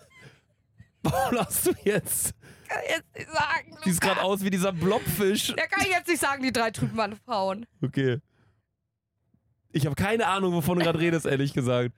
Warum 1.03 1.39
hast 1.39 1.67
du 1.67 1.73
jetzt? 1.83 2.33
Kann 2.67 2.79
ich 2.85 2.95
jetzt 2.95 3.15
nicht 3.15 3.31
sagen. 3.31 3.77
Siehst 3.83 4.01
gerade 4.01 4.21
aus 4.21 4.43
wie 4.43 4.49
dieser 4.49 4.73
Blobfisch. 4.73 5.49
Ja, 5.49 5.67
kann 5.67 5.85
ich 5.85 5.91
jetzt 5.91 6.07
nicht 6.07 6.19
sagen, 6.19 6.43
die 6.43 6.51
drei 6.51 6.71
trüben 6.71 7.15
Frauen. 7.25 7.65
Okay. 7.81 8.19
Ich 9.71 9.85
habe 9.85 9.95
keine 9.95 10.27
Ahnung, 10.27 10.53
wovon 10.53 10.79
du 10.79 10.85
gerade 10.85 10.99
redest, 10.99 11.25
ehrlich 11.25 11.53
gesagt. 11.53 11.91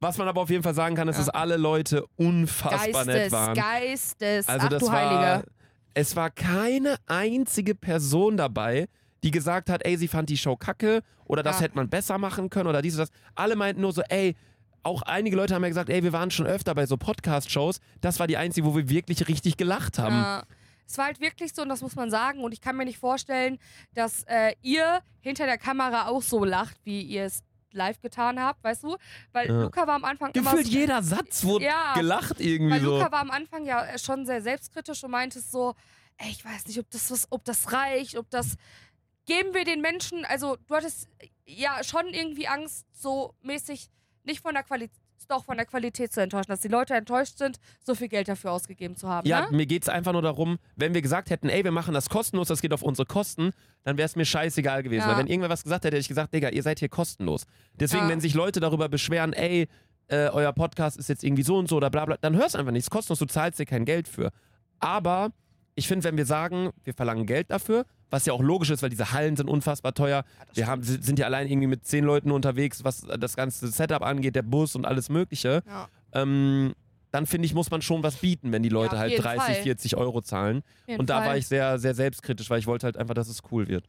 Was 0.00 0.16
man 0.16 0.28
aber 0.28 0.40
auf 0.40 0.50
jeden 0.50 0.62
Fall 0.62 0.74
sagen 0.74 0.94
kann, 0.96 1.08
ist, 1.08 1.18
dass 1.18 1.28
alle 1.28 1.56
Leute 1.56 2.04
unfassbar 2.16 3.04
nett 3.04 3.30
Geistes, 3.30 3.32
waren. 3.32 3.54
Geistes. 3.54 4.48
Also 4.48 4.66
Ach 4.66 4.70
das 4.70 4.80
du 4.82 4.86
war, 4.88 5.32
Heilige. 5.32 5.46
es 5.94 6.16
war 6.16 6.30
keine 6.30 6.96
einzige 7.06 7.74
Person 7.74 8.36
dabei, 8.38 8.88
die 9.22 9.30
gesagt 9.30 9.68
hat, 9.68 9.84
ey, 9.84 9.98
sie 9.98 10.08
fand 10.08 10.30
die 10.30 10.38
Show 10.38 10.56
kacke 10.56 11.02
oder 11.26 11.42
das 11.42 11.56
Ja. 11.56 11.64
hätte 11.64 11.76
man 11.76 11.90
besser 11.90 12.16
machen 12.16 12.48
können 12.48 12.68
oder 12.68 12.80
dies 12.80 12.94
oder 12.94 13.04
das. 13.06 13.12
Alle 13.34 13.56
meinten 13.56 13.82
nur 13.82 13.92
so, 13.92 14.00
ey, 14.08 14.36
auch 14.82 15.02
einige 15.02 15.36
Leute 15.36 15.54
haben 15.54 15.62
ja 15.62 15.68
gesagt, 15.68 15.90
ey, 15.90 16.02
wir 16.02 16.14
waren 16.14 16.30
schon 16.30 16.46
öfter 16.46 16.74
bei 16.74 16.86
so 16.86 16.96
Podcast-Shows. 16.96 17.80
Das 18.00 18.18
war 18.18 18.26
die 18.26 18.38
einzige, 18.38 18.66
wo 18.66 18.74
wir 18.74 18.88
wirklich 18.88 19.28
richtig 19.28 19.58
gelacht 19.58 19.98
haben. 19.98 20.14
Ja. 20.14 20.42
Es 20.90 20.98
war 20.98 21.04
halt 21.06 21.20
wirklich 21.20 21.54
so, 21.54 21.62
und 21.62 21.68
das 21.68 21.82
muss 21.82 21.94
man 21.94 22.10
sagen, 22.10 22.42
und 22.42 22.52
ich 22.52 22.60
kann 22.60 22.76
mir 22.76 22.84
nicht 22.84 22.98
vorstellen, 22.98 23.58
dass 23.94 24.24
äh, 24.24 24.54
ihr 24.60 25.00
hinter 25.20 25.46
der 25.46 25.56
Kamera 25.56 26.08
auch 26.08 26.20
so 26.22 26.44
lacht, 26.44 26.76
wie 26.84 27.00
ihr 27.02 27.26
es 27.26 27.44
live 27.72 28.00
getan 28.00 28.40
habt, 28.40 28.64
weißt 28.64 28.82
du? 28.82 28.96
Weil 29.32 29.48
Ja. 29.48 29.62
Luca 29.62 29.86
war 29.86 29.94
am 29.94 30.04
Anfang 30.04 30.32
Gefühlt 30.32 30.66
so, 30.66 30.72
jeder 30.72 31.00
Satz 31.04 31.44
wurde 31.44 31.66
Ja. 31.66 31.94
gelacht 31.94 32.40
irgendwie 32.40 32.72
weil 32.72 32.80
so. 32.80 32.96
Luca 32.98 33.12
war 33.12 33.20
am 33.20 33.30
Anfang 33.30 33.64
ja 33.64 33.84
äh, 33.84 33.98
schon 34.00 34.26
sehr 34.26 34.42
selbstkritisch 34.42 35.04
und 35.04 35.12
meinte 35.12 35.40
so, 35.40 35.74
ey, 36.18 36.30
ich 36.30 36.44
weiß 36.44 36.66
nicht, 36.66 36.80
ob 36.80 36.90
das 36.90 37.08
was, 37.12 37.28
ob 37.30 37.44
das 37.44 37.72
reicht, 37.72 38.16
ob 38.16 38.28
das 38.30 38.56
geben 39.26 39.54
wir 39.54 39.64
den 39.64 39.80
Menschen, 39.82 40.24
also 40.24 40.56
du 40.66 40.74
hattest 40.74 41.08
äh, 41.18 41.28
ja 41.46 41.84
schon 41.84 42.08
irgendwie 42.08 42.48
Angst, 42.48 42.84
so 42.92 43.34
mäßig 43.42 43.88
nicht 44.24 44.40
von 44.40 44.54
der 44.54 44.64
Qualität, 44.64 44.99
doch 45.30 45.44
von 45.44 45.56
der 45.56 45.66
Qualität 45.66 46.12
zu 46.12 46.20
enttäuschen, 46.20 46.48
dass 46.48 46.60
die 46.60 46.68
Leute 46.68 46.94
enttäuscht 46.94 47.38
sind, 47.38 47.58
so 47.84 47.94
viel 47.94 48.08
Geld 48.08 48.28
dafür 48.28 48.52
ausgegeben 48.52 48.96
zu 48.96 49.08
haben. 49.08 49.26
Ja, 49.28 49.42
ne? 49.50 49.56
mir 49.56 49.66
geht's 49.66 49.88
einfach 49.88 50.12
nur 50.12 50.22
darum, 50.22 50.58
wenn 50.76 50.94
wir 50.94 51.02
gesagt 51.02 51.30
hätten, 51.30 51.48
ey, 51.48 51.64
wir 51.64 51.70
machen 51.70 51.94
das 51.94 52.08
kostenlos, 52.08 52.48
das 52.48 52.60
geht 52.60 52.72
auf 52.72 52.82
unsere 52.82 53.06
Kosten, 53.06 53.52
dann 53.84 53.96
wäre 53.96 54.06
es 54.06 54.16
mir 54.16 54.24
scheißegal 54.24 54.82
gewesen. 54.82 55.02
Ja. 55.02 55.12
Weil 55.12 55.18
wenn 55.18 55.26
irgendwer 55.26 55.50
was 55.50 55.62
gesagt 55.62 55.84
hätte, 55.84 55.96
hätte 55.96 56.02
ich 56.02 56.08
gesagt, 56.08 56.34
Digga, 56.34 56.48
ihr 56.50 56.62
seid 56.62 56.78
hier 56.80 56.88
kostenlos. 56.88 57.44
Deswegen, 57.74 58.04
Ja. 58.04 58.08
wenn 58.10 58.20
sich 58.20 58.34
Leute 58.34 58.60
darüber 58.60 58.88
beschweren, 58.88 59.32
ey, 59.32 59.68
äh, 60.08 60.28
euer 60.28 60.52
Podcast 60.52 60.96
ist 60.98 61.08
jetzt 61.08 61.22
irgendwie 61.22 61.44
so 61.44 61.56
und 61.56 61.68
so 61.68 61.76
oder 61.76 61.88
bla 61.90 62.04
bla, 62.04 62.16
dann 62.20 62.36
hör's 62.36 62.54
einfach 62.56 62.72
nicht. 62.72 62.80
Es 62.80 62.86
ist 62.86 62.90
kostenlos, 62.90 63.20
du 63.20 63.26
zahlst 63.26 63.58
dir 63.60 63.66
kein 63.66 63.84
Geld 63.84 64.08
für. 64.08 64.32
Aber 64.80 65.30
ich 65.74 65.88
finde, 65.88 66.04
wenn 66.04 66.16
wir 66.16 66.26
sagen, 66.26 66.70
wir 66.84 66.94
verlangen 66.94 67.26
Geld 67.26 67.50
dafür, 67.50 67.86
was 68.10 68.26
ja 68.26 68.32
auch 68.32 68.42
logisch 68.42 68.70
ist, 68.70 68.82
weil 68.82 68.90
diese 68.90 69.12
Hallen 69.12 69.36
sind 69.36 69.48
unfassbar 69.48 69.94
teuer. 69.94 70.24
Wir 70.54 70.66
haben, 70.66 70.82
sind 70.82 71.18
ja 71.18 71.26
allein 71.26 71.48
irgendwie 71.48 71.68
mit 71.68 71.86
zehn 71.86 72.04
Leuten 72.04 72.32
unterwegs, 72.32 72.84
was 72.84 73.02
das 73.02 73.36
ganze 73.36 73.68
Setup 73.68 74.02
angeht, 74.02 74.34
der 74.34 74.42
Bus 74.42 74.74
und 74.74 74.84
alles 74.84 75.08
Mögliche. 75.08 75.62
Ja. 75.66 75.88
Ähm, 76.12 76.74
dann 77.12 77.26
finde 77.26 77.46
ich, 77.46 77.54
muss 77.54 77.70
man 77.70 77.82
schon 77.82 78.02
was 78.02 78.16
bieten, 78.16 78.52
wenn 78.52 78.62
die 78.62 78.68
Leute 78.68 78.94
auf 78.94 79.00
halt 79.00 79.12
jeden 79.12 79.22
30, 79.22 79.42
Fall. 79.42 79.54
40 79.62 79.96
Euro 79.96 80.20
zahlen. 80.22 80.62
Und 80.86 81.10
da 81.10 81.18
Fall. 81.18 81.28
war 81.28 81.36
ich 81.36 81.46
sehr, 81.46 81.78
sehr 81.78 81.94
selbstkritisch, 81.94 82.50
weil 82.50 82.58
ich 82.58 82.66
wollte 82.66 82.84
halt 82.84 82.96
einfach, 82.96 83.14
dass 83.14 83.28
es 83.28 83.40
cool 83.50 83.68
wird. 83.68 83.84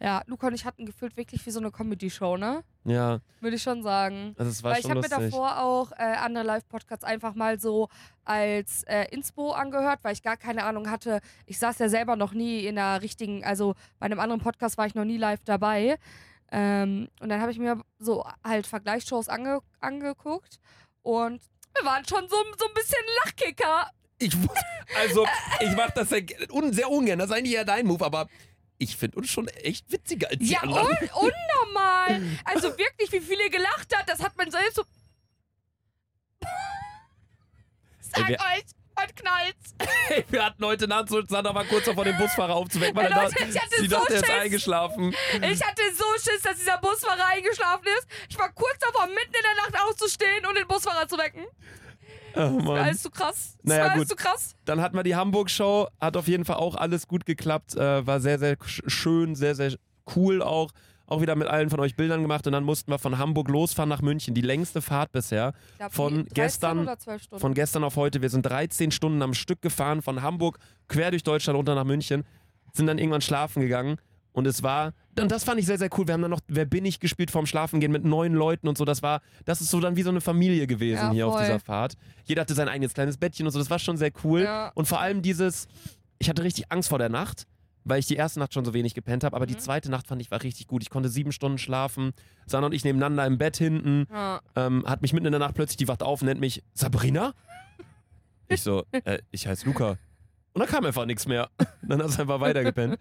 Ja, 0.00 0.22
Luca 0.26 0.48
und 0.48 0.54
ich 0.54 0.64
hatten 0.64 0.86
gefühlt 0.86 1.16
wirklich 1.16 1.44
wie 1.46 1.50
so 1.50 1.60
eine 1.60 1.70
Comedy-Show, 1.70 2.36
ne? 2.36 2.64
Ja, 2.84 3.20
Würde 3.40 3.56
ich 3.56 3.62
schon 3.62 3.82
sagen. 3.82 4.34
also 4.36 4.50
es 4.50 4.62
war 4.62 4.72
Weil 4.72 4.78
ich 4.78 4.82
schon 4.82 4.90
habe 4.90 5.00
mir 5.00 5.08
davor 5.08 5.60
auch 5.60 5.92
äh, 5.92 6.02
andere 6.02 6.44
Live-Podcasts 6.44 7.04
einfach 7.04 7.34
mal 7.34 7.58
so 7.58 7.88
als 8.24 8.82
äh, 8.84 9.06
Inspo 9.10 9.52
angehört, 9.52 10.00
weil 10.02 10.12
ich 10.12 10.22
gar 10.22 10.36
keine 10.36 10.64
Ahnung 10.64 10.90
hatte. 10.90 11.20
Ich 11.46 11.58
saß 11.58 11.78
ja 11.78 11.88
selber 11.88 12.16
noch 12.16 12.32
nie 12.32 12.66
in 12.66 12.78
einer 12.78 13.00
richtigen, 13.02 13.44
also 13.44 13.74
bei 13.98 14.06
einem 14.06 14.20
anderen 14.20 14.40
Podcast 14.40 14.76
war 14.78 14.86
ich 14.86 14.94
noch 14.94 15.04
nie 15.04 15.16
live 15.16 15.44
dabei. 15.44 15.98
Ähm, 16.50 17.08
und 17.20 17.28
dann 17.28 17.40
habe 17.40 17.52
ich 17.52 17.58
mir 17.58 17.80
so 17.98 18.24
halt 18.44 18.66
Vergleichsshows 18.66 19.28
ange 19.28 19.60
angeguckt 19.80 20.60
und 21.02 21.40
wir 21.76 21.84
waren 21.84 22.04
schon 22.06 22.28
so, 22.28 22.36
so 22.58 22.66
ein 22.66 22.74
bisschen 22.74 23.02
Lachkicker. 23.24 23.90
ich, 24.18 24.36
also, 25.00 25.26
ich 25.60 25.74
mache 25.74 25.92
das 25.94 26.08
sehr, 26.10 26.22
un, 26.52 26.72
sehr 26.72 26.90
ungern. 26.90 27.18
Das 27.18 27.30
ist 27.30 27.36
eigentlich 27.36 27.54
eher 27.54 27.64
dein 27.64 27.86
Move, 27.86 28.04
aber 28.04 28.28
ich 28.78 28.96
finde 28.96 29.18
uns 29.18 29.30
schon 29.30 29.48
echt 29.48 29.90
witziger 29.90 30.28
als 30.28 30.38
die 30.38 30.52
Ja, 30.52 30.60
anderen. 30.60 30.86
un 30.88 31.08
unnormal. 31.64 32.22
Also 32.44 32.76
wirklich, 32.76 33.12
wie 33.12 33.20
viele 33.20 33.48
gelacht 33.50 33.96
hat, 33.96 34.08
das 34.08 34.20
hat 34.22 34.36
man 34.36 34.50
selbst 34.50 34.76
so. 34.76 34.84
Sag 38.00 38.28
wir- 38.28 38.36
euch, 38.38 38.64
heute 39.00 39.14
knallt's. 39.14 39.74
Hey, 40.08 40.24
wir 40.28 40.44
hatten 40.44 40.64
heute 40.64 40.86
Nacht 40.86 41.08
so, 41.08 41.22
Sandra 41.26 41.54
war 41.54 41.64
kurz 41.64 41.84
davor, 41.86 42.04
den 42.04 42.16
Busfahrer 42.18 42.54
aufzuwecken, 42.54 42.96
weil 42.96 43.06
Ey, 43.06 43.12
er 43.12 43.22
Leute, 43.22 43.34
dachte, 43.34 43.48
ich 43.50 43.60
hatte 43.60 43.76
sie 43.76 43.88
so 43.88 43.96
dachte, 43.96 44.14
er 44.14 44.20
ist 44.20 44.30
eingeschlafen. 44.30 45.14
Ich 45.42 45.64
hatte 45.64 45.82
so 45.96 46.04
Schiss, 46.14 46.42
dass 46.42 46.56
dieser 46.58 46.78
Busfahrer 46.78 47.26
eingeschlafen 47.26 47.86
ist. 47.98 48.06
Ich 48.28 48.38
war 48.38 48.52
kurz 48.52 48.78
davor, 48.80 49.06
mitten 49.06 49.34
in 49.34 49.42
der 49.42 49.54
Nacht 49.64 49.74
aufzustehen 49.88 50.46
und 50.46 50.56
den 50.56 50.66
Busfahrer 50.68 51.08
zu 51.08 51.16
wecken. 51.18 51.44
Oh, 52.66 52.74
Das 52.74 52.84
alles 52.84 53.02
zu 53.02 53.10
krass. 53.10 53.56
Das 53.62 53.64
Naja, 53.76 53.86
alles 53.88 54.08
zu 54.08 54.16
krass. 54.16 54.54
Dann 54.64 54.80
hatten 54.80 54.96
wir 54.96 55.02
die 55.04 55.14
Hamburg-Show, 55.16 55.88
hat 56.00 56.16
auf 56.16 56.26
jeden 56.28 56.44
Fall 56.44 56.56
auch 56.56 56.74
alles 56.74 57.06
gut 57.06 57.26
geklappt, 57.26 57.76
äh, 57.76 58.06
war 58.06 58.20
sehr, 58.20 58.38
sehr 58.38 58.56
sch- 58.58 58.88
schön, 58.88 59.34
sehr, 59.34 59.54
sehr 59.54 59.74
cool 60.16 60.42
auch. 60.42 60.70
Auch 61.06 61.20
wieder 61.20 61.36
mit 61.36 61.48
allen 61.48 61.68
von 61.68 61.80
euch 61.80 61.96
Bildern 61.96 62.22
gemacht 62.22 62.46
und 62.46 62.54
dann 62.54 62.64
mussten 62.64 62.90
wir 62.90 62.98
von 62.98 63.18
Hamburg 63.18 63.48
losfahren 63.48 63.90
nach 63.90 64.00
München. 64.00 64.32
Die 64.34 64.40
längste 64.40 64.80
Fahrt 64.80 65.12
bisher. 65.12 65.52
Glaub, 65.76 65.92
Von 65.92 66.12
die 66.14 66.22
13 66.24 66.34
gestern- 66.34 66.78
oder 66.80 66.98
12 66.98 67.22
Stunden. 67.24 67.40
Von 67.42 67.54
gestern 67.54 67.84
auf 67.84 67.96
heute. 67.96 68.22
Wir 68.22 68.30
sind 68.30 68.42
13 68.46 68.90
Stunden 68.90 69.20
am 69.20 69.34
Stück 69.34 69.60
gefahren, 69.60 70.00
von 70.00 70.22
Hamburg 70.22 70.58
quer 70.88 71.10
durch 71.10 71.22
Deutschland 71.22 71.58
runter 71.58 71.74
nach 71.74 71.84
München. 71.84 72.24
Sind 72.72 72.86
dann 72.86 72.96
irgendwann 72.98 73.20
schlafen 73.20 73.60
gegangen. 73.60 73.98
Und 74.34 74.46
es 74.48 74.62
war, 74.64 74.92
und 75.18 75.30
das 75.30 75.44
fand 75.44 75.60
ich 75.60 75.66
sehr, 75.66 75.78
sehr 75.78 75.88
cool. 75.96 76.06
Wir 76.08 76.14
haben 76.14 76.20
dann 76.22 76.30
noch 76.32 76.40
Wer 76.48 76.64
bin 76.66 76.84
ich 76.84 76.98
gespielt 76.98 77.30
vorm 77.30 77.46
Schlafengehen 77.46 77.92
mit 77.92 78.04
neun 78.04 78.34
Leuten 78.34 78.66
und 78.66 78.76
so. 78.76 78.84
Das 78.84 79.00
war, 79.00 79.22
das 79.44 79.60
ist 79.60 79.70
so 79.70 79.78
dann 79.80 79.94
wie 79.96 80.02
so 80.02 80.10
eine 80.10 80.20
Familie 80.20 80.66
gewesen 80.66 80.96
Ja, 81.06 81.10
hier 81.12 81.26
auf 81.28 81.34
voll. 81.34 81.44
dieser 81.44 81.60
Fahrt. 81.60 81.94
Jeder 82.24 82.40
hatte 82.42 82.52
sein 82.54 82.68
eigenes 82.68 82.94
kleines 82.94 83.16
Bettchen 83.16 83.46
und 83.46 83.52
so. 83.52 83.60
Das 83.60 83.70
war 83.70 83.78
schon 83.78 83.96
sehr 83.96 84.10
cool. 84.24 84.42
Ja. 84.42 84.72
Und 84.74 84.86
vor 84.88 85.00
allem 85.00 85.22
dieses, 85.22 85.68
ich 86.18 86.28
hatte 86.28 86.42
richtig 86.42 86.64
Angst 86.72 86.88
vor 86.88 86.98
der 86.98 87.10
Nacht, 87.10 87.46
weil 87.84 88.00
ich 88.00 88.06
die 88.06 88.16
erste 88.16 88.40
Nacht 88.40 88.52
schon 88.54 88.64
so 88.64 88.74
wenig 88.74 88.94
gepennt 88.94 89.22
habe. 89.22 89.36
Aber 89.36 89.46
die 89.46 89.54
Mhm. 89.54 89.60
zweite 89.60 89.88
Nacht 89.88 90.08
fand 90.08 90.20
ich 90.20 90.32
war 90.32 90.42
richtig 90.42 90.66
gut. 90.66 90.82
Ich 90.82 90.90
konnte 90.90 91.08
sieben 91.08 91.30
Stunden 91.30 91.58
schlafen. 91.58 92.10
Sandra 92.46 92.66
und 92.66 92.72
ich 92.74 92.82
nebeneinander 92.82 93.24
im 93.26 93.38
Bett 93.38 93.56
hinten 93.56 94.06
Ja. 94.10 94.40
ähm, 94.56 94.82
hat 94.84 95.00
mich 95.00 95.12
mitten 95.12 95.26
in 95.26 95.32
der 95.32 95.38
Nacht 95.38 95.54
plötzlich, 95.54 95.76
die 95.76 95.86
wacht 95.86 96.02
auf, 96.02 96.22
nennt 96.22 96.40
mich 96.40 96.64
Sabrina. 96.74 97.34
Ich 98.48 98.62
so, 98.62 98.84
äh, 98.90 99.20
ich 99.30 99.46
heiße 99.46 99.64
Luca. 99.64 99.96
Und 100.54 100.60
dann 100.60 100.68
kam 100.68 100.84
einfach 100.86 101.04
nichts 101.04 101.26
mehr. 101.26 101.50
Dann 101.82 102.02
hast 102.02 102.16
du 102.16 102.22
einfach 102.22 102.40
weitergepennt. 102.40 102.94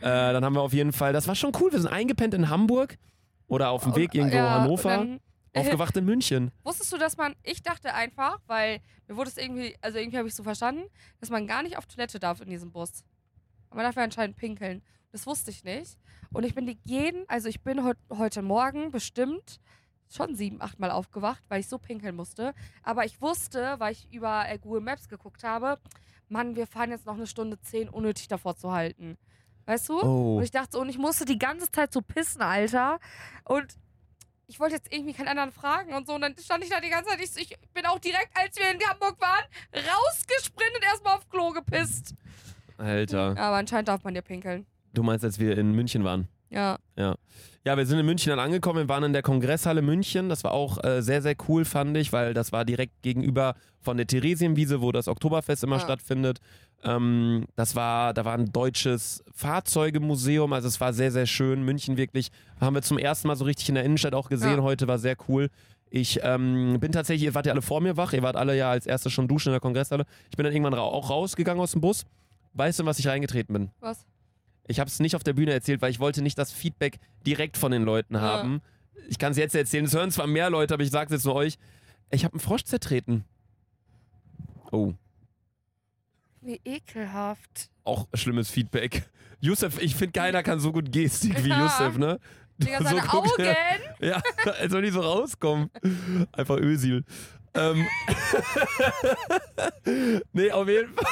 äh, 0.00 0.02
dann 0.02 0.44
haben 0.44 0.54
wir 0.54 0.60
auf 0.60 0.74
jeden 0.74 0.92
Fall, 0.92 1.12
das 1.14 1.26
war 1.26 1.34
schon 1.34 1.52
cool, 1.60 1.72
wir 1.72 1.80
sind 1.80 1.90
eingepennt 1.90 2.34
in 2.34 2.50
Hamburg 2.50 2.98
oder 3.46 3.70
auf 3.70 3.84
dem 3.84 3.96
Weg 3.96 4.10
Und- 4.10 4.16
irgendwo 4.16 4.36
ja, 4.36 4.50
Hannover, 4.60 4.90
dann- 4.90 5.20
aufgewacht 5.54 5.96
in 5.96 6.04
München. 6.04 6.50
Wusstest 6.64 6.92
du, 6.92 6.98
dass 6.98 7.16
man, 7.16 7.34
ich 7.42 7.62
dachte 7.62 7.94
einfach, 7.94 8.40
weil 8.46 8.80
mir 9.08 9.16
wurde 9.16 9.30
es 9.30 9.38
irgendwie, 9.38 9.74
also 9.80 9.96
irgendwie 9.98 10.18
habe 10.18 10.28
ich 10.28 10.34
so 10.34 10.42
verstanden, 10.42 10.82
dass 11.20 11.30
man 11.30 11.46
gar 11.46 11.62
nicht 11.62 11.78
auf 11.78 11.86
Toilette 11.86 12.18
darf 12.20 12.42
in 12.42 12.50
diesem 12.50 12.72
Bus. 12.72 13.04
Aber 13.70 13.76
man 13.76 13.84
darf 13.86 13.96
ja 13.96 14.02
anscheinend 14.04 14.36
pinkeln. 14.36 14.82
Das 15.12 15.26
wusste 15.26 15.50
ich 15.50 15.64
nicht. 15.64 15.96
Und 16.34 16.44
ich 16.44 16.54
bin 16.54 16.66
die 16.66 16.78
jeden, 16.84 17.26
also 17.28 17.48
ich 17.48 17.62
bin 17.62 17.82
heut, 17.84 17.96
heute 18.10 18.42
Morgen 18.42 18.90
bestimmt 18.90 19.60
schon 20.10 20.34
sieben, 20.34 20.60
acht 20.60 20.78
Mal 20.78 20.90
aufgewacht, 20.90 21.42
weil 21.48 21.60
ich 21.60 21.68
so 21.68 21.78
pinkeln 21.78 22.16
musste. 22.16 22.52
Aber 22.82 23.06
ich 23.06 23.22
wusste, 23.22 23.76
weil 23.78 23.92
ich 23.92 24.06
über 24.12 24.44
Google 24.60 24.82
Maps 24.82 25.08
geguckt 25.08 25.42
habe, 25.42 25.78
Mann, 26.28 26.56
wir 26.56 26.66
fahren 26.66 26.90
jetzt 26.90 27.06
noch 27.06 27.14
eine 27.14 27.26
Stunde 27.26 27.60
zehn, 27.60 27.88
unnötig 27.88 28.28
davor 28.28 28.56
zu 28.56 28.72
halten. 28.72 29.16
Weißt 29.66 29.88
du? 29.88 30.00
Oh. 30.00 30.36
Und 30.36 30.44
ich 30.44 30.50
dachte 30.50 30.70
so, 30.72 30.80
und 30.80 30.88
ich 30.88 30.98
musste 30.98 31.24
die 31.24 31.38
ganze 31.38 31.70
Zeit 31.70 31.92
so 31.92 32.00
pissen, 32.00 32.42
Alter. 32.42 33.00
Und 33.44 33.76
ich 34.46 34.60
wollte 34.60 34.76
jetzt 34.76 34.92
irgendwie 34.92 35.12
keinen 35.12 35.28
anderen 35.28 35.52
fragen 35.52 35.92
und 35.94 36.06
so. 36.06 36.14
Und 36.14 36.20
dann 36.20 36.36
stand 36.38 36.62
ich 36.62 36.70
da 36.70 36.80
die 36.80 36.88
ganze 36.88 37.10
Zeit. 37.10 37.20
Ich, 37.20 37.36
ich 37.36 37.58
bin 37.74 37.84
auch 37.86 37.98
direkt, 37.98 38.30
als 38.34 38.56
wir 38.56 38.70
in 38.70 38.78
Hamburg 38.88 39.20
waren, 39.20 39.44
rausgesprintet, 39.74 40.84
erstmal 40.84 41.16
auf 41.16 41.28
Klo 41.28 41.50
gepisst. 41.50 42.14
Alter. 42.78 43.30
Aber 43.36 43.56
anscheinend 43.56 43.88
darf 43.88 44.04
man 44.04 44.14
ja 44.14 44.22
pinkeln. 44.22 44.66
Du 44.92 45.02
meinst, 45.02 45.24
als 45.24 45.38
wir 45.38 45.58
in 45.58 45.72
München 45.72 46.04
waren? 46.04 46.28
Ja. 46.50 46.78
Ja, 47.64 47.76
wir 47.76 47.84
sind 47.84 47.98
in 47.98 48.06
München 48.06 48.30
dann 48.30 48.38
angekommen, 48.38 48.78
wir 48.78 48.88
waren 48.88 49.02
in 49.02 49.12
der 49.12 49.22
Kongresshalle 49.22 49.82
München. 49.82 50.28
Das 50.28 50.44
war 50.44 50.52
auch 50.52 50.82
äh, 50.84 51.02
sehr, 51.02 51.20
sehr 51.20 51.34
cool, 51.48 51.64
fand 51.64 51.96
ich, 51.96 52.12
weil 52.12 52.32
das 52.32 52.52
war 52.52 52.64
direkt 52.64 53.02
gegenüber 53.02 53.54
von 53.80 53.96
der 53.96 54.06
Theresienwiese, 54.06 54.80
wo 54.80 54.92
das 54.92 55.08
Oktoberfest 55.08 55.64
immer 55.64 55.76
Ja. 55.76 55.80
stattfindet. 55.82 56.38
Ähm, 56.84 57.46
das 57.56 57.74
war, 57.74 58.14
da 58.14 58.24
war 58.24 58.34
ein 58.34 58.52
deutsches 58.52 59.24
Fahrzeugemuseum, 59.34 60.52
also 60.52 60.68
es 60.68 60.80
war 60.80 60.92
sehr, 60.92 61.10
sehr 61.10 61.26
schön. 61.26 61.64
München 61.64 61.96
wirklich, 61.96 62.30
haben 62.60 62.74
wir 62.74 62.82
zum 62.82 62.98
ersten 62.98 63.26
Mal 63.28 63.36
so 63.36 63.44
richtig 63.44 63.68
in 63.68 63.74
der 63.74 63.84
Innenstadt 63.84 64.14
auch 64.14 64.28
gesehen. 64.28 64.58
Ja. 64.58 64.62
Heute 64.62 64.86
war 64.86 64.98
sehr 64.98 65.16
cool. 65.28 65.50
Ich 65.90 66.20
ähm, 66.22 66.78
bin 66.80 66.92
tatsächlich, 66.92 67.24
ihr 67.24 67.34
wart 67.34 67.46
ja 67.46 67.52
alle 67.52 67.62
vor 67.62 67.80
mir 67.80 67.96
wach, 67.96 68.12
ihr 68.12 68.22
wart 68.22 68.36
alle 68.36 68.56
ja 68.56 68.70
als 68.70 68.86
erstes 68.86 69.12
schon 69.12 69.26
duschen 69.28 69.48
in 69.48 69.54
der 69.54 69.60
Kongresshalle. 69.60 70.04
Ich 70.30 70.36
bin 70.36 70.44
dann 70.44 70.52
irgendwann 70.52 70.74
ra 70.74 70.82
auch 70.82 71.10
rausgegangen 71.10 71.60
aus 71.60 71.72
dem 71.72 71.80
Bus. 71.80 72.04
Weißt 72.54 72.78
du, 72.78 72.84
in 72.84 72.86
was 72.86 72.98
ich 72.98 73.06
reingetreten 73.08 73.52
bin? 73.52 73.70
Was? 73.80 74.04
Ich 74.68 74.80
habe 74.80 74.88
es 74.88 74.98
nicht 75.00 75.14
auf 75.16 75.22
der 75.22 75.32
Bühne 75.32 75.52
erzählt, 75.52 75.80
weil 75.82 75.90
ich 75.90 76.00
wollte 76.00 76.22
nicht 76.22 76.38
das 76.38 76.52
Feedback 76.52 76.98
direkt 77.26 77.56
von 77.56 77.70
den 77.72 77.82
Leuten 77.84 78.20
haben. 78.20 78.60
Ich 79.08 79.18
kann 79.18 79.30
es 79.32 79.38
jetzt 79.38 79.54
erzählen. 79.54 79.84
Es 79.84 79.94
hören 79.94 80.10
zwar 80.10 80.26
mehr 80.26 80.50
Leute, 80.50 80.74
aber 80.74 80.82
ich 80.82 80.90
sage 80.90 81.06
es 81.06 81.12
jetzt 81.18 81.24
nur 81.24 81.34
euch. 81.36 81.58
Ich 82.10 82.24
habe 82.24 82.34
einen 82.34 82.40
Frosch 82.40 82.64
zertreten. 82.64 83.24
Oh, 84.72 84.92
Wie 86.40 86.60
ekelhaft. 86.64 87.70
auch 87.84 88.08
schlimmes 88.14 88.50
Feedback. 88.50 89.08
Yusuf, 89.40 89.80
ich 89.80 89.94
finde, 89.94 90.12
keiner 90.18 90.42
kann 90.42 90.58
so 90.60 90.72
gut 90.72 90.90
Gestik 90.90 91.44
wie 91.44 91.50
Ja. 91.50 91.62
Yusuf, 91.62 91.98
ne? 91.98 92.18
Digga, 92.58 92.78
So 92.78 92.84
seine 92.84 93.00
guckt 93.02 93.38
er- 93.38 93.50
Augen. 93.50 93.82
Ja, 94.00 94.22
als 94.58 94.72
soll 94.72 94.82
die 94.82 94.90
so 94.90 95.00
rauskommen. 95.00 95.70
Einfach 96.32 96.56
Ösil. 96.56 97.04
Ähm. 97.54 97.86
nee, 100.32 100.50
auf 100.50 100.68
jeden 100.68 100.92
Fall. 100.94 101.04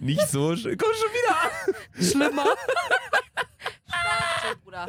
Nicht 0.00 0.28
so 0.28 0.56
schön. 0.56 0.76
Komm 0.76 0.90
schon 0.92 1.10
wieder 1.12 1.42
an. 1.42 2.04
Schlimmer. 2.04 2.46
Spaß, 4.44 4.56
Bruder. 4.62 4.86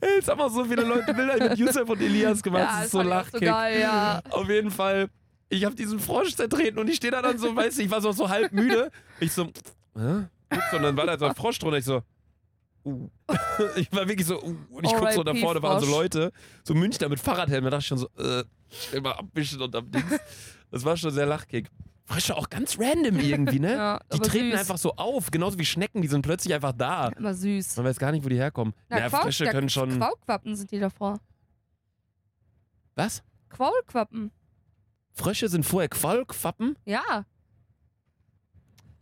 Jetzt 0.00 0.28
haben 0.28 0.40
auch 0.40 0.50
so 0.50 0.64
viele 0.64 0.82
Leute 0.82 1.12
Bilder 1.14 1.48
mit 1.48 1.58
Yusuf 1.58 1.88
und 1.88 2.00
Elias 2.00 2.42
gemacht. 2.42 2.62
Ja, 2.62 2.76
das 2.76 2.84
ist 2.86 2.92
so 2.92 2.98
auch 3.00 3.04
so 3.04 3.08
lachkick. 3.08 3.42
geil, 3.42 3.80
ja. 3.80 4.22
Auf 4.30 4.48
jeden 4.48 4.70
Fall, 4.70 5.08
ich 5.48 5.64
habe 5.64 5.74
diesen 5.74 5.98
Frosch 6.00 6.34
zertreten 6.34 6.78
und 6.78 6.88
ich 6.88 6.96
stehe 6.96 7.10
da 7.10 7.22
dann 7.22 7.38
so, 7.38 7.54
weißt 7.54 7.78
du, 7.78 7.82
ich 7.82 7.90
war 7.90 8.00
so, 8.00 8.12
so 8.12 8.28
halb 8.28 8.52
müde. 8.52 8.90
Ich 9.20 9.32
so, 9.32 9.44
hä? 9.96 10.26
Und 10.72 10.82
dann 10.82 10.96
war 10.96 11.06
da 11.06 11.18
so 11.18 11.26
ein 11.26 11.34
Frosch 11.34 11.58
drunter. 11.58 11.78
Ich 11.78 11.84
so, 11.84 12.02
uh. 12.84 13.08
Ich 13.76 13.92
war 13.92 14.08
wirklich 14.08 14.26
so, 14.26 14.40
uh. 14.42 14.56
Und 14.70 14.84
ich 14.84 14.94
guck 14.94 15.10
so, 15.12 15.22
da 15.22 15.34
vorne 15.34 15.62
waren 15.62 15.82
so. 15.82 15.90
Leute, 15.90 16.32
so 16.64 16.74
Münchner 16.74 17.08
mit 17.08 17.20
Fahrradhelm. 17.20 17.64
Da 17.64 17.70
dachte 17.70 17.80
ich 17.80 17.86
schon 17.86 17.98
so, 17.98 18.08
äh, 18.18 18.44
mal 19.00 19.12
abwischen 19.12 19.60
und 19.60 19.74
am 19.74 19.90
Dings. 19.90 20.18
Das 20.70 20.84
war 20.84 20.96
schon 20.96 21.10
sehr 21.10 21.26
lachkick. 21.26 21.68
Frösche 22.06 22.36
auch 22.36 22.48
ganz 22.48 22.78
random 22.78 23.18
irgendwie, 23.18 23.58
ne? 23.58 23.72
Ja, 23.76 23.98
die 24.10 24.14
aber 24.14 24.24
treten 24.24 24.50
süß. 24.52 24.60
einfach 24.60 24.78
so 24.78 24.94
auf, 24.94 25.30
genauso 25.30 25.58
wie 25.58 25.64
Schnecken, 25.64 26.02
die 26.02 26.08
sind 26.08 26.22
plötzlich 26.22 26.54
einfach 26.54 26.72
da. 26.72 27.08
Immer 27.08 27.34
süß. 27.34 27.76
Man 27.76 27.86
weiß 27.86 27.98
gar 27.98 28.12
nicht, 28.12 28.24
wo 28.24 28.28
die 28.28 28.36
herkommen. 28.36 28.74
Na, 28.88 28.98
ja, 29.00 29.06
Quaul- 29.08 29.22
Frösche 29.22 29.44
ja, 29.46 29.50
können 29.50 29.68
schon. 29.68 29.98
Quaulquappen 29.98 30.54
sind 30.56 30.70
die 30.70 30.78
davor. 30.78 31.18
Was? 32.94 33.22
Quaulquappen. 33.50 34.30
Frösche 35.12 35.48
sind 35.48 35.64
vorher 35.66 35.88
Qualquappen? 35.88 36.76
Ja. 36.84 37.24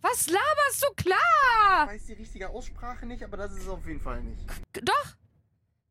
Was 0.00 0.26
laberst 0.28 0.82
du? 0.82 0.94
Klar! 0.96 1.84
Ich 1.86 1.94
weiß 1.94 2.04
die 2.06 2.12
richtige 2.14 2.50
Aussprache 2.50 3.06
nicht, 3.06 3.22
aber 3.22 3.36
das 3.36 3.52
ist 3.52 3.62
es 3.62 3.68
auf 3.68 3.86
jeden 3.86 4.00
Fall 4.00 4.22
nicht. 4.22 4.44
Doch. 4.82 5.16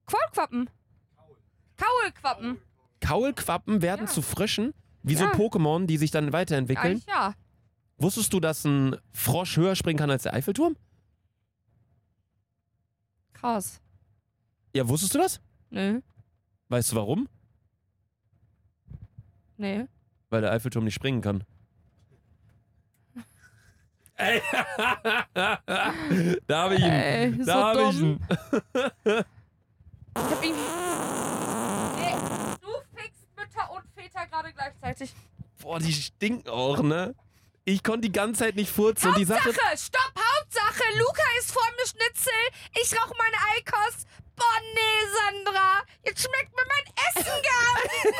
Quaulquappen. 0.05 0.69
Kaulquappen. 1.77 2.59
Kaulquappen 3.01 3.81
werden 3.81 4.05
Ja. 4.05 4.11
zu 4.11 4.21
Fröschen, 4.21 4.73
wie 5.03 5.15
so 5.15 5.25
Ja. 5.25 5.31
Pokémon, 5.31 5.85
die 5.85 5.97
sich 5.97 6.11
dann 6.11 6.33
weiterentwickeln. 6.33 6.85
Eigentlich 6.93 7.05
ja. 7.05 7.35
Wusstest 7.97 8.33
du, 8.33 8.39
dass 8.39 8.65
ein 8.65 8.95
Frosch 9.11 9.57
höher 9.57 9.75
springen 9.75 9.99
kann 9.99 10.09
als 10.09 10.23
der 10.23 10.33
Eiffelturm? 10.33 10.75
Krass. 13.33 13.81
Ja, 14.75 14.87
wusstest 14.87 15.13
du 15.13 15.19
das? 15.19 15.39
Nö. 15.69 16.01
Weißt 16.69 16.91
du 16.91 16.95
warum? 16.95 17.27
Nee. 19.57 19.85
Weil 20.29 20.41
der 20.41 20.51
Eiffelturm 20.51 20.85
nicht 20.85 20.95
springen 20.95 21.21
kann. 21.21 21.43
Ey. 24.15 24.41
da 25.35 26.63
habe 26.63 26.75
ich 26.75 26.81
ihn. 26.81 26.89
Ey, 26.91 27.33
so 27.39 27.45
da 27.45 27.63
habe 27.67 27.83
ich 27.89 27.99
ihn. 27.99 28.19
Ich 28.29 29.13
hab 30.15 30.43
irgendwie. 30.43 30.53
Nee, 31.95 32.15
du 32.61 32.71
fickst 32.95 33.27
Mütter 33.35 33.71
und 33.71 33.83
Väter 33.95 34.22
gerade 34.33 34.53
gleichzeitig. 34.53 35.13
Boah, 35.61 35.79
die 35.79 35.93
stinken 35.93 36.49
auch, 36.49 36.81
ne? 36.81 37.15
Ich 37.65 37.83
konnte 37.83 38.01
die 38.01 38.11
ganze 38.11 38.41
Zeit 38.43 38.55
nicht 38.55 38.71
furzen. 38.71 39.09
Und 39.09 39.17
die 39.17 39.25
Sache. 39.25 39.45
Hauptsache, 39.45 39.77
stopp, 39.77 40.13
Hauptsache, 40.17 40.83
Luca 40.97 41.23
ist 41.39 41.51
vor 41.51 41.63
mir 41.77 41.87
Schnitzel, 41.87 42.33
ich 42.81 42.91
rauche 42.99 43.13
meine 43.17 43.37
Eikost. 43.55 44.07
Boah, 44.35 44.59
nee, 44.73 45.45
Sandra, 45.45 45.81
jetzt 46.03 46.21
schmeckt 46.23 46.51
mir 46.55 46.65
mein 46.67 46.93
Essen 47.07 47.31
gar 47.31 47.83
nicht. 47.83 48.17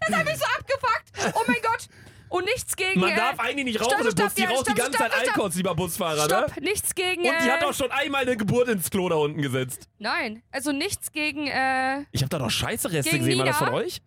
Das 0.00 0.16
hab 0.16 0.28
ich 0.28 0.38
so 0.38 0.44
abgefuckt. 0.44 1.36
Oh 1.36 1.42
mein 1.46 1.60
Gott. 1.60 1.88
Und 2.28 2.44
nichts 2.44 2.76
gegen... 2.76 3.00
Man 3.00 3.10
äh, 3.10 3.16
darf 3.16 3.38
eigentlich 3.40 3.64
nicht 3.64 3.76
stopp, 3.76 3.92
rauchen 3.92 4.06
im 4.06 4.12
stopp, 4.12 4.26
Bus. 4.26 4.34
Die 4.34 4.42
ja, 4.42 4.50
raucht 4.50 4.68
die 4.68 4.74
ganze 4.74 4.98
stopp, 4.98 5.10
Zeit. 5.10 5.20
Alkohol, 5.28 5.50
lieber 5.54 5.74
Busfahrer, 5.74 6.24
Stopp, 6.24 6.56
ne? 6.56 6.62
nichts 6.62 6.94
gegen... 6.94 7.22
Und 7.22 7.34
die 7.42 7.48
äh, 7.48 7.50
hat 7.50 7.64
auch 7.64 7.74
schon 7.74 7.90
einmal 7.90 8.22
eine 8.22 8.36
Geburt 8.36 8.68
ins 8.68 8.90
Klo 8.90 9.08
da 9.08 9.16
unten 9.16 9.42
gesetzt. 9.42 9.88
Nein, 9.98 10.42
also 10.52 10.72
nichts 10.72 11.12
gegen... 11.12 11.46
Äh, 11.48 12.04
Ich 12.12 12.22
habe 12.22 12.30
da 12.30 12.38
doch 12.38 12.50
scheiße 12.50 12.90
Reste 12.92 13.18
gesehen. 13.18 13.38
War 13.38 13.46
das 13.46 13.60
Nina? 13.60 13.66
von 13.72 13.74
euch? 13.74 14.00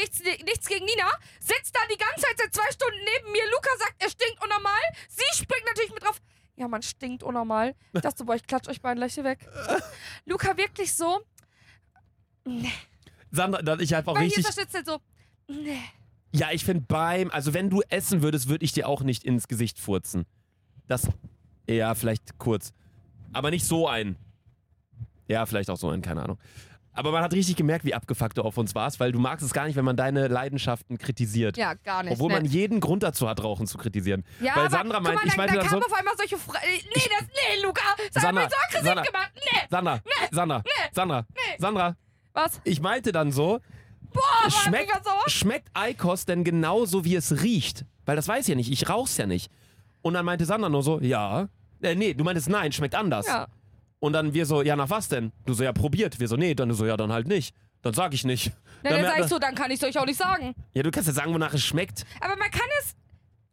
Nichts, 0.00 0.20
nichts 0.44 0.66
gegen 0.66 0.84
Nina. 0.84 1.08
Sitzt 1.40 1.74
da 1.74 1.80
die 1.92 1.98
ganze 1.98 2.22
Zeit 2.22 2.38
seit 2.38 2.54
zwei 2.54 2.70
Stunden 2.72 2.98
neben 2.98 3.32
mir. 3.32 3.42
Luca 3.50 3.70
sagt, 3.78 3.94
er 3.98 4.10
stinkt 4.10 4.42
unnormal. 4.42 4.80
Sie 5.08 5.42
springt 5.42 5.64
natürlich 5.66 5.92
mit 5.92 6.02
drauf. 6.02 6.20
Ja, 6.56 6.68
man 6.68 6.82
stinkt 6.82 7.22
unnormal. 7.22 7.74
Ich 7.94 8.00
dachte 8.00 8.24
boah, 8.24 8.34
ich 8.34 8.46
klatsch 8.46 8.68
euch 8.68 8.80
beiden 8.80 8.98
gleich 8.98 9.14
hier 9.14 9.24
weg. 9.24 9.46
Luca 10.26 10.56
wirklich 10.56 10.92
so... 10.94 11.20
Sandra, 13.30 13.62
da- 13.62 13.78
ich 13.78 13.92
habe 13.92 14.10
auch 14.10 14.14
Weil 14.16 14.28
hier 14.28 14.38
richtig. 14.38 14.56
ist 14.56 14.74
der 14.74 14.84
so... 14.84 14.98
Nee. 15.48 15.80
Ja, 16.32 16.50
ich 16.52 16.64
finde 16.64 16.84
beim, 16.86 17.30
also 17.30 17.54
wenn 17.54 17.70
du 17.70 17.82
essen 17.88 18.22
würdest, 18.22 18.48
würde 18.48 18.64
ich 18.64 18.72
dir 18.72 18.88
auch 18.88 19.02
nicht 19.02 19.24
ins 19.24 19.48
Gesicht 19.48 19.78
furzen. 19.78 20.26
Das, 20.86 21.08
ja, 21.68 21.94
vielleicht 21.94 22.38
kurz. 22.38 22.72
Aber 23.32 23.50
nicht 23.50 23.64
so 23.64 23.88
ein. 23.88 24.16
Ja, 25.28 25.46
vielleicht 25.46 25.70
auch 25.70 25.76
so 25.76 25.90
ein, 25.90 26.02
keine 26.02 26.22
Ahnung. 26.22 26.38
Aber 26.92 27.12
man 27.12 27.22
hat 27.22 27.32
richtig 27.32 27.56
gemerkt, 27.56 27.84
wie 27.84 27.94
abgefuckt 27.94 28.36
du 28.36 28.42
auf 28.42 28.58
uns 28.58 28.74
warst, 28.74 28.98
weil 28.98 29.12
du 29.12 29.18
magst 29.20 29.44
es 29.44 29.52
gar 29.52 29.66
nicht, 29.66 29.76
wenn 29.76 29.84
man 29.84 29.96
deine 29.96 30.26
Leidenschaften 30.26 30.98
kritisiert. 30.98 31.56
Ja, 31.56 31.74
gar 31.74 32.02
nicht. 32.02 32.12
Obwohl 32.12 32.28
ne. 32.28 32.34
man 32.34 32.44
jeden 32.44 32.80
Grund 32.80 33.02
dazu 33.02 33.28
hat, 33.28 33.42
Rauchen 33.42 33.66
zu 33.66 33.78
kritisieren. 33.78 34.24
ja, 34.40 34.56
weil 34.56 34.66
aber, 34.66 34.70
Sandra 34.70 35.00
meint, 35.00 35.16
mal, 35.16 35.26
ich 35.26 35.36
meinte 35.36 35.54
dann 35.54 35.62
dann 35.62 35.70
kam 35.70 35.80
so, 35.80 35.86
auf 35.86 35.98
einmal 35.98 36.14
solche 36.16 36.36
Fra 36.36 36.58
Nee, 36.64 36.80
das, 36.92 37.28
nee, 37.28 37.62
Luca, 37.62 37.82
das 37.96 38.16
hat 38.16 38.22
Sandra, 38.22 38.42
mich 38.42 38.50
so 38.50 38.56
aggressiv 38.56 38.86
Sandra. 38.86 39.04
gemacht. 39.04 39.32
Nee. 39.34 39.60
Sandra, 39.70 40.00
Sandra, 40.32 40.62
Sandra, 40.92 41.26
Sandra, 41.58 41.96
Was? 42.32 42.60
ich 42.64 42.80
meinte 42.80 43.12
dann 43.12 43.30
so, 43.30 43.60
Boah, 44.12 44.50
schmeckt, 44.50 44.92
schmeckt 45.26 45.68
Eikos 45.74 46.24
denn 46.24 46.42
genauso, 46.42 47.04
wie 47.04 47.14
es 47.14 47.42
riecht? 47.42 47.84
Weil 48.04 48.16
das 48.16 48.26
weiß 48.26 48.42
ich 48.42 48.48
ja 48.48 48.56
nicht, 48.56 48.72
ich 48.72 48.88
rauch's 48.88 49.16
ja 49.16 49.26
nicht. 49.26 49.50
Und 50.02 50.14
dann 50.14 50.24
meinte 50.24 50.44
Sandra 50.44 50.68
nur 50.68 50.82
so, 50.82 50.98
ja. 51.00 51.48
Äh, 51.82 51.94
nee, 51.94 52.14
du 52.14 52.24
meintest 52.24 52.48
nein, 52.48 52.72
schmeckt 52.72 52.94
anders. 52.96 53.26
Ja. 53.26 53.46
Und 54.00 54.12
dann 54.14 54.34
wir 54.34 54.46
so, 54.46 54.62
ja, 54.62 54.76
nach 54.76 54.90
was 54.90 55.08
denn? 55.08 55.32
Du 55.46 55.52
so, 55.54 55.62
ja, 55.62 55.72
probiert. 55.72 56.18
Wir 56.18 56.26
so, 56.28 56.36
nee, 56.36 56.54
dann 56.54 56.72
so, 56.72 56.86
ja, 56.86 56.96
dann 56.96 57.12
halt 57.12 57.28
nicht. 57.28 57.54
Dann 57.82 57.94
sag 57.94 58.12
ich 58.14 58.24
nicht. 58.24 58.52
Na, 58.82 58.90
Dann 58.90 59.02
dann 59.02 59.12
sag 59.12 59.20
ich 59.20 59.26
so, 59.26 59.38
dann 59.38 59.54
kann 59.54 59.70
ich 59.70 59.80
es 59.82 59.88
euch 59.88 59.98
auch 59.98 60.06
nicht 60.06 60.18
sagen. 60.18 60.54
Ja, 60.74 60.82
du 60.82 60.90
kannst 60.90 61.06
ja 61.06 61.12
sagen, 61.14 61.32
wonach 61.32 61.52
es 61.54 61.62
schmeckt. 61.62 62.04
Aber 62.20 62.36
man 62.36 62.50
kann 62.50 62.66
es. 62.80 62.94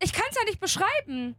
Ich 0.02 0.14
kann 0.14 0.26
es 0.30 0.36
ja 0.38 0.44
nicht 0.46 0.60
beschreiben. 0.60 1.36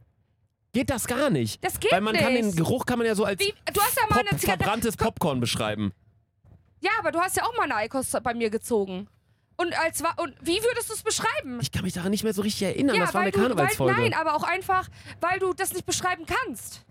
Geht 0.72 0.90
das 0.90 1.06
gar 1.06 1.30
nicht. 1.30 1.62
Das 1.64 1.80
geht 1.80 1.90
Weil 1.92 2.00
man 2.02 2.12
nicht. 2.12 2.22
kann 2.24 2.34
den 2.34 2.54
Geruch 2.54 2.84
kann 2.86 2.98
man 2.98 3.06
ja 3.06 3.14
so 3.14 3.24
als 3.24 3.40
Wie, 3.40 3.52
du 3.72 3.80
hast 3.80 3.96
ja 3.96 4.02
mal 4.10 4.16
Pop 4.20 4.28
eine 4.30 4.38
Zigarette. 4.38 4.62
verbranntes 4.64 4.96
Popcorn 4.96 5.40
beschreiben. 5.40 5.92
Ja, 6.80 6.90
aber 6.98 7.10
du 7.12 7.18
hast 7.20 7.36
ja 7.36 7.44
auch 7.44 7.56
mal 7.56 7.64
eine 7.64 7.76
Eikos 7.76 8.12
bei 8.22 8.34
mir 8.34 8.50
gezogen. 8.50 9.08
Und 9.56 9.76
als 9.80 10.02
und 10.18 10.34
wie 10.40 10.62
würdest 10.62 10.88
du 10.90 10.94
es 10.94 11.02
beschreiben? 11.02 11.58
Ich 11.60 11.72
kann 11.72 11.82
mich 11.82 11.94
daran 11.94 12.10
nicht 12.10 12.22
mehr 12.24 12.32
so 12.34 12.42
richtig 12.42 12.62
erinnern. 12.62 12.94
ja, 12.96 13.04
das 13.06 13.14
war 13.14 13.22
weil 13.22 13.28
eine 13.28 13.32
du, 13.32 13.38
weil, 13.40 13.48
Karnevalsfolge. 13.48 14.00
nein, 14.00 14.14
aber 14.14 14.34
auch 14.36 14.44
einfach, 14.44 14.88
weil 15.20 15.38
du 15.40 15.52
das 15.52 15.72
nicht 15.72 15.84
beschreiben 15.86 16.24
kannst. 16.26 16.84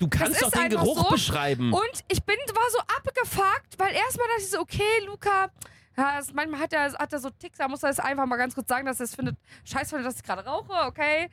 Du 0.00 0.08
kannst 0.08 0.42
das 0.42 0.50
doch 0.50 0.60
den 0.60 0.70
Geruch 0.70 1.04
so. 1.04 1.10
beschreiben. 1.10 1.72
Und 1.72 2.04
ich 2.08 2.24
bin, 2.24 2.36
war 2.36 2.70
so 2.72 2.78
abgefuckt, 2.96 3.78
weil 3.78 3.94
erstmal 3.94 4.26
dachte 4.28 4.42
ich 4.42 4.50
so, 4.50 4.58
okay, 4.58 5.04
Luca, 5.06 5.50
ja, 5.96 6.16
das, 6.16 6.32
manchmal 6.32 6.60
hat 6.60 6.72
er, 6.72 6.92
hat 6.94 7.12
er 7.12 7.20
so 7.20 7.30
Ticks, 7.30 7.58
da 7.58 7.68
muss 7.68 7.82
er 7.82 7.90
es 7.90 8.00
einfach 8.00 8.26
mal 8.26 8.36
ganz 8.36 8.54
kurz 8.54 8.68
sagen, 8.68 8.86
dass 8.86 8.98
er 8.98 9.04
es 9.04 9.14
findet, 9.14 9.36
scheiße 9.64 9.90
findet, 9.90 10.06
dass 10.06 10.16
ich 10.16 10.22
gerade 10.22 10.44
rauche, 10.44 10.72
okay. 10.86 11.30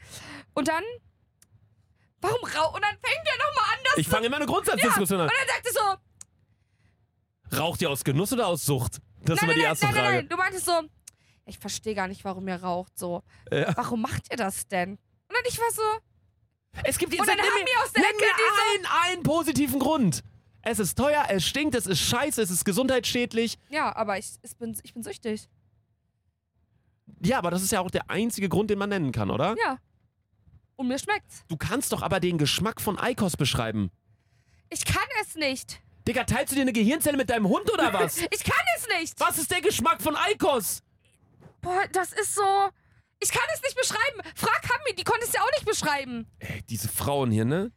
Und 0.54 0.68
dann, 0.68 0.84
warum 2.22 2.44
rauch? 2.44 2.76
Und 2.76 2.84
dann 2.84 2.92
fängt 3.02 3.26
er 3.26 3.38
nochmal 3.48 3.74
an, 3.74 3.80
das 3.86 3.98
ich 3.98 4.08
fange 4.08 4.28
immer 4.28 4.38
eine 4.38 4.46
Grundsatzdiskussion 4.46 5.22
an. 5.22 5.28
Und 5.28 5.34
dann 5.36 5.48
sagt 5.48 5.66
er 5.66 5.74
so, 5.74 5.98
Raucht 7.58 7.82
ihr 7.82 7.90
aus 7.90 8.04
Genuss 8.04 8.34
oder 8.34 8.48
aus 8.48 8.66
Sucht? 8.66 9.00
Das 9.22 9.36
ist 9.36 9.42
nein, 9.42 9.44
immer 9.44 9.54
die 9.54 9.62
nein, 9.62 9.70
erste 9.70 9.86
nein, 9.86 9.96
nein, 9.96 10.04
Frage. 10.04 10.18
nein, 10.18 10.30
du 10.30 10.36
meintest 10.38 10.66
so, 10.66 10.82
ich 11.46 11.60
verstehe 11.60 11.96
gar 11.96 12.08
nicht, 12.08 12.26
warum 12.26 12.48
ihr 12.48 12.62
raucht, 12.62 12.98
so. 12.98 13.24
Ja. 13.52 13.76
Warum 13.78 14.02
macht 14.02 14.30
ihr 14.30 14.38
das 14.38 14.68
denn? 14.68 14.92
Und 14.92 15.00
dann 15.30 15.44
ich 15.48 15.58
war 15.58 15.72
so, 15.72 15.82
Es 16.84 16.98
gibt 16.98 17.12
jetzt 17.14 17.22
Und 17.22 17.28
dann 17.28 17.38
nenn 17.38 17.46
haben 17.46 17.64
mir, 17.64 17.84
aus 17.84 17.92
der 17.92 18.02
nenn 18.04 18.12
Ecke 18.12 18.24
mir 18.24 18.76
einen, 18.76 19.14
einen 19.14 19.24
positiven 19.24 19.80
Grund. 19.80 20.24
Es 20.62 20.80
ist 20.80 20.98
teuer, 20.98 21.26
es 21.30 21.46
stinkt, 21.46 21.76
es 21.76 21.88
ist 21.88 22.02
scheiße, 22.02 22.42
es 22.42 22.52
ist 22.52 22.66
gesundheitsschädlich. 22.66 23.58
ja, 23.70 23.96
aber 23.96 24.18
ich, 24.18 24.28
ich, 24.42 24.56
bin, 24.58 24.78
ich 24.84 24.94
bin 24.94 25.02
süchtig. 25.04 25.48
Ja, 27.24 27.40
aber 27.40 27.52
das 27.52 27.64
ist 27.64 27.72
ja 27.72 27.80
auch 27.80 27.90
der 27.90 28.10
einzige 28.10 28.50
Grund, 28.50 28.70
den 28.70 28.78
man 28.78 28.90
nennen 28.90 29.12
kann, 29.12 29.32
oder? 29.32 29.56
Ja. 29.64 29.78
Und 30.76 30.88
mir 30.90 31.00
schmeckt's. 31.00 31.44
Du 31.48 31.58
kannst 31.58 31.92
doch 31.94 32.04
aber 32.04 32.20
den 32.20 32.38
Geschmack 32.38 32.80
von 32.82 33.00
Eikos 33.00 33.38
beschreiben. 33.38 33.90
Ich 34.70 34.86
kann 34.86 35.08
es 35.22 35.36
nicht. 35.36 35.80
Digga, 36.08 36.26
teilst 36.26 36.52
du 36.52 36.56
dir 36.56 36.62
eine 36.62 36.74
Gehirnzelle 36.74 37.18
mit 37.18 37.30
deinem 37.30 37.48
Hund 37.48 37.72
oder 37.74 37.92
was? 37.94 38.18
Ich 38.32 38.44
kann 38.44 38.66
es 38.78 38.88
nicht. 39.00 39.20
was 39.20 39.38
ist 39.38 39.50
der 39.50 39.62
Geschmack 39.62 40.02
von 40.02 40.16
Eikos? 40.16 40.84
Boah, 41.62 41.86
das 41.92 42.14
ist 42.14 42.36
so. 42.36 42.70
Ich 43.20 43.30
kann 43.30 43.42
es 43.54 43.62
nicht 43.62 43.76
beschreiben. 43.78 44.22
Frag 44.36 44.62
Hami, 44.64 44.96
die 44.98 45.04
konnte 45.04 45.26
es 45.26 45.34
ja 45.34 45.42
auch 45.42 45.52
nicht 45.58 45.66
beschreiben. 45.66 46.28
Ey, 46.40 46.62
diese 46.70 46.88
Frauen 46.88 47.32
hier, 47.32 47.46
ne? 47.46 47.72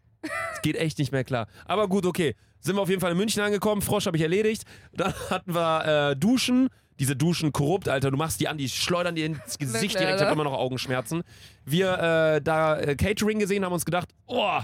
Es 0.55 0.61
geht 0.63 0.77
echt 0.77 0.99
nicht 0.99 1.13
mehr 1.13 1.25
klar. 1.25 1.47
Aber 1.65 1.89
gut, 1.89 2.05
okay. 2.07 2.37
Sind 2.61 2.77
wir 2.77 2.83
auf 2.83 2.91
jeden 2.91 3.01
Fall 3.01 3.13
in 3.13 3.17
München 3.17 3.43
angekommen. 3.43 3.81
Frosch 3.81 4.05
habe 4.07 4.19
ich 4.19 4.23
erledigt. 4.23 4.65
Dann 4.93 5.15
hatten 5.31 5.55
wir 5.55 6.11
äh, 6.11 6.17
Duschen. 6.17 6.69
Diese 6.99 7.17
Duschen 7.17 7.53
korrupt, 7.53 7.89
Alter. 7.89 8.11
Du 8.11 8.19
machst 8.19 8.39
die 8.41 8.49
an, 8.49 8.59
die 8.59 8.69
schleudern 8.69 9.15
dir 9.15 9.25
ins 9.25 9.57
Gesicht 9.57 9.99
direkt. 9.99 10.17
Ich 10.17 10.23
habe 10.23 10.33
immer 10.35 10.45
noch 10.45 10.53
Augenschmerzen. 10.53 11.23
Wir 11.65 11.95
äh, 11.95 12.43
da 12.43 12.79
äh, 12.79 12.95
Catering 12.95 13.39
gesehen, 13.39 13.65
haben 13.65 13.73
uns 13.73 13.87
gedacht, 13.87 14.11
oh, 14.27 14.59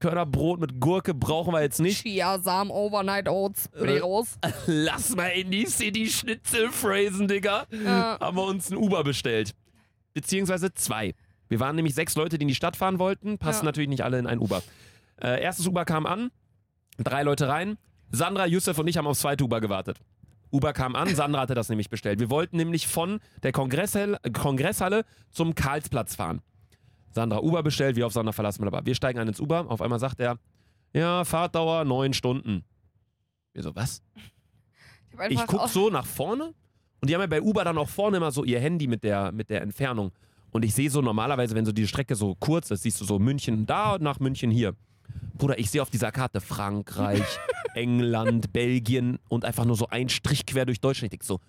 Körnerbrot 0.00 0.58
mit 0.58 0.80
Gurke 0.80 1.14
brauchen 1.14 1.52
wir 1.52 1.62
jetzt 1.62 1.78
nicht. 1.80 2.02
Chiasamen, 2.02 2.72
Overnight 2.72 3.28
Oats, 3.28 3.68
Äh. 3.76 3.98
raus. 3.98 4.36
Lass 4.66 5.14
mal 5.14 5.28
in 5.28 5.52
die 5.52 5.66
City 5.66 6.08
Schnitzel 6.08 6.72
phrasen, 6.72 7.28
Digga. 7.28 7.66
Ja. 7.70 8.18
Haben 8.20 8.36
wir 8.36 8.44
uns 8.44 8.70
ein 8.72 8.76
Uber 8.76 9.04
bestellt. 9.04 9.54
Beziehungsweise 10.18 10.74
zwei. 10.74 11.14
Wir 11.48 11.60
waren 11.60 11.76
nämlich 11.76 11.94
sechs 11.94 12.16
Leute, 12.16 12.38
die 12.38 12.42
in 12.42 12.48
die 12.48 12.56
Stadt 12.56 12.74
fahren 12.74 12.98
wollten. 12.98 13.38
Passen 13.38 13.60
Ja. 13.60 13.66
natürlich 13.66 13.88
nicht 13.88 14.02
alle 14.02 14.18
in 14.18 14.26
ein 14.26 14.40
Uber. 14.40 14.64
Äh, 15.22 15.40
erstes 15.40 15.64
Uber 15.68 15.84
kam 15.84 16.06
an. 16.06 16.32
Drei 16.98 17.22
Leute 17.22 17.46
rein. 17.46 17.78
Sandra, 18.10 18.44
Yusuf 18.46 18.76
und 18.78 18.88
ich 18.88 18.96
haben 18.96 19.06
aufs 19.06 19.20
zweite 19.20 19.44
Uber 19.44 19.60
gewartet. 19.60 20.00
Uber 20.50 20.72
kam 20.72 20.96
an, 20.96 21.14
Sandra 21.14 21.42
hatte 21.42 21.54
das 21.54 21.68
nämlich 21.68 21.88
bestellt. 21.90 22.18
Wir 22.18 22.30
wollten 22.30 22.56
nämlich 22.56 22.88
von 22.88 23.20
der 23.44 23.52
Kongresshalle, 23.52 24.18
Kongresshalle 24.32 25.04
zum 25.30 25.54
Karlsplatz 25.54 26.16
fahren. 26.16 26.40
Sandra 27.12 27.38
Uber 27.42 27.62
bestellt, 27.62 27.94
wir 27.94 28.06
auf 28.06 28.12
Sandra 28.12 28.32
verlassen. 28.32 28.62
blablabla. 28.62 28.86
Wir 28.86 28.94
steigen 28.96 29.20
ein 29.20 29.28
ins 29.28 29.38
Uber. 29.40 29.66
Auf 29.70 29.80
einmal 29.80 30.00
sagt 30.00 30.18
er, 30.18 30.38
ja, 30.94 31.24
Fahrtdauer 31.24 31.84
neun 31.84 32.12
Stunden. 32.14 32.64
Wir 33.52 33.62
so, 33.62 33.76
was? 33.76 34.02
Ich, 35.28 35.38
Ich 35.38 35.46
guck 35.46 35.68
so 35.68 35.90
nach 35.90 36.06
vorne 36.06 36.54
und 37.00 37.08
die 37.08 37.14
haben 37.14 37.20
ja 37.20 37.26
bei 37.26 37.42
Uber 37.42 37.64
dann 37.64 37.78
auch 37.78 37.88
vorne 37.88 38.16
immer 38.16 38.30
so 38.30 38.44
ihr 38.44 38.60
Handy 38.60 38.86
mit 38.86 39.04
der, 39.04 39.32
mit 39.32 39.50
der 39.50 39.62
Entfernung. 39.62 40.12
Und 40.50 40.64
ich 40.64 40.74
sehe 40.74 40.90
so 40.90 41.00
normalerweise, 41.00 41.54
wenn 41.54 41.66
so 41.66 41.72
die 41.72 41.86
Strecke 41.86 42.14
so 42.14 42.34
kurz 42.40 42.70
ist, 42.70 42.82
siehst 42.82 43.00
du 43.00 43.04
so 43.04 43.18
München 43.18 43.66
da 43.66 43.94
und 43.94 44.02
nach 44.02 44.18
München 44.18 44.50
hier. 44.50 44.74
Bruder, 45.36 45.58
ich 45.58 45.70
sehe 45.70 45.82
auf 45.82 45.90
dieser 45.90 46.10
Karte 46.10 46.40
Frankreich, 46.40 47.22
England, 47.74 48.52
Belgien 48.52 49.18
und 49.28 49.44
einfach 49.44 49.64
nur 49.64 49.76
so 49.76 49.86
ein 49.88 50.08
Strich 50.08 50.46
quer 50.46 50.66
durch 50.66 50.80
Deutschland. 50.80 51.12
Ich 51.12 51.18
denk 51.18 51.24
so, 51.24 51.40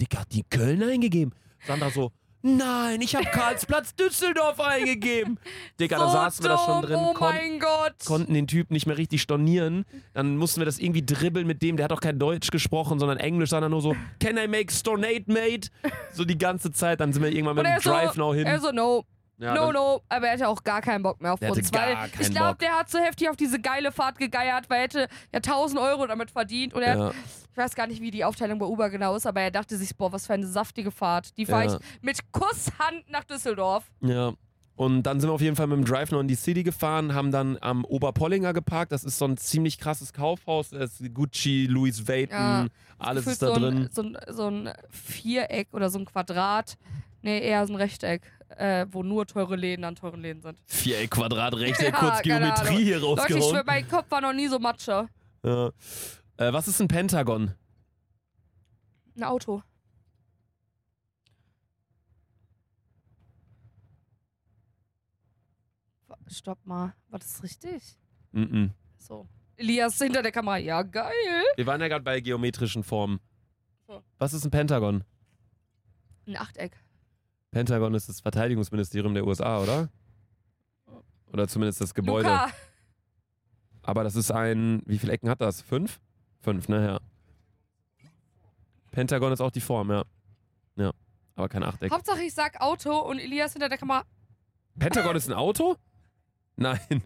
Dick 0.00 0.16
hat 0.16 0.32
die 0.32 0.42
Köln 0.42 0.82
eingegeben. 0.82 1.32
Sandra 1.66 1.90
so, 1.90 2.12
Nein, 2.48 3.00
ich 3.00 3.16
habe 3.16 3.24
Karlsplatz 3.24 3.96
Düsseldorf 3.96 4.60
eingegeben. 4.60 5.40
Digga, 5.80 5.98
da 5.98 6.06
so 6.06 6.12
saßen 6.12 6.44
wir 6.44 6.50
da 6.50 6.58
schon 6.58 6.82
drin, 6.82 6.96
Oh 6.96 7.12
kon 7.12 7.34
mein 7.34 7.58
Gott. 7.58 7.94
konnten 8.04 8.34
den 8.34 8.46
Typen 8.46 8.72
nicht 8.72 8.86
mehr 8.86 8.96
richtig 8.96 9.22
stornieren. 9.22 9.84
Dann 10.14 10.36
mussten 10.36 10.60
wir 10.60 10.64
das 10.64 10.78
irgendwie 10.78 11.04
dribbeln 11.04 11.46
mit 11.48 11.60
dem, 11.60 11.76
der 11.76 11.84
hat 11.84 11.92
auch 11.92 12.00
kein 12.00 12.20
Deutsch 12.20 12.50
gesprochen, 12.52 13.00
sondern 13.00 13.18
Englisch, 13.18 13.50
sondern 13.50 13.72
nur 13.72 13.80
so, 13.82 13.96
can 14.20 14.36
I 14.36 14.46
make 14.46 14.72
stornate, 14.72 15.24
mate? 15.26 15.70
So 16.12 16.24
die 16.24 16.38
ganze 16.38 16.70
Zeit. 16.70 17.00
Dann 17.00 17.12
sind 17.12 17.24
wir 17.24 17.32
irgendwann 17.32 17.56
mit 17.56 17.66
dem 17.66 17.72
er 17.72 17.80
so, 17.80 17.90
Drive 17.90 18.16
Now 18.16 18.32
hin. 18.32 18.46
Er 18.46 18.60
so, 18.60 18.70
no, 18.70 19.04
Ja, 19.38 19.70
no. 19.70 20.00
Aber 20.08 20.26
er 20.26 20.32
hatte 20.32 20.48
auch 20.48 20.62
gar 20.64 20.80
keinen 20.80 21.02
Bock 21.02 21.20
mehr 21.20 21.34
auf 21.34 21.42
uns. 21.42 21.72
Weil 21.72 21.96
ich 22.18 22.30
glaube, 22.30 22.56
der 22.58 22.72
hat 22.78 22.88
so 22.90 22.98
heftig 22.98 23.28
auf 23.28 23.36
diese 23.36 23.60
geile 23.60 23.92
Fahrt 23.92 24.18
gegeiert, 24.18 24.70
weil 24.70 24.78
er 24.78 24.82
hätte 24.84 25.08
ja 25.32 25.40
1000 25.40 25.78
Euro 25.80 26.06
damit 26.06 26.30
verdient. 26.30 26.72
Und 26.72 26.82
er 26.82 26.96
Ja. 26.96 27.04
hat, 27.08 27.14
ich 27.50 27.56
weiß 27.56 27.74
gar 27.74 27.86
nicht, 27.86 28.00
wie 28.00 28.10
die 28.10 28.24
Aufteilung 28.24 28.58
bei 28.58 28.66
Uber 28.66 28.88
genau 28.88 29.14
ist, 29.14 29.26
aber 29.26 29.42
er 29.42 29.50
dachte 29.50 29.76
sich, 29.76 29.94
boah, 29.96 30.10
was 30.12 30.26
für 30.26 30.32
eine 30.34 30.46
saftige 30.46 30.90
Fahrt. 30.90 31.36
Die 31.36 31.44
fahre 31.46 31.66
Ja. 31.66 31.74
ich 31.76 32.02
mit 32.02 32.32
Kusshand 32.32 33.08
nach 33.10 33.24
Düsseldorf. 33.24 33.84
Ja. 34.00 34.32
Und 34.74 35.04
dann 35.04 35.20
sind 35.20 35.30
wir 35.30 35.34
auf 35.34 35.40
jeden 35.40 35.56
Fall 35.56 35.66
mit 35.68 35.78
dem 35.78 35.84
Drive 35.86 36.10
noch 36.10 36.20
in 36.20 36.28
die 36.28 36.34
City 36.34 36.62
gefahren, 36.62 37.14
haben 37.14 37.30
dann 37.30 37.56
am 37.62 37.82
Oberpollinger 37.86 38.52
geparkt. 38.52 38.92
Das 38.92 39.04
ist 39.04 39.16
so 39.16 39.24
ein 39.24 39.38
ziemlich 39.38 39.78
krasses 39.78 40.12
Kaufhaus. 40.12 40.68
Da 40.70 40.80
ist 40.80 41.02
Gucci, 41.14 41.66
Louis 41.66 42.06
Vuitton, 42.06 42.68
alles 42.98 43.26
ist 43.26 43.40
da 43.40 43.48
so 43.48 43.54
drin. 43.60 43.76
Ein, 43.84 43.88
so, 43.90 44.02
ein, 44.02 44.18
so 44.28 44.50
ein 44.50 44.70
Viereck 44.90 45.68
oder 45.72 45.88
so 45.88 45.98
ein 45.98 46.04
Quadrat. 46.04 46.76
Nee, 47.22 47.40
eher 47.40 47.66
so 47.66 47.72
ein 47.72 47.76
Rechteck, 47.76 48.20
äh, 48.48 48.86
wo 48.90 49.02
nur 49.02 49.26
teure 49.26 49.56
Läden 49.56 49.84
an 49.84 49.96
teuren 49.96 50.20
Läden 50.20 50.42
sind. 50.42 50.58
Viereck, 50.66 51.10
Quadrat, 51.10 51.54
Rechteck, 51.54 51.92
Ja, 51.92 51.98
kurz 51.98 52.22
Geometrie 52.22 52.84
hier 52.84 52.98
Leute, 52.98 53.38
ich 53.38 53.64
mein 53.64 53.88
Kopf 53.88 54.10
war 54.10 54.20
noch 54.20 54.32
nie 54.32 54.48
so 54.48 54.58
Matsche. 54.58 55.08
Ja. 55.42 55.68
Äh, 56.38 56.52
was 56.52 56.68
ist 56.68 56.80
ein 56.80 56.88
Pentagon? 56.88 57.54
Ein 59.16 59.24
Auto. 59.24 59.62
Stopp 66.28 66.58
mal. 66.66 66.94
War 67.08 67.18
das 67.18 67.42
richtig? 67.42 67.98
Mhm. 68.32 68.72
So. 68.98 69.28
Elias 69.56 69.96
hinter 69.98 70.22
der 70.22 70.32
Kamera. 70.32 70.58
Ja, 70.58 70.82
geil. 70.82 71.12
Wir 71.54 71.66
waren 71.66 71.80
ja 71.80 71.88
gerade 71.88 72.04
bei 72.04 72.20
geometrischen 72.20 72.82
Formen. 72.82 73.20
So. 73.86 74.02
Was 74.18 74.34
ist 74.34 74.44
ein 74.44 74.50
Pentagon? 74.50 75.04
Ein 76.26 76.36
Achteck. 76.36 76.76
Pentagon 77.56 77.94
ist 77.94 78.06
das 78.06 78.20
Verteidigungsministerium 78.20 79.14
der 79.14 79.26
USA, 79.26 79.58
oder? 79.62 79.88
Oder 81.32 81.48
zumindest 81.48 81.80
das 81.80 81.94
Gebäude. 81.94 82.28
Luca. 82.28 82.50
Aber 83.82 84.04
das 84.04 84.14
ist 84.14 84.30
ein. 84.30 84.82
Wie 84.84 84.98
viele 84.98 85.14
Ecken 85.14 85.30
hat 85.30 85.40
das? 85.40 85.62
Fünf? 85.62 85.98
Fünf, 86.42 86.68
ne? 86.68 86.84
Ja. 86.84 87.00
Pentagon 88.90 89.32
ist 89.32 89.40
auch 89.40 89.50
die 89.50 89.62
Form, 89.62 89.90
ja. 89.90 90.04
Ja. 90.76 90.92
Aber 91.34 91.48
kein 91.48 91.62
Achteck. 91.62 91.90
Hauptsache 91.90 92.22
ich 92.24 92.34
sag 92.34 92.60
Auto 92.60 92.94
und 92.98 93.18
Elias 93.20 93.54
hinter 93.54 93.70
der 93.70 93.78
Kamera. 93.78 94.04
Pentagon 94.78 95.16
ist 95.16 95.26
ein 95.26 95.34
Auto? 95.34 95.76
Nein. 96.56 97.04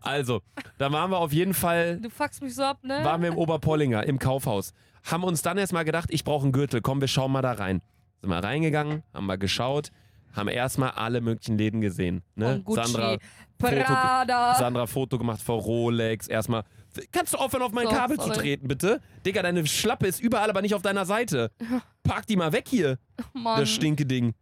Also, 0.00 0.42
da 0.78 0.90
waren 0.90 1.12
wir 1.12 1.18
auf 1.18 1.32
jeden 1.32 1.54
Fall. 1.54 2.00
Du 2.00 2.10
fuckst 2.10 2.42
mich 2.42 2.56
so 2.56 2.64
ab, 2.64 2.82
ne? 2.82 3.04
Waren 3.04 3.22
wir 3.22 3.28
im 3.28 3.38
Oberpollinger, 3.38 4.02
im 4.04 4.18
Kaufhaus. 4.18 4.72
Haben 5.04 5.22
uns 5.22 5.42
dann 5.42 5.58
erstmal 5.58 5.84
gedacht, 5.84 6.08
ich 6.10 6.24
brauche 6.24 6.42
einen 6.42 6.52
Gürtel. 6.52 6.80
Komm, 6.80 7.00
wir 7.00 7.06
schauen 7.06 7.30
mal 7.30 7.42
da 7.42 7.52
rein. 7.52 7.82
Sind 8.22 8.30
wir 8.30 8.42
reingegangen, 8.42 9.02
haben 9.12 9.26
mal 9.26 9.36
geschaut, 9.36 9.90
haben 10.32 10.48
erstmal 10.48 10.90
alle 10.92 11.20
möglichen 11.20 11.58
Läden 11.58 11.80
gesehen. 11.80 12.22
Ne? 12.36 12.62
Sandra, 12.66 13.18
Prada. 13.58 14.54
Sandra 14.58 14.86
Foto 14.86 15.18
gemacht 15.18 15.42
vor 15.42 15.60
Rolex. 15.60 16.28
Erstmal. 16.28 16.64
Kannst 17.10 17.32
du 17.34 17.38
aufhören, 17.38 17.62
auf 17.62 17.72
mein 17.72 17.86
So, 17.86 17.92
Kabel 17.92 18.16
zu 18.18 18.24
sorry. 18.26 18.38
treten, 18.38 18.68
bitte? 18.68 19.00
Digga, 19.24 19.42
deine 19.42 19.66
Schlappe 19.66 20.06
ist 20.06 20.20
überall, 20.20 20.50
aber 20.50 20.62
nicht 20.62 20.74
auf 20.74 20.82
deiner 20.82 21.04
Seite. 21.06 21.50
Park 22.02 22.26
die 22.26 22.36
mal 22.36 22.52
weg 22.52 22.66
hier, 22.68 22.98
Mann. 23.32 23.60
das 23.60 23.70
Stinke-Ding. 23.70 24.34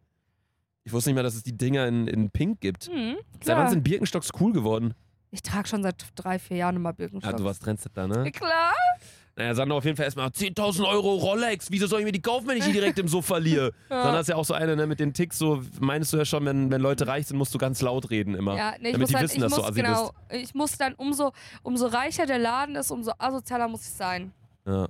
Ich 0.85 0.93
wusste 0.93 1.11
nicht 1.11 1.17
mal, 1.17 1.23
dass 1.23 1.35
es 1.35 1.43
die 1.45 1.57
Dinger 1.57 1.87
in, 1.87 2.09
in 2.09 2.31
Pink 2.31 2.61
gibt. 2.61 2.87
Hm, 2.89 3.17
Seit 3.43 3.57
wann 3.57 3.69
sind 3.71 3.85
Birkenstocks 3.85 4.31
cool 4.41 4.53
geworden? 4.53 4.95
Ich 5.31 5.43
trage 5.43 5.69
schon 5.69 5.83
seit 5.85 6.05
drei, 6.17 6.39
vier 6.41 6.57
Jahren 6.57 6.77
immer 6.77 6.89
Ja, 6.91 6.95
Birkenstock. 6.95 7.37
du 7.37 7.45
warst 7.45 7.63
Trendsetter, 7.63 8.09
ne? 8.09 8.31
Klar. 8.33 8.73
Naja, 9.41 9.55
Sandra 9.55 9.79
auf 9.79 9.85
jeden 9.87 9.97
Fall 9.97 10.05
erstmal 10.05 10.29
10.000 10.29 10.87
Euro 10.87 11.15
Rolex. 11.15 11.71
Wieso 11.71 11.87
soll 11.87 12.01
ich 12.01 12.05
mir 12.05 12.13
die 12.13 12.21
kaufen, 12.21 12.47
wenn 12.47 12.59
ich 12.59 12.65
die 12.65 12.73
direkt 12.73 12.99
im 12.99 13.09
Sofa 13.09 13.35
verliere? 13.35 13.73
Ja. 13.91 14.03
Sandra 14.03 14.21
ist 14.21 14.29
ja 14.29 14.37
auch 14.37 14.45
so 14.45 14.55
eine, 14.55 14.77
ne, 14.77 14.87
mit 14.87 15.01
den 15.01 15.15
Ticks, 15.15 15.39
so 15.39 15.63
meinst 15.81 16.13
du 16.13 16.19
ja 16.19 16.25
schon, 16.25 16.45
wenn, 16.45 16.71
wenn 16.71 16.81
Leute 16.81 17.07
reich 17.07 17.27
sind, 17.27 17.39
musst 17.39 17.55
du 17.55 17.59
ganz 17.59 17.81
laut 17.81 18.11
reden 18.11 18.35
immer. 18.35 18.57
Ja, 18.57 18.73
nee, 18.79 18.89
ich 18.89 18.93
damit 18.93 19.01
muss 19.01 19.09
die 19.09 19.17
halt, 19.17 19.25
wissen, 19.25 19.37
ich 19.37 19.43
dass 19.43 19.53
du 19.53 19.61
muss, 19.61 19.71
assi 19.71 19.81
genau, 19.81 20.13
ich 20.31 20.55
muss 20.55 20.77
dann, 20.77 20.95
umso, 20.95 21.33
umso 21.63 21.87
reicher 21.87 22.27
der 22.27 22.39
Laden 22.39 22.77
ist, 22.77 22.91
umso 22.91 23.13
asozialer 23.19 23.69
muss 23.69 23.83
ich 23.83 23.91
sein. 23.91 24.33
Ja. 24.67 24.89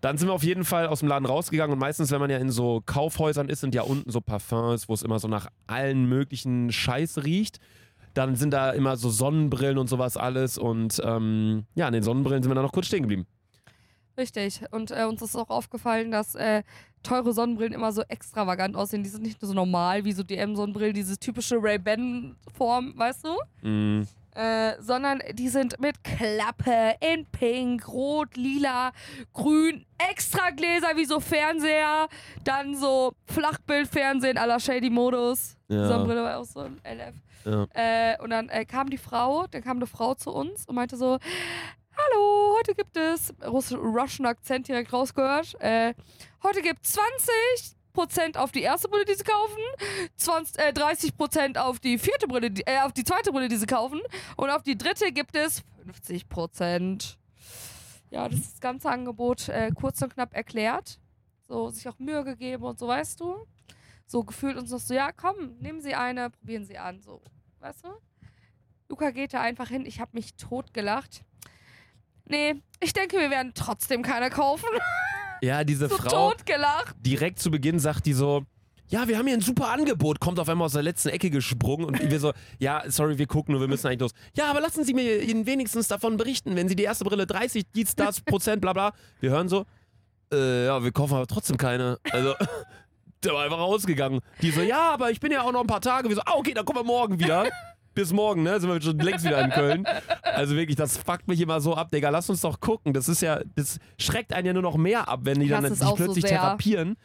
Dann 0.00 0.18
sind 0.18 0.28
wir 0.28 0.32
auf 0.32 0.42
jeden 0.42 0.64
Fall 0.64 0.88
aus 0.88 1.00
dem 1.00 1.08
Laden 1.08 1.26
rausgegangen 1.26 1.72
und 1.72 1.78
meistens, 1.78 2.10
wenn 2.10 2.20
man 2.20 2.30
ja 2.30 2.38
in 2.38 2.50
so 2.50 2.82
Kaufhäusern 2.84 3.48
ist, 3.48 3.60
sind 3.60 3.74
ja 3.74 3.82
unten 3.82 4.10
so 4.10 4.20
Parfums, 4.20 4.88
wo 4.88 4.94
es 4.94 5.02
immer 5.02 5.18
so 5.20 5.28
nach 5.28 5.48
allen 5.66 6.06
möglichen 6.06 6.72
Scheiß 6.72 7.24
riecht. 7.24 7.58
Dann 8.14 8.34
sind 8.34 8.52
da 8.52 8.70
immer 8.70 8.96
so 8.96 9.10
Sonnenbrillen 9.10 9.78
und 9.78 9.88
sowas 9.88 10.16
alles 10.16 10.58
und 10.58 11.00
ähm, 11.04 11.66
ja, 11.74 11.86
an 11.86 11.92
den 11.92 12.02
Sonnenbrillen 12.02 12.42
sind 12.42 12.50
wir 12.50 12.56
dann 12.56 12.64
noch 12.64 12.72
kurz 12.72 12.86
stehen 12.86 13.02
geblieben. 13.02 13.26
Richtig. 14.18 14.60
Und 14.72 14.90
äh, 14.90 15.04
uns 15.04 15.22
ist 15.22 15.36
auch 15.36 15.48
aufgefallen, 15.48 16.10
dass 16.10 16.34
äh, 16.34 16.62
teure 17.04 17.32
Sonnenbrillen 17.32 17.72
immer 17.72 17.92
so 17.92 18.02
extravagant 18.02 18.74
aussehen. 18.76 19.04
Die 19.04 19.08
sind 19.08 19.22
nicht 19.22 19.40
nur 19.40 19.48
so 19.48 19.54
normal 19.54 20.04
wie 20.04 20.12
so 20.12 20.24
DM-Sonnenbrillen, 20.24 20.92
diese 20.94 21.16
typische 21.18 21.56
Ray-Ban-Form, 21.62 22.94
weißt 22.98 23.24
du? 23.24 23.68
Mm, 23.68 24.06
Äh, 24.34 24.80
sondern 24.80 25.20
die 25.32 25.48
sind 25.48 25.80
mit 25.80 26.04
Klappe 26.04 26.94
in 27.00 27.26
Pink, 27.26 27.88
Rot, 27.88 28.36
Lila, 28.36 28.92
Grün, 29.32 29.84
extra 29.98 30.50
Gläser 30.50 30.96
wie 30.96 31.06
so 31.06 31.18
Fernseher, 31.18 32.06
dann 32.44 32.76
so 32.76 33.14
Flachbildfernsehen 33.26 34.38
à 34.38 34.46
la 34.46 34.60
Shady 34.60 34.90
Modus. 34.90 35.56
Die 35.68 35.74
Ja. 35.74 35.88
Sonnenbrille 35.88 36.22
war 36.22 36.38
auch 36.38 36.44
so 36.44 36.60
ein 36.60 36.78
LF. 36.84 37.14
ja. 37.46 37.66
Äh, 37.74 38.22
und 38.22 38.30
dann 38.30 38.48
äh, 38.48 38.64
kam 38.64 38.90
die 38.90 38.98
Frau, 38.98 39.46
dann 39.50 39.62
kam 39.62 39.78
eine 39.78 39.86
Frau 39.88 40.14
zu 40.14 40.30
uns 40.32 40.66
und 40.66 40.76
meinte 40.76 40.96
so, 40.96 41.18
hallo, 42.12 42.56
heute 42.58 42.74
gibt 42.74 42.96
es, 42.96 43.34
Russ 43.44 43.72
Russian 43.72 44.26
Akzent 44.26 44.68
direkt 44.68 44.92
rausgehört, 44.92 45.56
äh, 45.60 45.94
heute 46.42 46.62
gibt 46.62 46.84
20% 46.84 48.36
auf 48.36 48.52
die 48.52 48.62
erste 48.62 48.88
Brille, 48.88 49.04
die 49.04 49.14
sie 49.14 49.24
kaufen, 49.24 49.58
20, 50.16 50.58
äh, 50.58 50.72
30% 50.72 51.58
auf 51.58 51.80
die 51.80 51.98
vierte 51.98 52.26
Brille, 52.28 52.50
die, 52.50 52.62
äh, 52.66 52.80
auf 52.80 52.92
die 52.92 53.04
zweite 53.04 53.32
Brille, 53.32 53.48
die 53.48 53.56
sie 53.56 53.66
kaufen 53.66 54.00
und 54.36 54.50
auf 54.50 54.62
die 54.62 54.76
dritte 54.76 55.12
gibt 55.12 55.36
es 55.36 55.62
50% 55.86 57.16
Ja, 58.10 58.28
das 58.28 58.52
das 58.52 58.60
ganze 58.60 58.90
Angebot 58.90 59.48
äh, 59.48 59.70
kurz 59.74 60.00
und 60.02 60.14
knapp 60.14 60.34
erklärt. 60.34 60.98
So, 61.46 61.70
sich 61.70 61.88
auch 61.88 61.98
Mühe 61.98 62.24
gegeben 62.24 62.64
und 62.64 62.78
so, 62.78 62.88
weißt 62.88 63.20
du? 63.20 63.46
So 64.06 64.22
gefühlt 64.24 64.56
uns 64.56 64.70
noch 64.70 64.80
so, 64.80 64.94
ja, 64.94 65.12
komm, 65.12 65.56
nehmen 65.58 65.80
Sie 65.80 65.94
eine, 65.94 66.30
probieren 66.30 66.64
Sie 66.64 66.78
an, 66.78 67.00
so, 67.00 67.22
weißt 67.60 67.84
du? 67.84 67.88
Luca 68.88 69.10
geht 69.10 69.34
da 69.34 69.40
einfach 69.42 69.68
hin, 69.68 69.84
ich 69.84 70.00
habe 70.00 70.12
mich 70.14 70.34
totgelacht. 70.36 71.24
Nee, 72.28 72.62
ich 72.80 72.92
denke, 72.92 73.18
wir 73.18 73.30
werden 73.30 73.52
trotzdem 73.54 74.02
keine 74.02 74.30
kaufen. 74.30 74.68
ja, 75.40 75.64
diese 75.64 75.88
so 75.88 75.96
Frau, 75.96 76.30
totgelacht. 76.30 76.94
direkt 77.00 77.38
zu 77.38 77.50
Beginn 77.50 77.78
sagt 77.78 78.06
die 78.06 78.12
so, 78.12 78.44
ja, 78.90 79.06
wir 79.06 79.18
haben 79.18 79.26
hier 79.26 79.36
ein 79.36 79.42
super 79.42 79.68
Angebot, 79.68 80.18
kommt 80.20 80.40
auf 80.40 80.48
einmal 80.48 80.66
aus 80.66 80.72
der 80.72 80.82
letzten 80.82 81.10
Ecke 81.10 81.30
gesprungen 81.30 81.84
und 81.84 82.10
wir 82.10 82.20
so, 82.20 82.32
ja, 82.58 82.82
sorry, 82.88 83.18
wir 83.18 83.26
gucken 83.26 83.52
nur, 83.52 83.60
wir 83.60 83.68
müssen 83.68 83.86
eigentlich 83.86 84.00
los. 84.00 84.12
Ja, 84.34 84.46
aber 84.50 84.60
lassen 84.60 84.84
Sie 84.84 84.94
mir 84.94 85.22
Ihnen 85.22 85.46
wenigstens 85.46 85.88
davon 85.88 86.16
berichten, 86.16 86.56
wenn 86.56 86.68
Sie 86.68 86.76
die 86.76 86.84
erste 86.84 87.04
Brille 87.04 87.26
30, 87.26 87.64
dies, 87.74 87.94
das, 87.94 88.20
Prozent, 88.20 88.60
bla 88.60 88.72
bla. 88.72 88.92
Wir 89.20 89.30
hören 89.30 89.48
so, 89.48 89.64
äh, 90.32 90.66
ja, 90.66 90.82
wir 90.82 90.92
kaufen 90.92 91.14
aber 91.14 91.26
trotzdem 91.26 91.56
keine. 91.56 91.98
Also, 92.10 92.34
der 93.24 93.32
war 93.32 93.44
einfach 93.44 93.58
rausgegangen. 93.58 94.20
Die 94.42 94.50
so, 94.50 94.62
ja, 94.62 94.90
aber 94.90 95.10
ich 95.10 95.20
bin 95.20 95.32
ja 95.32 95.42
auch 95.42 95.52
noch 95.52 95.60
ein 95.60 95.66
paar 95.66 95.80
Tage. 95.80 96.08
Wir 96.08 96.16
so, 96.16 96.22
ah, 96.24 96.34
okay, 96.36 96.54
dann 96.54 96.64
kommen 96.64 96.80
wir 96.80 96.84
morgen 96.84 97.18
wieder. 97.18 97.48
Bis 97.98 98.12
morgen, 98.12 98.44
ne? 98.44 98.60
Sind 98.60 98.70
wir 98.70 98.80
schon 98.80 98.96
längst 99.00 99.24
wieder 99.24 99.42
in 99.42 99.50
Köln. 99.50 99.84
Also 100.22 100.54
wirklich, 100.54 100.76
das 100.76 100.98
fuckt 100.98 101.26
mich 101.26 101.40
immer 101.40 101.60
so 101.60 101.74
ab, 101.74 101.90
Digga. 101.90 102.10
Lass 102.10 102.30
uns 102.30 102.42
doch 102.42 102.60
gucken. 102.60 102.92
Das 102.92 103.08
ist 103.08 103.22
ja, 103.22 103.40
das 103.56 103.80
schreckt 103.98 104.32
einen 104.32 104.46
ja 104.46 104.52
nur 104.52 104.62
noch 104.62 104.76
mehr 104.76 105.08
ab, 105.08 105.20
wenn 105.24 105.40
die 105.40 105.48
dann 105.48 105.66
sich 105.66 105.84
so 105.84 105.96
plötzlich 105.96 106.24
sehr. 106.24 106.38
therapieren. 106.38 106.96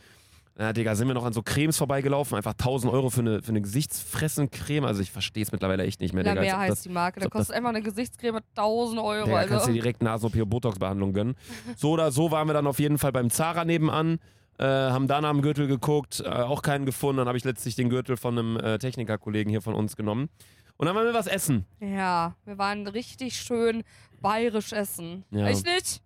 Ja, 0.59 0.71
Digga, 0.71 0.93
sind 0.93 1.07
wir 1.07 1.15
noch 1.15 1.25
an 1.25 1.33
so 1.33 1.41
Cremes 1.41 1.77
vorbeigelaufen. 1.77 2.37
Einfach 2.37 2.51
1000 2.51 2.93
Euro 2.93 3.09
für 3.09 3.21
eine, 3.21 3.41
für 3.41 3.49
eine 3.49 3.61
Gesichtsfressen-Creme. 3.61 4.85
Also 4.85 5.01
ich 5.01 5.09
verstehe 5.09 5.41
es 5.41 5.51
mittlerweile 5.51 5.83
echt 5.83 5.99
nicht 5.99 6.13
mehr, 6.13 6.23
Digga. 6.23 6.41
ob 6.43 6.59
heißt 6.59 6.85
die 6.85 6.89
Marke. 6.89 7.21
Da 7.21 7.27
kostet 7.27 7.55
einfach 7.55 7.69
eine 7.69 7.81
Gesichtscreme 7.81 8.41
1000 8.55 9.01
Euro. 9.01 9.25
Digga, 9.25 9.39
kannst 9.39 9.51
du 9.51 9.55
also. 9.55 9.67
dir 9.69 9.73
direkt 9.73 10.03
Nasen-OP 10.03 10.47
Botox-Behandlung 10.47 11.13
gönnen. 11.13 11.35
So 11.75 11.89
oder 11.89 12.11
so 12.11 12.29
waren 12.29 12.47
wir 12.47 12.53
dann 12.53 12.67
auf 12.67 12.77
jeden 12.77 12.99
Fall 12.99 13.11
beim 13.11 13.31
Zara 13.31 13.65
nebenan. 13.65 14.19
Äh, 14.59 14.65
haben 14.65 15.07
da 15.07 15.19
nach 15.21 15.31
dem 15.31 15.41
Gürtel 15.41 15.65
geguckt, 15.65 16.21
äh, 16.23 16.29
auch 16.29 16.61
keinen 16.61 16.85
gefunden. 16.85 17.17
Dann 17.17 17.27
habe 17.27 17.37
ich 17.39 17.43
letztlich 17.43 17.73
den 17.73 17.89
Gürtel 17.89 18.15
von 18.15 18.37
einem 18.37 18.57
äh, 18.57 18.77
Technikerkollegen 18.77 19.49
hier 19.49 19.63
von 19.63 19.73
uns 19.73 19.97
genommen. 19.97 20.29
Und 20.77 20.87
dann 20.87 20.95
waren 20.95 21.05
wir 21.05 21.13
was 21.13 21.27
essen. 21.27 21.65
Ja, 21.79 22.35
wir 22.45 22.57
waren 22.57 22.87
richtig 22.87 23.35
schön 23.37 23.83
bayerisch 24.21 24.73
essen. 24.73 25.23
Ja. 25.31 25.47
Echt 25.47 25.65
nicht? 25.65 26.01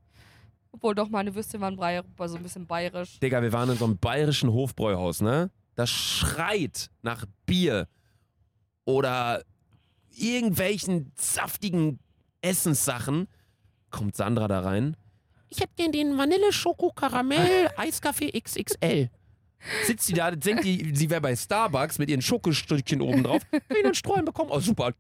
Obwohl 0.72 0.94
doch, 0.94 1.10
meine 1.10 1.34
Würstchen 1.34 1.62
waren 1.62 1.76
brei- 1.76 2.04
so 2.28 2.36
ein 2.36 2.44
bisschen 2.44 2.68
bayerisch. 2.68 3.20
Digga, 3.20 3.42
wir 3.42 3.52
waren 3.54 3.70
in 3.70 3.78
so 3.78 3.86
einem 3.86 3.98
bayerischen 3.98 4.52
Hofbräuhaus, 4.52 5.22
ne? 5.22 5.50
Das 5.76 5.90
schreit 5.90 6.90
nach 7.02 7.26
Bier 7.46 7.88
oder 8.86 9.44
irgendwelchen 10.12 11.12
saftigen 11.16 12.00
Essenssachen. 12.42 13.28
Kommt 13.90 14.16
Sandra 14.16 14.48
da 14.48 14.60
rein. 14.62 14.98
Ich 15.50 15.60
hätte 15.60 15.74
gern 15.78 15.92
den 15.92 16.18
Vanille 16.18 16.52
Schoko 16.52 16.92
Karamell 16.92 17.70
Eiskaffee 17.78 18.32
XXL. 18.40 19.10
Sitzt 19.86 20.08
die 20.10 20.14
da, 20.14 20.32
denkt 20.32 20.64
die, 20.64 20.92
sie 20.94 21.10
wäre 21.10 21.22
bei 21.22 21.36
Starbucks 21.36 22.00
mit 22.00 22.10
ihren 22.10 22.22
Schokostückchen 22.22 23.02
oben 23.02 23.24
drauf. 23.24 23.42
Will 23.52 23.86
einen 23.86 23.96
Streuen 23.96 24.26
bekommen? 24.26 24.50
Oh, 24.52 24.60
super. 24.60 24.92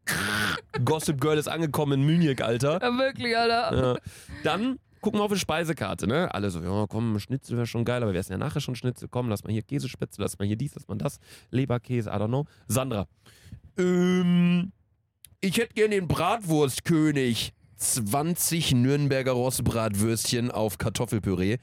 Gossip 0.83 1.21
Girl 1.21 1.37
ist 1.37 1.47
angekommen 1.47 2.01
in 2.01 2.05
Munich, 2.05 2.43
Alter. 2.43 2.81
Ja, 2.81 2.97
wirklich, 2.97 3.37
Alter. 3.37 3.77
Ja. 3.77 3.97
Dann 4.43 4.79
gucken 5.01 5.19
wir 5.19 5.23
auf 5.23 5.31
die 5.31 5.39
Speisekarte, 5.39 6.07
ne? 6.07 6.33
Alle 6.33 6.49
so, 6.49 6.61
ja, 6.61 6.85
komm, 6.87 7.19
Schnitzel 7.19 7.55
wäre 7.55 7.67
schon 7.67 7.85
geil, 7.85 8.03
aber 8.03 8.13
wir 8.13 8.19
essen 8.19 8.33
ja 8.33 8.37
nachher 8.37 8.59
schon 8.59 8.75
Schnitzel. 8.75 9.07
Komm, 9.09 9.29
lass 9.29 9.43
mal 9.43 9.53
hier 9.53 9.61
Käsespitze, 9.61 10.21
lass 10.21 10.37
mal 10.37 10.45
hier 10.45 10.57
dies, 10.57 10.75
lass 10.75 10.87
mal 10.87 10.97
das. 10.97 11.19
Leberkäse, 11.51 12.09
I 12.09 12.13
don't 12.13 12.27
know. 12.27 12.45
Sandra. 12.67 13.07
Ähm, 13.77 14.71
ich 15.39 15.57
hätte 15.57 15.73
gern 15.73 15.91
den 15.91 16.07
Bratwurstkönig. 16.07 17.53
20 17.77 18.73
Nürnberger 18.73 19.33
Rostbratwürstchen 19.33 20.49
auf 20.49 20.77
Kartoffelpüree. 20.79 21.57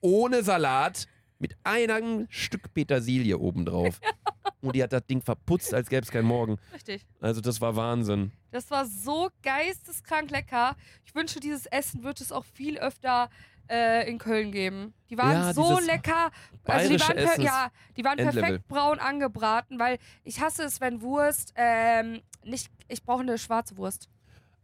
Ohne 0.00 0.44
Salat. 0.44 1.06
Mit 1.38 1.56
einem 1.64 2.26
Stück 2.30 2.72
Petersilie 2.74 3.38
obendrauf. 3.38 4.00
Und 4.60 4.74
die 4.74 4.82
hat 4.82 4.92
das 4.92 5.06
Ding 5.06 5.22
verputzt, 5.22 5.72
als 5.72 5.88
gäbe 5.88 6.02
es 6.02 6.10
keinen 6.10 6.26
Morgen. 6.26 6.58
Richtig. 6.74 7.06
Also 7.20 7.40
das 7.40 7.60
war 7.60 7.76
Wahnsinn. 7.76 8.32
Das 8.50 8.70
war 8.70 8.86
so 8.86 9.28
geisteskrank 9.42 10.30
lecker. 10.30 10.74
Ich 11.04 11.14
wünsche, 11.14 11.38
dieses 11.38 11.66
Essen 11.66 12.02
wird 12.02 12.20
es 12.20 12.32
auch 12.32 12.44
viel 12.44 12.76
öfter 12.78 13.30
äh, 13.70 14.10
in 14.10 14.18
Köln 14.18 14.50
geben. 14.50 14.94
Die 15.10 15.18
waren 15.18 15.30
Ja, 15.32 15.54
so 15.54 15.78
lecker. 15.78 16.30
Also 16.64 16.92
die 16.92 17.00
waren, 17.00 17.16
per 17.16 17.40
ja, 17.40 17.70
die 17.96 18.04
waren 18.04 18.18
Endlevel. 18.18 18.42
perfekt 18.42 18.68
braun 18.68 18.98
angebraten, 18.98 19.78
weil 19.78 19.98
ich 20.24 20.40
hasse 20.40 20.64
es, 20.64 20.80
wenn 20.80 21.02
Wurst 21.02 21.52
ähm, 21.54 22.20
nicht. 22.42 22.68
Ich 22.88 23.04
brauche 23.04 23.22
eine 23.22 23.38
schwarze 23.38 23.76
Wurst. 23.76 24.08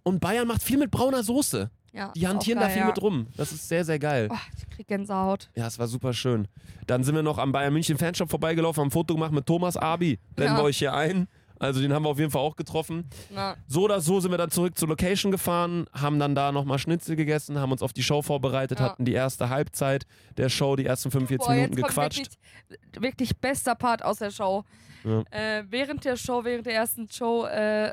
Und 0.03 0.20
Bayern 0.20 0.49
macht 0.49 0.62
viel 0.62 0.79
mit 0.79 0.91
brauner 0.91 1.22
Soße. 1.22 1.70
Ja, 1.95 2.11
Die 2.16 2.26
hantieren 2.26 2.59
da 2.59 2.66
geil, 2.66 2.72
viel 2.74 2.82
ja. 2.82 2.86
mit 2.88 3.01
rum. 3.01 3.28
Das 3.36 3.53
ist 3.53 3.68
sehr, 3.68 3.84
sehr 3.84 3.99
geil. 4.01 4.28
Oh, 4.30 4.36
ich 4.59 4.68
krieg 4.76 4.88
Gänsehaut. 4.88 5.49
Ja, 5.55 5.66
es 5.68 5.78
war 5.78 5.86
super 5.86 6.12
schön. 6.12 6.49
Dann 6.88 7.05
sind 7.05 7.14
wir 7.14 7.22
noch 7.22 7.38
am 7.38 7.53
Bayern 7.53 7.72
München 7.72 7.97
Fanshop 7.97 8.28
vorbeigelaufen, 8.30 8.80
haben 8.80 8.88
ein 8.88 8.90
Foto 8.90 9.14
gemacht 9.14 9.32
mit 9.32 9.47
Thomas 9.47 9.76
Abi. 9.76 10.18
Blenden 10.34 10.57
Ja. 10.57 10.61
wir 10.61 10.64
euch 10.64 10.78
hier 10.78 10.92
ein. 10.92 11.28
Also 11.61 11.80
den 11.80 11.92
haben 11.95 12.03
wir 12.05 12.09
auf 12.11 12.18
jeden 12.18 12.32
Fall 12.32 12.42
auch 12.42 12.57
getroffen. 12.57 13.09
Na, 13.30 13.57
So 13.68 13.84
oder 13.84 14.01
so 14.01 14.18
sind 14.18 14.32
wir 14.32 14.38
dann 14.38 14.51
zurück 14.51 14.76
zur 14.76 14.88
Location 14.88 15.30
gefahren, 15.30 15.86
haben 15.92 16.18
dann 16.18 16.34
da 16.34 16.51
nochmal 16.51 16.80
Schnitzel 16.80 17.14
gegessen, 17.14 17.61
haben 17.61 17.70
uns 17.70 17.80
auf 17.80 17.92
die 17.92 18.03
Show 18.03 18.22
vorbereitet, 18.22 18.80
Ja. 18.80 18.86
hatten 18.86 19.05
die 19.05 19.12
erste 19.12 19.49
Halbzeit 19.49 20.05
der 20.36 20.49
Show, 20.49 20.74
die 20.74 20.84
ersten 20.84 21.12
45 21.12 21.47
Boah, 21.47 21.55
Minuten 21.55 21.76
gequatscht. 21.76 22.28
Wirklich, 22.68 23.03
wirklich 23.03 23.38
bester 23.38 23.76
Part 23.76 24.05
aus 24.05 24.18
der 24.18 24.32
Show. 24.32 24.64
Ja. 25.05 25.22
Äh, 25.30 25.64
während 25.70 26.05
der 26.05 26.16
Show, 26.16 26.42
während 26.45 26.66
der 26.66 26.74
ersten 26.74 27.09
Show, 27.09 27.45
äh, 27.47 27.92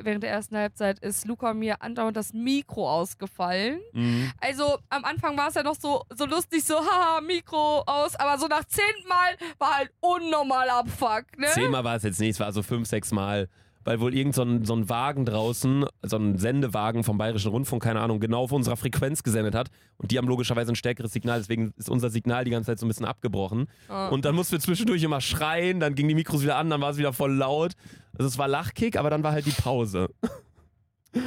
während 0.00 0.22
der 0.22 0.30
ersten 0.30 0.56
Halbzeit 0.56 0.98
ist 0.98 1.26
Luca 1.26 1.54
mir 1.54 1.82
andauernd 1.82 2.16
das 2.16 2.32
Mikro 2.32 2.90
ausgefallen. 2.90 3.80
Mhm. 3.92 4.32
Also 4.40 4.78
am 4.88 5.04
Anfang 5.04 5.36
war 5.36 5.48
es 5.48 5.54
ja 5.54 5.62
noch 5.62 5.76
so, 5.76 6.04
so 6.14 6.24
lustig, 6.26 6.64
so 6.64 6.76
haha, 6.76 7.20
Mikro 7.20 7.82
aus, 7.86 8.16
aber 8.16 8.38
so 8.38 8.46
nach 8.46 8.64
zehnten 8.64 9.08
Mal 9.08 9.36
war 9.58 9.76
halt 9.78 9.90
unnormal 10.00 10.68
Abfuck, 10.68 11.24
ne? 11.38 11.48
Zehnmal 11.48 11.84
war 11.84 11.96
es 11.96 12.02
jetzt 12.02 12.20
nicht, 12.20 12.30
es 12.30 12.40
war 12.40 12.52
so 12.52 12.62
fünf, 12.62 12.88
sechs 12.88 13.12
Mal. 13.12 13.48
Weil 13.84 14.00
wohl 14.00 14.14
irgend 14.14 14.34
so 14.34 14.42
ein, 14.42 14.64
so 14.64 14.74
ein 14.74 14.88
Wagen 14.88 15.24
draußen, 15.24 15.84
so 16.02 16.16
ein 16.16 16.38
Sendewagen 16.38 17.04
vom 17.04 17.18
Bayerischen 17.18 17.50
Rundfunk, 17.50 17.82
keine 17.82 18.00
Ahnung, 18.00 18.20
genau 18.20 18.42
auf 18.42 18.52
unserer 18.52 18.76
Frequenz 18.76 19.22
gesendet 19.22 19.54
hat. 19.54 19.68
Und 19.96 20.10
die 20.10 20.18
haben 20.18 20.28
logischerweise 20.28 20.72
ein 20.72 20.76
stärkeres 20.76 21.12
Signal, 21.12 21.38
deswegen 21.38 21.72
ist 21.76 21.90
unser 21.90 22.10
Signal 22.10 22.44
die 22.44 22.50
ganze 22.50 22.66
Zeit 22.66 22.78
so 22.78 22.86
ein 22.86 22.88
bisschen 22.88 23.06
abgebrochen. 23.06 23.66
Ja. 23.88 24.08
Und 24.08 24.24
dann 24.24 24.34
mussten 24.34 24.52
wir 24.52 24.60
zwischendurch 24.60 25.02
immer 25.02 25.20
schreien, 25.20 25.80
dann 25.80 25.94
gingen 25.94 26.08
die 26.08 26.14
Mikros 26.14 26.42
wieder 26.42 26.56
an, 26.56 26.70
dann 26.70 26.80
war 26.80 26.90
es 26.90 26.98
wieder 26.98 27.12
voll 27.12 27.34
laut. 27.34 27.72
Also 28.16 28.28
es 28.28 28.38
war 28.38 28.48
Lachkick, 28.48 28.96
aber 28.96 29.10
dann 29.10 29.22
war 29.22 29.32
halt 29.32 29.46
die 29.46 29.50
Pause. 29.50 30.08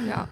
Ja. 0.08 0.28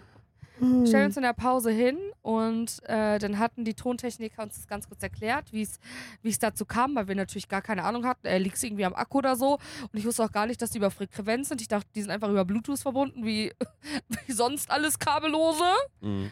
Wir 0.60 0.86
stellen 0.86 1.06
uns 1.06 1.16
in 1.16 1.24
der 1.24 1.32
Pause 1.32 1.70
hin 1.70 1.98
und 2.22 2.80
äh, 2.84 3.18
dann 3.18 3.38
hatten 3.38 3.64
die 3.64 3.74
Tontechniker 3.74 4.42
uns 4.42 4.54
das 4.54 4.68
ganz 4.68 4.88
kurz 4.88 5.02
erklärt, 5.02 5.52
wie 5.52 5.62
es 5.62 5.80
wie 6.22 6.28
es 6.28 6.38
dazu 6.38 6.64
kam, 6.64 6.94
weil 6.94 7.08
wir 7.08 7.16
natürlich 7.16 7.48
gar 7.48 7.60
keine 7.60 7.82
Ahnung 7.82 8.06
hatten. 8.06 8.26
Er 8.26 8.38
liegt 8.38 8.62
irgendwie 8.62 8.84
am 8.84 8.94
Akku 8.94 9.18
oder 9.18 9.34
so. 9.34 9.54
Und 9.92 9.98
ich 9.98 10.04
wusste 10.04 10.24
auch 10.24 10.30
gar 10.30 10.46
nicht, 10.46 10.62
dass 10.62 10.70
die 10.70 10.78
über 10.78 10.92
Frequenz 10.92 11.48
sind. 11.48 11.60
Ich 11.60 11.68
dachte, 11.68 11.88
die 11.94 12.02
sind 12.02 12.10
einfach 12.10 12.28
über 12.28 12.44
Bluetooth 12.44 12.78
verbunden, 12.78 13.24
wie, 13.24 13.52
wie 14.26 14.32
sonst 14.32 14.70
alles 14.70 14.98
kabellose. 14.98 15.72
Mhm. 16.00 16.30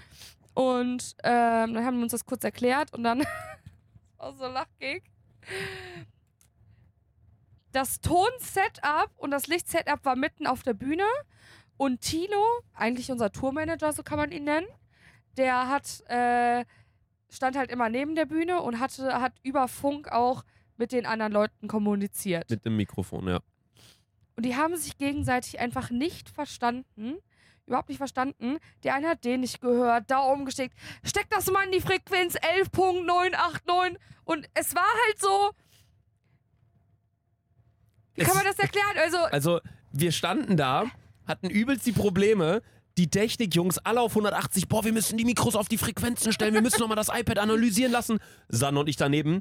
Und 0.54 1.16
ähm, 1.24 1.74
dann 1.74 1.84
haben 1.84 1.96
wir 1.96 2.04
uns 2.04 2.12
das 2.12 2.24
kurz 2.24 2.44
erklärt 2.44 2.92
und 2.92 3.02
dann 3.02 3.18
das 3.20 3.28
war 4.18 4.32
so 4.34 4.46
lachgig. 4.46 5.02
Das 7.72 8.00
Ton-Setup 8.00 9.10
und 9.16 9.30
das 9.30 9.46
Licht-Setup 9.48 10.04
war 10.04 10.14
mitten 10.14 10.46
auf 10.46 10.62
der 10.62 10.74
Bühne 10.74 11.06
und 11.82 12.00
Tino, 12.00 12.60
eigentlich 12.74 13.10
unser 13.10 13.32
Tourmanager, 13.32 13.92
so 13.92 14.04
kann 14.04 14.16
man 14.16 14.30
ihn 14.30 14.44
nennen, 14.44 14.68
der 15.36 15.66
hat 15.66 16.00
äh, 16.08 16.64
stand 17.28 17.56
halt 17.56 17.72
immer 17.72 17.88
neben 17.88 18.14
der 18.14 18.24
Bühne 18.24 18.62
und 18.62 18.78
hatte 18.78 19.20
hat 19.20 19.32
über 19.42 19.66
Funk 19.66 20.12
auch 20.12 20.44
mit 20.76 20.92
den 20.92 21.06
anderen 21.06 21.32
Leuten 21.32 21.66
kommuniziert. 21.66 22.48
Mit 22.48 22.64
dem 22.64 22.76
Mikrofon, 22.76 23.26
ja. 23.26 23.40
Und 24.36 24.46
die 24.46 24.54
haben 24.54 24.76
sich 24.76 24.96
gegenseitig 24.96 25.58
einfach 25.58 25.90
nicht 25.90 26.28
verstanden. 26.28 27.16
Überhaupt 27.66 27.88
nicht 27.88 27.98
verstanden. 27.98 28.58
Der 28.84 28.94
eine 28.94 29.08
hat 29.08 29.24
den 29.24 29.40
nicht 29.40 29.60
gehört, 29.60 30.08
da 30.08 30.20
umgesteckt. 30.20 30.76
Steck 31.02 31.30
das 31.30 31.50
mal 31.50 31.64
in 31.64 31.72
die 31.72 31.80
Frequenz 31.80 32.36
11.989. 32.36 33.98
Und 34.24 34.48
es 34.54 34.72
war 34.76 34.84
halt 34.84 35.20
so. 35.20 35.50
Wie 38.14 38.22
kann 38.22 38.36
man 38.36 38.44
das 38.44 38.58
erklären? 38.60 38.96
Also, 38.98 39.18
Also, 39.18 39.60
wir 39.90 40.12
standen 40.12 40.56
da, 40.56 40.84
hatten 41.26 41.50
übelst 41.50 41.86
die 41.86 41.92
Probleme. 41.92 42.62
Die 42.98 43.08
Technikjungs 43.08 43.78
alle 43.78 44.00
auf 44.02 44.12
180. 44.12 44.68
Boah, 44.68 44.84
wir 44.84 44.92
müssen 44.92 45.16
die 45.16 45.24
Mikros 45.24 45.56
auf 45.56 45.68
die 45.68 45.78
Frequenzen 45.78 46.32
stellen. 46.32 46.52
Wir 46.52 46.60
müssen 46.60 46.80
nochmal 46.80 46.96
das 46.96 47.08
iPad 47.08 47.38
analysieren 47.38 47.90
lassen. 47.90 48.18
Sanne 48.48 48.80
und 48.80 48.88
ich 48.88 48.96
daneben. 48.96 49.40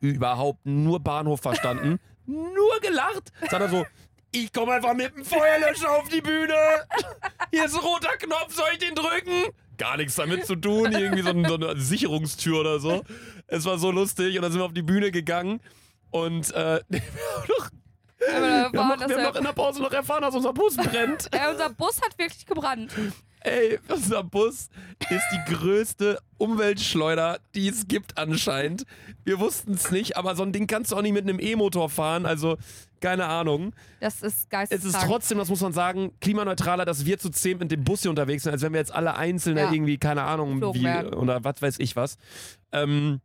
Überhaupt 0.00 0.64
nur 0.64 1.00
Bahnhof 1.00 1.40
verstanden. 1.40 1.98
Nur 2.26 2.80
gelacht. 2.80 3.32
Sanne 3.50 3.68
so, 3.68 3.84
ich 4.32 4.52
komme 4.52 4.72
einfach 4.74 4.94
mit 4.94 5.16
dem 5.16 5.24
Feuerlöscher 5.24 5.90
auf 5.90 6.08
die 6.08 6.20
Bühne. 6.20 6.54
Hier 7.50 7.64
ist 7.64 7.74
ein 7.74 7.80
roter 7.80 8.16
Knopf, 8.18 8.54
soll 8.54 8.66
ich 8.72 8.78
den 8.78 8.94
drücken? 8.94 9.52
Gar 9.78 9.96
nichts 9.96 10.14
damit 10.14 10.46
zu 10.46 10.56
tun. 10.56 10.92
Irgendwie 10.92 11.22
so, 11.22 11.32
so 11.48 11.54
eine 11.54 11.80
Sicherungstür 11.80 12.60
oder 12.60 12.78
so. 12.78 13.02
Es 13.46 13.64
war 13.64 13.78
so 13.78 13.90
lustig. 13.90 14.36
Und 14.36 14.42
dann 14.42 14.52
sind 14.52 14.60
wir 14.60 14.66
auf 14.66 14.74
die 14.74 14.82
Bühne 14.82 15.10
gegangen. 15.10 15.60
Und 16.10 16.52
äh, 16.54 16.80
da 18.32 18.40
wir 18.40 18.64
haben, 18.64 18.76
noch, 18.76 18.98
wir 18.98 19.04
haben 19.04 19.10
ja, 19.22 19.28
noch 19.30 19.36
in 19.36 19.44
der 19.44 19.52
Pause 19.52 19.82
noch 19.82 19.92
erfahren, 19.92 20.22
dass 20.22 20.34
unser 20.34 20.52
Bus 20.52 20.76
brennt. 20.76 21.28
äh, 21.32 21.50
unser 21.50 21.70
Bus 21.70 22.00
hat 22.02 22.18
wirklich 22.18 22.46
gebrannt. 22.46 22.92
Ey, 23.40 23.78
unser 23.88 24.24
Bus 24.24 24.70
ist 25.08 25.24
die 25.32 25.54
größte 25.54 26.18
Umweltschleuder, 26.38 27.38
die 27.54 27.68
es 27.68 27.86
gibt 27.86 28.18
anscheinend. 28.18 28.84
Wir 29.24 29.38
wussten 29.38 29.74
es 29.74 29.90
nicht, 29.92 30.16
aber 30.16 30.34
so 30.34 30.42
ein 30.42 30.52
Ding 30.52 30.66
kannst 30.66 30.90
du 30.90 30.96
auch 30.96 31.02
nicht 31.02 31.12
mit 31.12 31.22
einem 31.28 31.38
E-Motor 31.38 31.88
fahren, 31.88 32.26
also 32.26 32.56
keine 33.00 33.26
Ahnung. 33.26 33.72
Das 34.00 34.14
ist 34.22 34.24
Es 34.40 34.48
geisteskrank. 34.48 34.94
ist 34.94 35.06
trotzdem, 35.08 35.38
das 35.38 35.48
muss 35.48 35.60
man 35.60 35.72
sagen, 35.72 36.12
klimaneutraler, 36.20 36.84
dass 36.84 37.04
wir 37.06 37.18
zu 37.18 37.30
zehn 37.30 37.58
mit 37.58 37.70
dem 37.70 37.84
Bus 37.84 38.02
hier 38.02 38.10
unterwegs 38.10 38.42
sind, 38.42 38.52
als 38.52 38.62
wenn 38.62 38.72
wir 38.72 38.80
jetzt 38.80 38.92
alle 38.92 39.14
einzeln 39.14 39.56
Ja. 39.56 39.70
irgendwie, 39.70 39.98
keine 39.98 40.22
Ahnung, 40.22 40.60
wie, 40.74 40.88
oder 41.14 41.44
was 41.44 41.62
weiß 41.62 41.78
ich 41.78 41.94
was. 41.94 42.16
Ähm, 42.72 43.20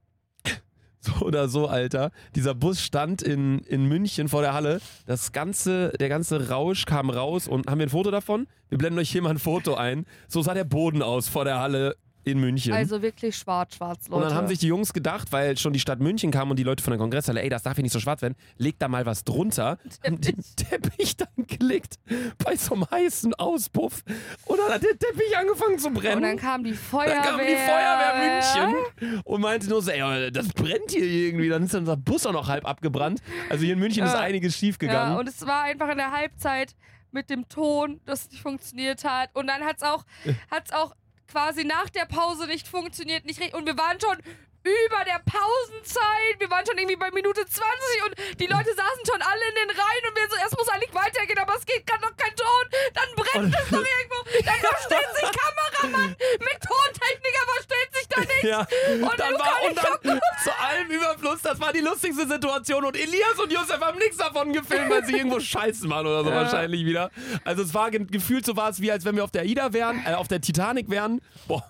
so 1.20 1.26
oder 1.26 1.50
so, 1.50 1.68
Alter. 1.68 2.12
Dieser 2.36 2.54
Bus 2.54 2.82
stand 2.82 3.22
in, 3.22 3.60
in 3.60 3.86
München 3.86 4.30
vor 4.30 4.42
der 4.42 4.54
Halle. 4.54 4.80
Das 5.08 5.32
ganze, 5.32 5.90
der 6.00 6.10
ganze 6.10 6.50
Rausch 6.50 6.86
kam 6.86 7.10
raus 7.10 7.48
und 7.48 7.68
haben 7.68 7.80
wir 7.80 7.88
ein 7.88 7.90
Foto 7.90 8.12
davon? 8.12 8.48
Wir 8.70 8.78
blenden 8.78 9.00
euch 9.00 9.10
hier 9.10 9.22
mal 9.22 9.32
ein 9.32 9.40
Foto 9.40 9.76
ein. 9.76 10.06
So 10.28 10.42
sah 10.42 10.54
der 10.54 10.64
Boden 10.64 11.02
aus 11.02 11.28
vor 11.28 11.44
der 11.44 11.60
Halle 11.60 11.96
in 12.24 12.40
München. 12.40 12.74
Also 12.74 13.02
wirklich 13.02 13.36
schwarz, 13.36 13.76
schwarz, 13.76 14.08
Leute. 14.08 14.16
Und 14.16 14.30
dann 14.30 14.38
haben 14.38 14.48
sich 14.48 14.60
die 14.60 14.68
Jungs 14.68 14.94
gedacht, 14.94 15.32
weil 15.32 15.58
schon 15.58 15.74
die 15.74 15.80
Stadt 15.80 16.00
München 16.00 16.32
kam 16.32 16.50
und 16.52 16.58
die 16.58 16.64
Leute 16.64 16.84
von 16.84 16.92
der 16.92 17.00
Kongresshalle, 17.00 17.42
ey, 17.42 17.50
das 17.50 17.64
darf 17.64 17.76
hier 17.76 17.84
nicht 17.84 17.92
so 17.94 18.00
schwarz 18.00 18.22
werden, 18.22 18.36
leg 18.58 18.78
da 18.80 18.88
mal 18.88 19.06
was 19.06 19.24
drunter. 19.24 19.78
Haben 20.06 20.22
den 20.22 20.44
Teppich 20.56 21.18
dann 21.18 21.28
gelegt 21.48 21.96
bei 22.44 22.56
so 22.56 22.76
einem 22.76 22.86
heißen 22.90 23.34
Auspuff. 23.36 24.04
Und 24.46 24.58
dann 24.60 24.74
hat 24.74 24.84
der 24.84 24.98
Teppich 24.98 25.36
angefangen 25.38 25.80
zu 25.80 25.90
brennen. 25.92 26.18
und 26.18 26.22
dann 26.24 26.38
kam 26.38 26.64
die 26.64 26.74
Feuerwehr. 26.74 27.16
Dann 27.16 27.24
kam 27.24 27.40
die 27.40 27.56
Feuerwehr 27.56 28.42
München 28.66 29.22
und 29.24 29.42
meinte 29.42 29.68
nur 29.70 29.82
so, 29.82 29.92
ey, 29.92 30.32
das 30.32 30.48
brennt 30.50 30.92
hier 30.92 31.04
irgendwie. 31.04 31.50
Dann 31.50 31.64
ist 31.64 31.76
unser 31.76 31.98
Bus 31.98 32.26
auch 32.26 32.34
noch 32.34 32.48
halb 32.48 32.66
abgebrannt. 32.68 33.22
Also 33.50 33.64
hier 33.66 33.74
in 33.74 33.80
München 33.80 34.04
ist 34.04 34.14
Ja. 34.14 34.20
einiges 34.20 34.56
schief 34.56 34.78
gegangen. 34.78 35.14
Ja, 35.14 35.20
und 35.20 35.28
es 35.28 35.46
war 35.46 35.64
einfach 35.64 35.90
in 35.90 35.98
der 35.98 36.12
Halbzeit 36.12 36.76
mit 37.12 37.30
dem 37.30 37.48
Ton, 37.50 38.00
das 38.06 38.30
nicht 38.30 38.42
funktioniert 38.42 39.04
hat. 39.04 39.30
Und 39.34 39.48
dann 39.48 39.62
hat 39.64 39.78
es 39.78 39.84
auch, 39.84 40.06
hat's 40.50 40.72
auch 40.72 40.94
quasi 41.32 41.64
nach 41.64 41.90
der 41.90 42.06
Pause 42.06 42.48
nicht 42.48 42.68
funktioniert. 42.68 43.26
Nicht 43.26 43.54
und 43.54 43.66
wir 43.66 43.78
waren 43.78 44.00
schon 44.00 44.18
über 44.64 45.04
der 45.06 45.20
Pausenzeit. 45.26 46.38
Wir 46.40 46.50
waren 46.50 46.66
schon 46.66 46.78
irgendwie 46.78 46.96
bei 46.96 47.10
Minute 47.12 47.46
20 47.46 47.62
und 48.06 48.40
die 48.40 48.46
Leute 48.48 48.70
saßen 48.76 49.04
schon 49.10 49.22
alle 49.22 49.44
in 49.50 49.56
den 49.68 49.70
Reihen 49.78 50.04
und 50.10 50.16
wir 50.16 50.30
so, 50.30 50.36
es 50.46 50.52
muss 50.58 50.68
eigentlich 50.70 50.94
weitergehen, 50.94 51.40
aber 51.40 51.56
es 51.58 51.66
geht 51.66 51.86
gerade 51.88 52.02
noch 52.02 52.16
kein 52.16 52.36
Ton. 52.36 52.66
Dann 52.94 53.10
brennt 53.16 53.56
es 53.56 53.72
noch 53.72 53.84
irgendwo. 53.86 54.20
Dann 54.46 54.60
versteht 54.62 55.10
sich 55.16 55.30
Kameramann 55.32 56.16
mit 56.40 56.58
Tontechniker, 56.62 57.44
versteht 57.54 57.90
sich 57.94 58.08
da 58.08 58.20
nicht. 58.22 58.44
Ja, 58.44 58.60
Und 59.08 59.20
dann 59.20 59.34
war 59.40 59.58
und 59.68 59.78
dann 59.78 60.22
zu 60.44 60.52
allem 60.60 60.90
Überfluss, 60.92 61.42
das 61.42 61.60
war 61.60 61.74
die 61.74 61.80
lustigste 61.82 62.28
Situation 62.28 62.86
und 62.86 62.96
Elias 62.96 63.40
und 63.42 63.52
Josef 63.52 63.80
haben 63.82 63.98
nichts 63.98 64.18
davon 64.18 64.54
gefilmt, 64.54 64.90
weil 64.92 65.06
sie 65.06 65.18
irgendwo 65.18 65.40
scheißen 65.40 65.90
waren 65.90 66.06
oder 66.06 66.24
so 66.24 66.30
Ja. 66.30 66.36
wahrscheinlich 66.36 66.86
wieder. 66.86 67.10
Also 67.46 67.64
es 67.64 67.74
war 67.74 67.90
ge 67.92 68.06
gefühlt 68.06 68.46
so 68.46 68.56
war 68.56 68.70
es 68.70 68.82
wie 68.82 68.92
als 68.92 69.06
wenn 69.06 69.16
wir 69.16 69.24
auf 69.24 69.32
der 69.32 69.46
Ida 69.46 69.74
wären, 69.74 70.04
äh, 70.06 70.14
auf 70.14 70.28
der 70.28 70.42
Titanic 70.42 70.90
wären. 70.90 71.22
Boah, 71.48 71.64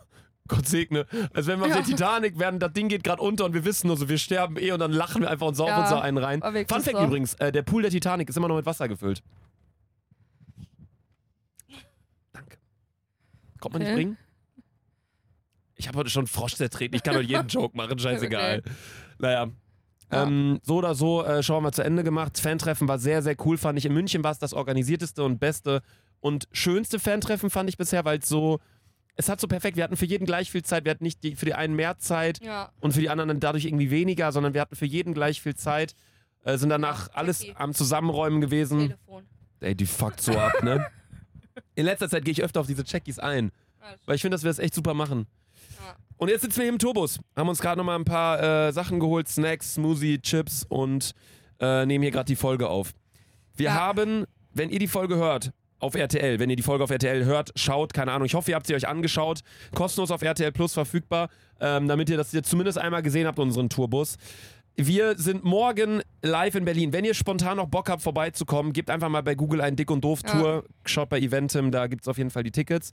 Gott 0.56 0.68
segne. 0.68 1.06
Als 1.34 1.48
wenn 1.48 1.60
wir 1.60 1.66
auf 1.66 1.70
Ja. 1.72 1.76
der 1.78 1.86
Titanic 1.86 2.38
werden, 2.40 2.60
das 2.60 2.74
Ding 2.74 2.88
geht 2.90 3.04
gerade 3.04 3.22
unter 3.22 3.46
und 3.46 3.54
wir 3.54 3.64
wissen 3.66 3.88
nur 3.88 3.98
so, 3.98 4.10
wir 4.10 4.18
sterben 4.18 4.58
eh 4.58 4.72
und 4.72 4.80
dann 4.80 4.92
lachen 4.92 5.22
wir 5.22 5.30
einfach 5.32 5.48
und 5.48 5.56
saufen 5.56 5.70
Ja, 5.72 5.82
uns 5.82 5.90
da 5.90 6.02
einen 6.02 6.18
rein. 6.18 6.42
Fun 6.42 6.82
Fact 6.82 6.98
so. 6.98 7.04
übrigens, 7.04 7.34
äh, 7.36 7.52
der 7.52 7.62
Pool 7.64 7.82
der 7.82 7.92
Titanic 7.92 8.30
ist 8.30 8.36
immer 8.38 8.48
noch 8.48 8.56
mit 8.58 8.66
Wasser 8.66 8.88
gefüllt. 8.88 9.24
Danke. 12.34 12.58
Kommt 13.60 13.74
man 13.74 13.82
nicht 13.82 13.92
Okay. 13.92 13.96
bringen? 14.04 14.18
Ich 15.76 15.88
habe 15.88 15.98
heute 15.98 16.10
schon 16.10 16.28
Frosch 16.28 16.56
zertreten. 16.56 16.96
Ich 16.96 17.04
kann 17.04 17.16
heute 17.16 17.26
jeden 17.28 17.48
Joke 17.48 17.76
machen, 17.76 17.98
scheißegal. 17.98 18.62
Naja. 19.18 19.50
Ja. 20.12 20.24
Ähm, 20.24 20.60
so 20.64 20.76
oder 20.78 20.94
so, 20.94 21.24
äh, 21.24 21.42
schauen 21.42 21.58
wir 21.58 21.62
mal 21.62 21.72
zu 21.72 21.84
Ende 21.84 22.04
gemacht. 22.04 22.38
Fantreffen 22.38 22.88
war 22.88 23.00
sehr, 23.00 23.22
sehr 23.22 23.36
cool, 23.46 23.58
fand 23.58 23.80
ich. 23.80 23.86
In 23.86 23.94
München 23.94 24.24
war 24.24 24.32
es 24.32 24.40
das 24.40 24.54
organisierteste 24.54 25.24
und 25.24 25.40
beste 25.40 25.82
und 26.20 26.48
schönste 26.52 27.00
Fantreffen, 27.00 27.50
fand 27.50 27.70
ich 27.70 27.78
bisher, 27.78 28.04
weil 28.06 28.20
es 28.20 28.28
so, 28.28 28.60
es 29.16 29.30
hat 29.30 29.40
so 29.42 29.48
perfekt, 29.48 29.78
wir 29.78 29.84
hatten 29.84 29.98
für 29.98 30.06
jeden 30.06 30.26
gleich 30.26 30.50
viel 30.52 30.64
Zeit, 30.64 30.86
wir 30.86 30.92
hatten 30.92 31.04
nicht 31.04 31.24
die, 31.24 31.36
für 31.36 31.46
die 31.46 31.54
einen 31.54 31.76
mehr 31.76 31.98
Zeit 31.98 32.44
Ja. 32.44 32.72
und 32.80 32.94
für 32.94 33.02
die 33.02 33.10
anderen 33.10 33.40
dadurch 33.40 33.66
irgendwie 33.66 33.92
weniger, 33.92 34.32
sondern 34.32 34.54
wir 34.54 34.62
hatten 34.62 34.76
für 34.76 34.86
jeden 34.86 35.14
gleich 35.14 35.42
viel 35.42 35.56
Zeit. 35.56 35.96
Äh, 36.44 36.58
sind 36.58 36.70
danach 36.70 37.08
Ja, 37.10 37.14
alles 37.16 37.42
happy. 37.44 37.54
am 37.58 37.74
Zusammenräumen 37.74 38.42
gewesen. 38.42 38.80
Telefon. 38.80 39.26
Ey, 39.60 39.76
die 39.76 39.86
fuckt 39.86 40.22
so 40.22 40.32
ab, 40.38 40.64
ne? 40.64 40.88
In 41.76 41.86
letzter 41.86 42.10
Zeit 42.10 42.26
gehe 42.26 42.32
ich 42.32 42.42
öfter 42.44 42.62
auf 42.62 42.68
diese 42.68 42.84
Checkies 42.84 43.20
ein, 43.20 43.52
Ja, 43.82 43.96
weil 44.06 44.16
ich 44.16 44.22
finde, 44.22 44.36
dass 44.36 44.44
wir 44.44 44.50
das 44.50 44.60
echt 44.60 44.74
super 44.74 44.94
machen. 44.94 45.28
Und 46.18 46.30
jetzt 46.30 46.42
sitzen 46.42 46.58
wir 46.58 46.64
hier 46.66 46.72
im 46.74 46.78
Turbus, 46.80 47.20
haben 47.36 47.50
uns 47.50 47.60
gerade 47.60 47.78
nochmal 47.80 47.98
ein 47.98 48.06
paar 48.06 48.68
äh, 48.68 48.72
Sachen 48.72 49.00
geholt, 49.00 49.28
Snacks, 49.28 49.74
Smoothie, 49.74 50.20
Chips 50.22 50.64
und 50.70 51.14
äh, 51.60 51.84
nehmen 51.88 52.04
hier 52.04 52.12
gerade 52.12 52.28
die 52.28 52.36
Folge 52.36 52.70
auf. 52.70 52.94
Wir 53.56 53.74
haben, 53.74 54.26
wenn 54.54 54.70
ihr 54.70 54.78
die 54.78 54.88
Folge 54.88 55.16
hört, 55.16 55.52
auf 55.82 55.96
RTL, 55.96 56.40
wenn 56.40 56.50
ihr 56.50 56.56
die 56.56 56.64
Folge 56.64 56.84
auf 56.84 56.90
RTL 56.90 57.26
hört, 57.26 57.52
schaut, 57.56 57.94
keine 57.94 58.12
Ahnung, 58.12 58.26
ich 58.26 58.34
hoffe, 58.34 58.52
ihr 58.52 58.56
habt 58.56 58.68
sie 58.68 58.76
euch 58.76 58.88
angeschaut, 58.88 59.42
kostenlos 59.76 60.12
auf 60.12 60.22
RTL 60.22 60.52
Plus 60.52 60.74
verfügbar, 60.74 61.30
ähm, 61.60 61.88
damit 61.88 62.10
ihr 62.10 62.18
das 62.18 62.32
jetzt 62.32 62.50
zumindest 62.50 62.78
einmal 62.78 63.02
gesehen 63.02 63.28
habt, 63.28 63.40
unseren 63.40 63.70
Tourbus. 63.70 64.18
Wir 64.78 65.18
sind 65.18 65.44
morgen 65.44 66.02
live 66.22 66.56
in 66.56 66.66
Berlin. 66.66 66.94
Wenn 66.94 67.04
ihr 67.04 67.14
spontan 67.14 67.58
noch 67.58 67.68
Bock 67.68 67.90
habt, 67.90 68.02
vorbeizukommen, 68.02 68.72
gebt 68.72 68.90
einfach 68.90 69.10
mal 69.10 69.22
bei 69.22 69.36
Google 69.36 69.62
ein 69.62 69.76
Dick 69.76 69.92
und 69.92 70.04
Doof 70.04 70.24
Tour. 70.24 70.64
Schaut 70.86 71.10
bei 71.10 71.20
Eventim, 71.20 71.72
da 71.72 71.88
gibt 71.88 72.04
es 72.04 72.08
auf 72.08 72.18
jeden 72.18 72.30
Fall 72.30 72.44
die 72.44 72.52
Tickets. 72.52 72.92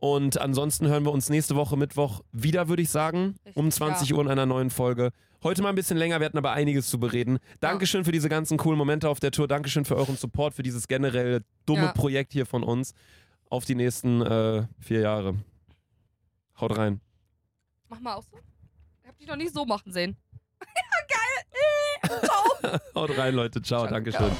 Und 0.00 0.40
ansonsten 0.40 0.88
hören 0.88 1.04
wir 1.04 1.12
uns 1.12 1.28
nächste 1.28 1.56
Woche 1.56 1.76
Mittwoch 1.76 2.22
wieder, 2.32 2.68
würde 2.68 2.82
ich 2.82 2.88
sagen, 2.90 3.36
um 3.54 3.66
Richtig, 3.66 3.78
20 3.78 4.08
ja. 4.08 4.16
Uhr 4.16 4.22
in 4.22 4.28
einer 4.28 4.46
neuen 4.46 4.70
Folge. 4.70 5.12
Heute 5.42 5.62
mal 5.62 5.68
ein 5.68 5.74
bisschen 5.74 5.98
länger, 5.98 6.20
wir 6.20 6.26
hatten 6.26 6.38
aber 6.38 6.52
einiges 6.52 6.88
zu 6.88 6.98
bereden. 6.98 7.38
Dankeschön 7.60 8.04
für 8.04 8.12
diese 8.12 8.30
ganzen 8.30 8.56
coolen 8.56 8.78
Momente 8.78 9.08
auf 9.08 9.20
der 9.20 9.30
Tour. 9.30 9.46
Dankeschön 9.46 9.84
für 9.84 9.96
euren 9.96 10.16
Support, 10.16 10.54
für 10.54 10.62
dieses 10.62 10.88
generell 10.88 11.44
dumme 11.66 11.82
Ja. 11.82 11.92
Projekt 11.92 12.32
hier 12.32 12.46
von 12.46 12.62
uns. 12.62 12.94
Auf 13.50 13.64
die 13.66 13.74
nächsten 13.74 14.22
äh, 14.22 14.66
vier 14.78 15.00
Jahre. 15.00 15.34
Haut 16.60 16.76
rein. 16.76 17.00
Mach 17.88 18.00
mal 18.00 18.14
auch 18.14 18.24
so. 18.24 18.38
Ich 19.02 19.08
hab 19.08 19.18
dich 19.18 19.28
noch 19.28 19.36
nicht 19.36 19.52
so 19.52 19.64
machen 19.66 19.92
sehen. 19.92 20.16
Haut 22.94 23.18
rein, 23.18 23.34
Leute. 23.34 23.60
Ciao. 23.60 23.82
Ciao. 23.82 23.90
Dankeschön. 23.90 24.30